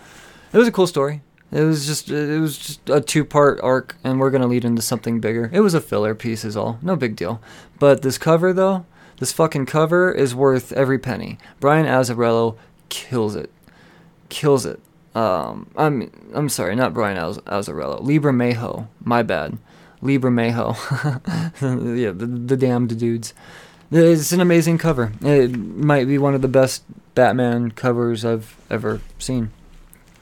it 0.53 0.57
was 0.57 0.67
a 0.67 0.71
cool 0.71 0.87
story. 0.87 1.21
It 1.51 1.63
was 1.63 1.87
just 1.87 2.09
it 2.09 2.39
was 2.39 2.57
just 2.57 2.89
a 2.89 3.01
two 3.01 3.25
part 3.25 3.59
arc, 3.61 3.95
and 4.03 4.19
we're 4.19 4.29
gonna 4.29 4.47
lead 4.47 4.65
into 4.65 4.81
something 4.81 5.19
bigger. 5.19 5.49
It 5.51 5.61
was 5.61 5.73
a 5.73 5.81
filler 5.81 6.13
piece, 6.13 6.45
is 6.45 6.55
all. 6.55 6.77
No 6.81 6.95
big 6.95 7.15
deal. 7.15 7.41
But 7.79 8.01
this 8.01 8.17
cover, 8.17 8.53
though, 8.53 8.85
this 9.19 9.31
fucking 9.31 9.65
cover 9.65 10.11
is 10.11 10.35
worth 10.35 10.71
every 10.73 10.99
penny. 10.99 11.37
Brian 11.59 11.85
Azzarello 11.85 12.55
kills 12.89 13.35
it, 13.35 13.51
kills 14.29 14.65
it. 14.65 14.79
Um, 15.15 15.71
I'm 15.75 16.11
I'm 16.33 16.49
sorry, 16.49 16.75
not 16.75 16.93
Brian 16.93 17.17
Az- 17.17 17.39
Azzarello. 17.39 18.01
Lee 18.03 18.19
Bermejo, 18.19 18.87
my 19.03 19.23
bad. 19.23 19.57
Lee 20.01 20.19
Bermejo, 20.19 20.75
yeah, 21.99 22.11
the, 22.11 22.25
the 22.25 22.55
damned 22.55 22.97
dudes. 22.99 23.33
It's 23.91 24.31
an 24.31 24.39
amazing 24.39 24.77
cover. 24.77 25.11
It 25.21 25.57
might 25.57 26.05
be 26.05 26.19
one 26.19 26.35
of 26.35 26.43
the 26.43 26.47
best 26.47 26.83
Batman 27.19 27.71
covers 27.71 28.23
I've 28.23 28.55
ever 28.69 29.01
seen. 29.17 29.51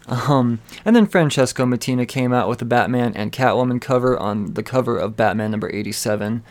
Um, 0.07 0.61
and 0.83 0.95
then 0.95 1.05
Francesco 1.05 1.63
Mattina 1.63 2.07
came 2.07 2.33
out 2.33 2.49
with 2.49 2.59
a 2.63 2.65
Batman 2.65 3.13
and 3.15 3.31
Catwoman 3.31 3.79
cover 3.79 4.17
on 4.17 4.55
the 4.55 4.63
cover 4.63 4.97
of 4.97 5.15
Batman 5.15 5.51
number 5.51 5.69
87. 5.71 6.41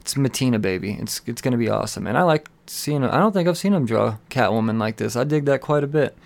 It's 0.00 0.14
Mattina, 0.14 0.60
baby. 0.60 0.98
It's 1.00 1.20
it's 1.26 1.40
gonna 1.40 1.56
be 1.56 1.68
awesome. 1.68 2.08
And 2.08 2.18
I 2.18 2.22
like 2.22 2.48
seeing. 2.66 3.04
I 3.04 3.18
don't 3.20 3.30
think 3.30 3.48
I've 3.48 3.56
seen 3.56 3.72
him 3.72 3.86
draw 3.86 4.16
Catwoman 4.30 4.80
like 4.80 4.96
this. 4.96 5.14
I 5.14 5.22
dig 5.22 5.44
that 5.44 5.60
quite 5.60 5.84
a 5.84 5.86
bit. 5.86 6.18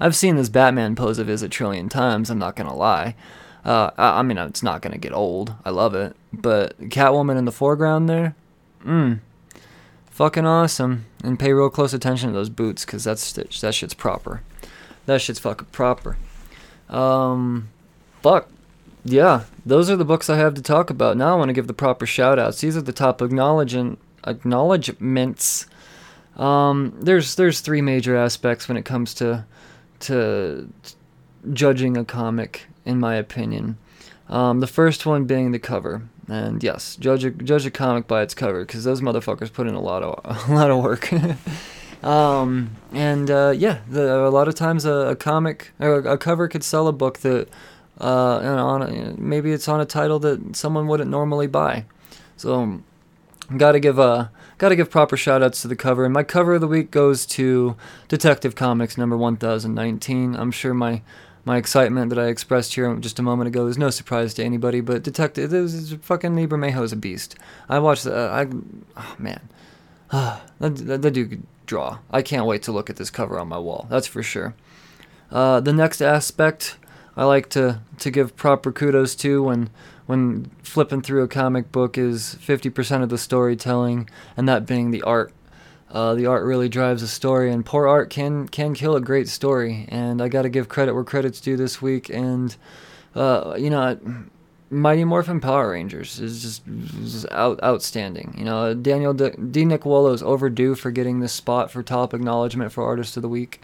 I've 0.00 0.16
seen 0.16 0.34
this 0.34 0.48
Batman 0.48 0.96
pose 0.96 1.20
of 1.20 1.28
his 1.28 1.42
a 1.42 1.48
trillion 1.48 1.88
times. 1.88 2.28
I'm 2.28 2.40
not 2.40 2.56
gonna 2.56 2.74
lie. 2.74 3.14
Uh, 3.64 3.92
I, 3.96 4.18
I 4.18 4.22
mean, 4.22 4.36
it's 4.36 4.64
not 4.64 4.82
gonna 4.82 4.98
get 4.98 5.12
old. 5.12 5.54
I 5.64 5.70
love 5.70 5.94
it. 5.94 6.16
But 6.32 6.76
Catwoman 6.88 7.38
in 7.38 7.44
the 7.44 7.52
foreground 7.52 8.08
there, 8.08 8.34
mmm, 8.84 9.20
fucking 10.12 10.46
awesome. 10.46 11.06
And 11.24 11.38
pay 11.38 11.52
real 11.52 11.70
close 11.70 11.92
attention 11.92 12.28
to 12.28 12.34
those 12.34 12.48
boots, 12.48 12.84
cause 12.84 13.02
that's 13.02 13.32
that 13.32 13.74
shit's 13.74 13.94
proper. 13.94 14.42
That 15.06 15.20
shit's 15.20 15.40
fucking 15.40 15.68
proper. 15.72 16.16
Um, 16.88 17.70
fuck. 18.22 18.48
Yeah, 19.04 19.44
those 19.66 19.90
are 19.90 19.96
the 19.96 20.04
books 20.04 20.30
I 20.30 20.36
have 20.36 20.54
to 20.54 20.62
talk 20.62 20.88
about. 20.88 21.16
Now 21.16 21.34
I 21.34 21.36
want 21.36 21.48
to 21.48 21.54
give 21.54 21.66
the 21.66 21.74
proper 21.74 22.06
shout 22.06 22.38
outs. 22.38 22.60
These 22.60 22.76
are 22.76 22.82
the 22.82 22.92
top 22.92 23.20
acknowledgement 23.20 23.98
acknowledgements. 24.24 25.66
Um, 26.36 26.96
there's 27.00 27.34
there's 27.34 27.60
three 27.60 27.82
major 27.82 28.16
aspects 28.16 28.68
when 28.68 28.76
it 28.76 28.84
comes 28.84 29.14
to 29.14 29.44
to 30.00 30.72
judging 31.52 31.96
a 31.96 32.04
comic, 32.04 32.66
in 32.84 33.00
my 33.00 33.16
opinion. 33.16 33.76
Um, 34.28 34.60
the 34.60 34.66
first 34.66 35.04
one 35.04 35.24
being 35.24 35.52
the 35.52 35.58
cover, 35.58 36.02
and 36.32 36.62
yes, 36.62 36.96
judge 36.96 37.24
a, 37.24 37.30
judge 37.30 37.66
a 37.66 37.70
comic 37.70 38.06
by 38.06 38.22
its 38.22 38.34
cover, 38.34 38.64
because 38.64 38.84
those 38.84 39.00
motherfuckers 39.00 39.52
put 39.52 39.66
in 39.66 39.74
a 39.74 39.80
lot 39.80 40.02
of 40.02 40.48
a 40.48 40.54
lot 40.54 40.70
of 40.70 40.82
work. 40.82 41.12
Um, 42.02 42.76
and 42.92 43.30
uh, 43.30 43.54
yeah, 43.56 43.78
the, 43.88 44.26
a 44.26 44.28
lot 44.28 44.48
of 44.48 44.56
times 44.56 44.84
a, 44.84 44.90
a 44.90 45.14
comic 45.14 45.70
or 45.78 45.98
a, 45.98 46.18
cover 46.18 46.48
could 46.48 46.64
sell 46.64 46.88
a 46.88 46.92
book 46.92 47.18
that 47.18 47.48
uh, 48.00 48.38
on 48.38 48.82
a, 48.82 49.14
maybe 49.16 49.52
it's 49.52 49.68
on 49.68 49.80
a 49.80 49.84
title 49.84 50.18
that 50.18 50.56
someone 50.56 50.88
wouldn't 50.88 51.10
normally 51.10 51.46
buy. 51.46 51.84
So 52.36 52.82
gotta 53.56 53.78
give 53.78 54.00
a 54.00 54.02
uh, 54.02 54.28
gotta 54.58 54.74
give 54.74 54.90
proper 54.90 55.16
shout 55.16 55.44
outs 55.44 55.62
to 55.62 55.68
the 55.68 55.76
cover. 55.76 56.04
And 56.04 56.12
my 56.12 56.24
cover 56.24 56.54
of 56.54 56.60
the 56.60 56.66
week 56.66 56.90
goes 56.90 57.24
to 57.26 57.76
Detective 58.08 58.56
Comics 58.56 58.98
number 58.98 59.16
1019. 59.16 60.34
I'm 60.34 60.50
sure 60.50 60.74
my 60.74 61.02
my 61.44 61.56
excitement 61.56 62.10
that 62.10 62.18
I 62.18 62.26
expressed 62.26 62.74
here 62.74 62.94
just 62.96 63.18
a 63.18 63.22
moment 63.22 63.48
ago 63.48 63.66
is 63.66 63.76
no 63.76 63.90
surprise 63.90 64.34
to 64.34 64.44
anybody, 64.44 64.80
but 64.80 65.02
Detective, 65.02 65.50
this 65.50 65.74
is 65.74 65.92
fucking 66.00 66.34
Lee 66.34 66.46
Bermejo 66.46 66.82
is 66.82 66.92
a 66.92 66.96
beast. 66.96 67.36
I 67.68 67.78
watched 67.78 68.06
uh, 68.06 68.28
I, 68.32 68.46
oh 68.96 69.16
man, 69.18 69.48
that, 70.10 70.42
that, 70.60 71.02
that 71.02 71.10
dude 71.10 71.42
draw. 71.66 71.98
I 72.10 72.22
can't 72.22 72.46
wait 72.46 72.62
to 72.64 72.72
look 72.72 72.90
at 72.90 72.96
this 72.96 73.10
cover 73.10 73.38
on 73.38 73.48
my 73.48 73.58
wall. 73.58 73.86
That's 73.90 74.06
for 74.06 74.22
sure. 74.22 74.54
Uh, 75.30 75.60
the 75.60 75.72
next 75.72 76.00
aspect 76.00 76.76
I 77.16 77.24
like 77.24 77.48
to, 77.50 77.80
to 77.98 78.10
give 78.10 78.36
proper 78.36 78.72
kudos 78.72 79.14
to 79.16 79.42
when 79.42 79.70
when 80.06 80.50
flipping 80.62 81.00
through 81.00 81.22
a 81.22 81.28
comic 81.28 81.70
book 81.70 81.96
is 81.96 82.36
50% 82.40 83.02
of 83.02 83.08
the 83.08 83.16
storytelling, 83.16 84.10
and 84.36 84.48
that 84.48 84.66
being 84.66 84.90
the 84.90 85.02
art. 85.02 85.32
Uh, 85.92 86.14
the 86.14 86.24
art 86.24 86.44
really 86.44 86.70
drives 86.70 87.02
a 87.02 87.08
story, 87.08 87.52
and 87.52 87.64
poor 87.66 87.86
art 87.86 88.08
can 88.08 88.48
can 88.48 88.72
kill 88.72 88.96
a 88.96 89.00
great 89.00 89.28
story. 89.28 89.86
And 89.88 90.22
I 90.22 90.28
got 90.28 90.42
to 90.42 90.48
give 90.48 90.68
credit 90.68 90.94
where 90.94 91.04
credit's 91.04 91.40
due 91.40 91.56
this 91.56 91.82
week. 91.82 92.08
And 92.08 92.56
uh, 93.14 93.56
you 93.58 93.68
know, 93.68 93.98
Mighty 94.70 95.04
Morphin 95.04 95.38
Power 95.38 95.70
Rangers 95.72 96.18
is 96.18 96.42
just, 96.42 97.30
out, 97.30 97.62
outstanding. 97.62 98.34
You 98.38 98.46
know, 98.46 98.72
Daniel 98.72 99.12
D. 99.12 99.30
Di 99.30 99.66
Nicuolo 99.66 100.14
is 100.14 100.22
overdue 100.22 100.74
for 100.74 100.90
getting 100.90 101.20
this 101.20 101.34
spot 101.34 101.70
for 101.70 101.82
top 101.82 102.14
acknowledgement 102.14 102.72
for 102.72 102.82
Artist 102.82 103.18
of 103.18 103.22
the 103.22 103.28
Week. 103.28 103.60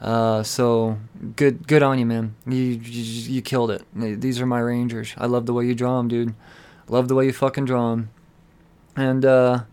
Uh, 0.00 0.42
so 0.42 0.96
good, 1.36 1.66
good 1.66 1.82
on 1.82 1.98
you, 1.98 2.06
man. 2.06 2.34
You, 2.46 2.56
you, 2.62 3.32
you 3.34 3.42
killed 3.42 3.70
it. 3.70 3.82
These 3.94 4.40
are 4.40 4.46
my 4.46 4.60
Rangers. 4.60 5.12
I 5.18 5.26
love 5.26 5.44
the 5.44 5.52
way 5.52 5.66
you 5.66 5.74
draw 5.74 5.98
them, 5.98 6.08
dude. 6.08 6.34
Love 6.88 7.08
the 7.08 7.14
way 7.14 7.26
you 7.26 7.32
fucking 7.32 7.66
draw 7.66 7.90
them. 7.90 8.10
And 8.96 9.26
uh, 9.26 9.64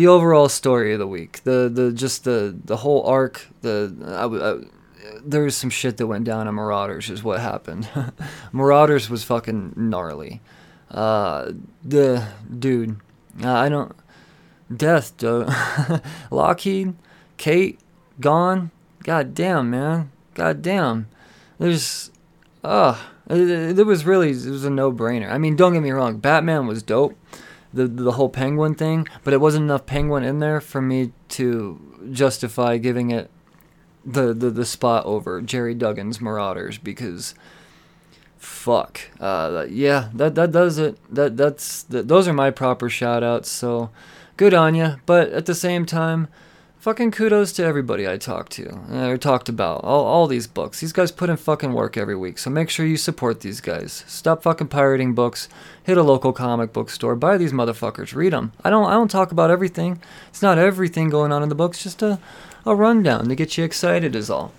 the 0.00 0.06
overall 0.06 0.48
story 0.48 0.94
of 0.94 0.98
the 0.98 1.06
week, 1.06 1.42
the 1.44 1.70
the 1.70 1.92
just 1.92 2.24
the 2.24 2.56
the 2.64 2.78
whole 2.78 3.02
arc, 3.04 3.46
the 3.60 3.94
I, 4.06 4.24
I, 4.24 5.20
there 5.22 5.42
was 5.42 5.54
some 5.54 5.68
shit 5.68 5.98
that 5.98 6.06
went 6.06 6.24
down 6.24 6.48
on 6.48 6.54
Marauders, 6.54 7.10
is 7.10 7.22
what 7.22 7.40
happened. 7.40 7.86
Marauders 8.52 9.10
was 9.10 9.24
fucking 9.24 9.74
gnarly. 9.76 10.40
Uh, 10.90 11.52
the 11.84 12.28
dude, 12.58 12.96
uh, 13.44 13.52
I 13.52 13.68
don't. 13.68 13.94
Death, 14.74 15.14
dude. 15.18 15.52
Lockheed, 16.30 16.94
Kate, 17.36 17.78
gone. 18.20 18.70
God 19.02 19.34
damn, 19.34 19.68
man. 19.68 20.10
God 20.32 20.62
damn. 20.62 21.08
There's, 21.58 22.10
uh, 22.64 22.96
it, 23.28 23.78
it 23.78 23.84
was 23.84 24.06
really, 24.06 24.30
it 24.30 24.46
was 24.46 24.64
a 24.64 24.70
no-brainer. 24.70 25.30
I 25.30 25.36
mean, 25.36 25.56
don't 25.56 25.74
get 25.74 25.82
me 25.82 25.90
wrong. 25.90 26.18
Batman 26.18 26.66
was 26.66 26.82
dope. 26.82 27.18
The 27.72 27.86
the 27.86 28.12
whole 28.12 28.28
penguin 28.28 28.74
thing, 28.74 29.06
but 29.22 29.32
it 29.32 29.40
wasn't 29.40 29.64
enough 29.64 29.86
penguin 29.86 30.24
in 30.24 30.40
there 30.40 30.60
for 30.60 30.82
me 30.82 31.12
to 31.30 31.80
justify 32.12 32.78
giving 32.78 33.10
it 33.10 33.30
the, 34.04 34.32
the, 34.32 34.50
the 34.50 34.64
spot 34.64 35.04
over 35.04 35.40
Gerry 35.40 35.74
Duggan's 35.74 36.20
Marauders 36.20 36.78
because 36.78 37.34
fuck. 38.38 39.00
Uh, 39.20 39.66
yeah, 39.68 40.08
that 40.14 40.34
that 40.34 40.52
does 40.52 40.78
it. 40.78 40.98
That 41.14 41.36
that's 41.36 41.82
that, 41.84 42.08
those 42.08 42.26
are 42.26 42.32
my 42.32 42.50
proper 42.50 42.88
shout 42.88 43.22
outs. 43.22 43.50
So 43.50 43.90
good 44.36 44.54
on 44.54 44.74
you. 44.74 44.96
But 45.06 45.30
at 45.30 45.46
the 45.46 45.54
same 45.54 45.86
time, 45.86 46.28
fucking 46.80 47.10
kudos 47.10 47.52
to 47.52 47.62
everybody 47.62 48.08
I 48.08 48.16
talked 48.16 48.52
to 48.52 48.74
uh, 48.90 49.06
or 49.08 49.18
talked 49.18 49.48
about. 49.48 49.84
All, 49.84 50.04
all 50.04 50.26
these 50.26 50.46
books. 50.46 50.80
These 50.80 50.92
guys 50.94 51.12
put 51.12 51.28
in 51.28 51.36
fucking 51.36 51.74
work 51.74 51.96
every 51.96 52.16
week. 52.16 52.38
So 52.38 52.48
make 52.48 52.70
sure 52.70 52.86
you 52.86 52.96
support 52.96 53.40
these 53.40 53.60
guys. 53.60 54.02
Stop 54.08 54.42
fucking 54.42 54.68
pirating 54.68 55.14
books. 55.14 55.48
Hit 55.82 55.98
a 55.98 56.02
local 56.02 56.32
comic 56.32 56.72
book 56.72 56.88
store. 56.90 57.14
Buy 57.14 57.36
these 57.36 57.52
motherfuckers. 57.52 58.14
Read 58.14 58.32
them. 58.32 58.52
I 58.64 58.70
don't 58.70 58.86
I 58.86 58.92
don't 58.92 59.10
talk 59.10 59.30
about 59.30 59.50
everything. 59.50 60.00
It's 60.30 60.42
not 60.42 60.58
everything 60.58 61.10
going 61.10 61.32
on 61.32 61.42
in 61.42 61.50
the 61.50 61.54
books. 61.54 61.82
Just 61.82 62.02
a 62.02 62.18
a 62.66 62.74
rundown 62.74 63.28
to 63.28 63.34
get 63.34 63.56
you 63.56 63.64
excited 63.64 64.14
is 64.14 64.30
all. 64.30 64.52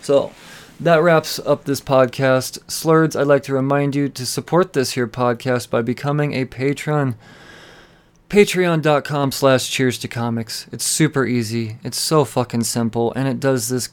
So 0.00 0.32
that 0.78 1.02
wraps 1.02 1.38
up 1.40 1.64
this 1.64 1.80
podcast. 1.80 2.58
Slurds, 2.64 3.18
I'd 3.18 3.26
like 3.26 3.42
to 3.44 3.54
remind 3.54 3.94
you 3.94 4.08
to 4.08 4.24
support 4.24 4.72
this 4.72 4.92
here 4.92 5.06
podcast 5.06 5.70
by 5.70 5.82
becoming 5.82 6.32
a 6.32 6.46
patron. 6.46 7.16
Patreon.com 8.30 9.32
slash 9.32 9.68
cheers 9.68 9.98
to 9.98 10.06
comics. 10.08 10.68
It's 10.70 10.84
super 10.84 11.26
easy. 11.26 11.78
It's 11.82 12.00
so 12.00 12.24
fucking 12.24 12.62
simple, 12.62 13.12
and 13.14 13.26
it 13.26 13.40
does 13.40 13.68
this 13.68 13.90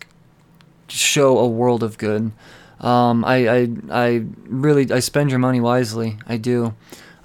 show 0.88 1.40
a 1.40 1.48
world 1.48 1.82
of 1.82 1.98
good. 1.98 2.32
Um, 2.80 3.26
I, 3.26 3.50
I, 3.50 3.68
I 3.90 4.26
really, 4.46 4.92
I 4.92 5.00
spend 5.00 5.32
your 5.32 5.40
money 5.40 5.60
wisely. 5.60 6.20
I 6.28 6.38
do. 6.38 6.76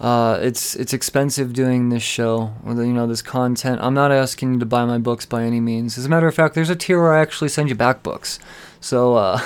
Uh, 0.03 0.37
it's 0.43 0.74
it's 0.74 0.93
expensive 0.93 1.53
doing 1.53 1.91
this 1.91 2.03
show, 2.03 2.53
you 2.66 2.93
know, 2.93 3.07
this 3.07 3.23
content. 3.23 3.81
I'm 3.81 3.95
not 3.95 4.11
asking 4.11 4.55
you 4.55 4.59
to 4.59 4.66
buy 4.66 4.85
my 4.85 4.99
books 4.99 5.27
by 5.27 5.45
any 5.45 5.61
means. 5.61 5.97
As 5.97 6.07
a 6.07 6.09
matter 6.09 6.27
of 6.27 6.35
fact, 6.35 6.57
there's 6.57 6.70
a 6.70 6.74
tier 6.74 7.01
where 7.01 7.15
I 7.15 7.20
actually 7.20 7.51
send 7.51 7.69
you 7.69 7.77
back 7.77 8.03
books. 8.03 8.41
So 8.81 9.15
uh, 9.15 9.41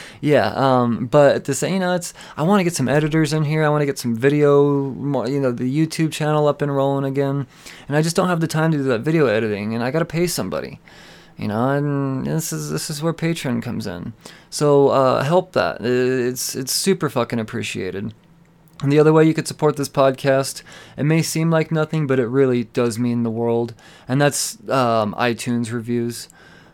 yeah, 0.20 0.52
um, 0.54 1.06
but 1.06 1.34
at 1.34 1.44
the 1.46 1.54
same, 1.54 1.74
you 1.74 1.80
know, 1.80 1.92
it's 1.92 2.14
I 2.36 2.44
want 2.44 2.60
to 2.60 2.64
get 2.64 2.76
some 2.76 2.88
editors 2.88 3.32
in 3.32 3.42
here. 3.42 3.64
I 3.64 3.68
want 3.68 3.82
to 3.82 3.86
get 3.86 3.98
some 3.98 4.14
video, 4.14 4.92
you 5.26 5.40
know, 5.40 5.50
the 5.50 5.68
YouTube 5.68 6.12
channel 6.12 6.46
up 6.46 6.62
and 6.62 6.74
rolling 6.74 7.04
again, 7.04 7.48
and 7.88 7.96
I 7.96 8.02
just 8.02 8.14
don't 8.14 8.28
have 8.28 8.40
the 8.40 8.46
time 8.46 8.70
to 8.70 8.78
do 8.78 8.84
that 8.84 9.00
video 9.00 9.26
editing, 9.26 9.74
and 9.74 9.82
I 9.82 9.90
got 9.90 9.98
to 9.98 10.04
pay 10.04 10.28
somebody. 10.28 10.78
You 11.36 11.48
know, 11.48 11.70
and 11.70 12.24
this 12.24 12.52
is 12.52 12.70
this 12.70 12.90
is 12.90 13.02
where 13.02 13.12
Patreon 13.12 13.60
comes 13.60 13.88
in. 13.88 14.12
So 14.50 14.88
uh, 14.90 15.24
help 15.24 15.52
that. 15.54 15.78
It's 15.80 16.54
it's 16.54 16.70
super 16.70 17.10
fucking 17.10 17.40
appreciated. 17.40 18.14
And 18.82 18.92
the 18.92 18.98
other 18.98 19.12
way 19.12 19.24
you 19.24 19.32
could 19.34 19.48
support 19.48 19.76
this 19.76 19.88
podcast, 19.88 20.62
it 20.96 21.04
may 21.04 21.22
seem 21.22 21.50
like 21.50 21.72
nothing, 21.72 22.06
but 22.06 22.18
it 22.18 22.26
really 22.26 22.64
does 22.64 22.98
mean 22.98 23.22
the 23.22 23.30
world. 23.30 23.74
And 24.06 24.20
that's 24.20 24.56
um, 24.68 25.14
iTunes 25.14 25.72
reviews. 25.72 26.28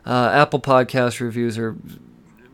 Uh, 0.05 0.31
Apple 0.33 0.61
Podcast 0.61 1.21
reviews 1.21 1.57
are 1.59 1.77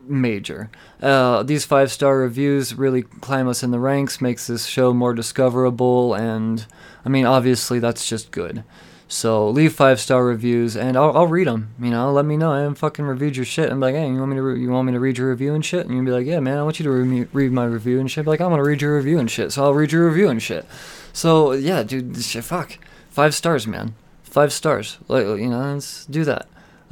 major. 0.09 0.69
Uh, 1.01 1.43
these 1.43 1.65
five 1.65 1.91
star 1.91 2.17
reviews 2.17 2.75
really 2.75 3.03
climb 3.03 3.47
us 3.47 3.63
in 3.63 3.71
the 3.71 3.79
ranks, 3.79 4.21
makes 4.21 4.47
this 4.47 4.65
show 4.65 4.93
more 4.93 5.13
discoverable, 5.13 6.13
and 6.13 6.65
I 7.05 7.09
mean, 7.09 7.25
obviously, 7.25 7.79
that's 7.79 8.07
just 8.07 8.31
good. 8.31 8.63
So 9.11 9.49
leave 9.49 9.73
five 9.73 9.99
star 9.99 10.23
reviews, 10.23 10.77
and 10.77 10.95
I'll, 10.95 11.17
I'll 11.17 11.27
read 11.27 11.47
them. 11.47 11.73
You 11.81 11.89
know, 11.89 12.11
let 12.11 12.25
me 12.25 12.37
know. 12.37 12.51
I 12.51 12.59
haven't 12.59 12.75
fucking 12.75 13.03
reviewed 13.03 13.35
your 13.35 13.45
shit. 13.45 13.71
I'm 13.71 13.79
like, 13.79 13.95
hey, 13.95 14.07
you 14.07 14.19
want 14.19 14.29
me 14.29 14.35
to 14.35 14.43
re- 14.43 14.59
you 14.59 14.69
want 14.69 14.85
me 14.85 14.93
to 14.93 14.99
read 14.99 15.17
your 15.17 15.31
review 15.31 15.55
and 15.55 15.65
shit? 15.65 15.87
And 15.87 15.95
you'll 15.95 16.05
be 16.05 16.11
like, 16.11 16.27
yeah, 16.27 16.39
man, 16.39 16.59
I 16.59 16.63
want 16.63 16.79
you 16.79 16.83
to 16.83 16.91
re- 16.91 17.27
read 17.33 17.51
my 17.51 17.65
review 17.65 17.99
and 17.99 18.09
shit. 18.09 18.23
Be 18.25 18.29
like, 18.29 18.39
I 18.39 18.45
want 18.45 18.59
to 18.59 18.63
read 18.63 18.83
your 18.83 18.95
review 18.95 19.17
and 19.17 19.29
shit. 19.29 19.51
So 19.51 19.63
I'll 19.63 19.73
read 19.73 19.91
your 19.91 20.07
review 20.07 20.29
and 20.29 20.39
shit. 20.39 20.63
So 21.11 21.53
yeah, 21.53 21.81
dude, 21.81 22.21
shit, 22.21 22.43
fuck, 22.43 22.77
five 23.09 23.33
stars, 23.33 23.65
man, 23.65 23.95
five 24.21 24.53
stars. 24.53 24.99
Like, 25.07 25.25
you 25.25 25.49
know, 25.49 25.73
let's 25.73 26.05
do 26.05 26.23
that. 26.25 26.47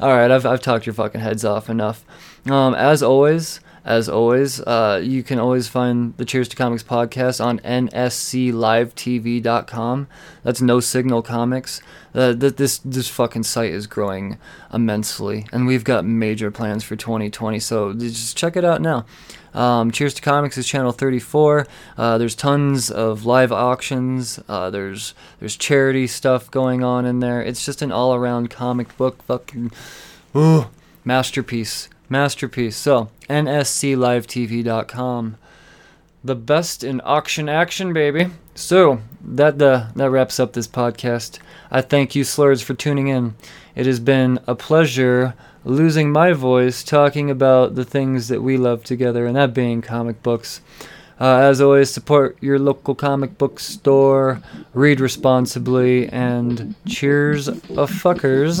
All 0.00 0.12
right, 0.16 0.32
I've, 0.32 0.44
I've 0.44 0.60
talked 0.60 0.84
your 0.86 0.94
fucking 0.94 1.20
heads 1.20 1.44
off 1.44 1.70
enough. 1.70 2.04
Um, 2.50 2.74
as 2.74 3.04
always, 3.04 3.60
as 3.84 4.08
always, 4.08 4.60
uh, 4.60 5.00
you 5.02 5.22
can 5.22 5.38
always 5.38 5.68
find 5.68 6.16
the 6.16 6.24
Cheers 6.24 6.48
to 6.48 6.56
Comics 6.56 6.82
podcast 6.82 7.44
on 7.44 7.58
nsclivetv.com. 7.60 10.06
That's 10.42 10.62
No 10.62 10.80
Signal 10.80 11.22
Comics. 11.22 11.80
Uh, 12.14 12.34
th- 12.34 12.56
this 12.56 12.78
this 12.78 13.08
fucking 13.08 13.42
site 13.42 13.72
is 13.72 13.86
growing 13.86 14.38
immensely, 14.72 15.46
and 15.52 15.66
we've 15.66 15.84
got 15.84 16.04
major 16.04 16.50
plans 16.50 16.84
for 16.84 16.94
2020. 16.94 17.58
So 17.58 17.92
just 17.94 18.36
check 18.36 18.56
it 18.56 18.64
out 18.64 18.80
now. 18.80 19.04
Um, 19.54 19.90
Cheers 19.90 20.14
to 20.14 20.22
Comics 20.22 20.56
is 20.56 20.66
channel 20.66 20.92
34. 20.92 21.66
Uh, 21.98 22.18
there's 22.18 22.34
tons 22.34 22.90
of 22.90 23.26
live 23.26 23.52
auctions. 23.52 24.38
Uh, 24.48 24.70
there's 24.70 25.14
there's 25.40 25.56
charity 25.56 26.06
stuff 26.06 26.50
going 26.50 26.84
on 26.84 27.04
in 27.04 27.20
there. 27.20 27.42
It's 27.42 27.64
just 27.64 27.82
an 27.82 27.92
all-around 27.92 28.50
comic 28.50 28.96
book 28.96 29.22
fucking 29.24 29.72
ooh, 30.36 30.66
masterpiece, 31.04 31.88
masterpiece. 32.08 32.76
So 32.76 33.08
nsclivetv.com, 33.32 35.36
the 36.22 36.34
best 36.34 36.84
in 36.84 37.00
auction 37.04 37.48
action, 37.48 37.92
baby. 37.92 38.30
So 38.54 39.00
that 39.24 39.60
uh, 39.62 39.86
that 39.96 40.10
wraps 40.10 40.38
up 40.38 40.52
this 40.52 40.68
podcast. 40.68 41.38
I 41.70 41.80
thank 41.80 42.14
you, 42.14 42.24
Slurs, 42.24 42.60
for 42.60 42.74
tuning 42.74 43.08
in. 43.08 43.34
It 43.74 43.86
has 43.86 44.00
been 44.00 44.38
a 44.46 44.54
pleasure 44.54 45.32
losing 45.64 46.12
my 46.12 46.32
voice 46.32 46.82
talking 46.82 47.30
about 47.30 47.74
the 47.74 47.84
things 47.84 48.28
that 48.28 48.42
we 48.42 48.58
love 48.58 48.84
together, 48.84 49.26
and 49.26 49.36
that 49.36 49.54
being 49.54 49.80
comic 49.80 50.22
books. 50.22 50.60
Uh, 51.20 51.38
as 51.38 51.60
always, 51.60 51.88
support 51.88 52.36
your 52.40 52.58
local 52.58 52.94
comic 52.94 53.38
book 53.38 53.60
store, 53.60 54.42
read 54.74 55.00
responsibly, 55.00 56.08
and 56.08 56.74
cheers, 56.86 57.48
a 57.48 57.86
fuckers. 57.86 58.60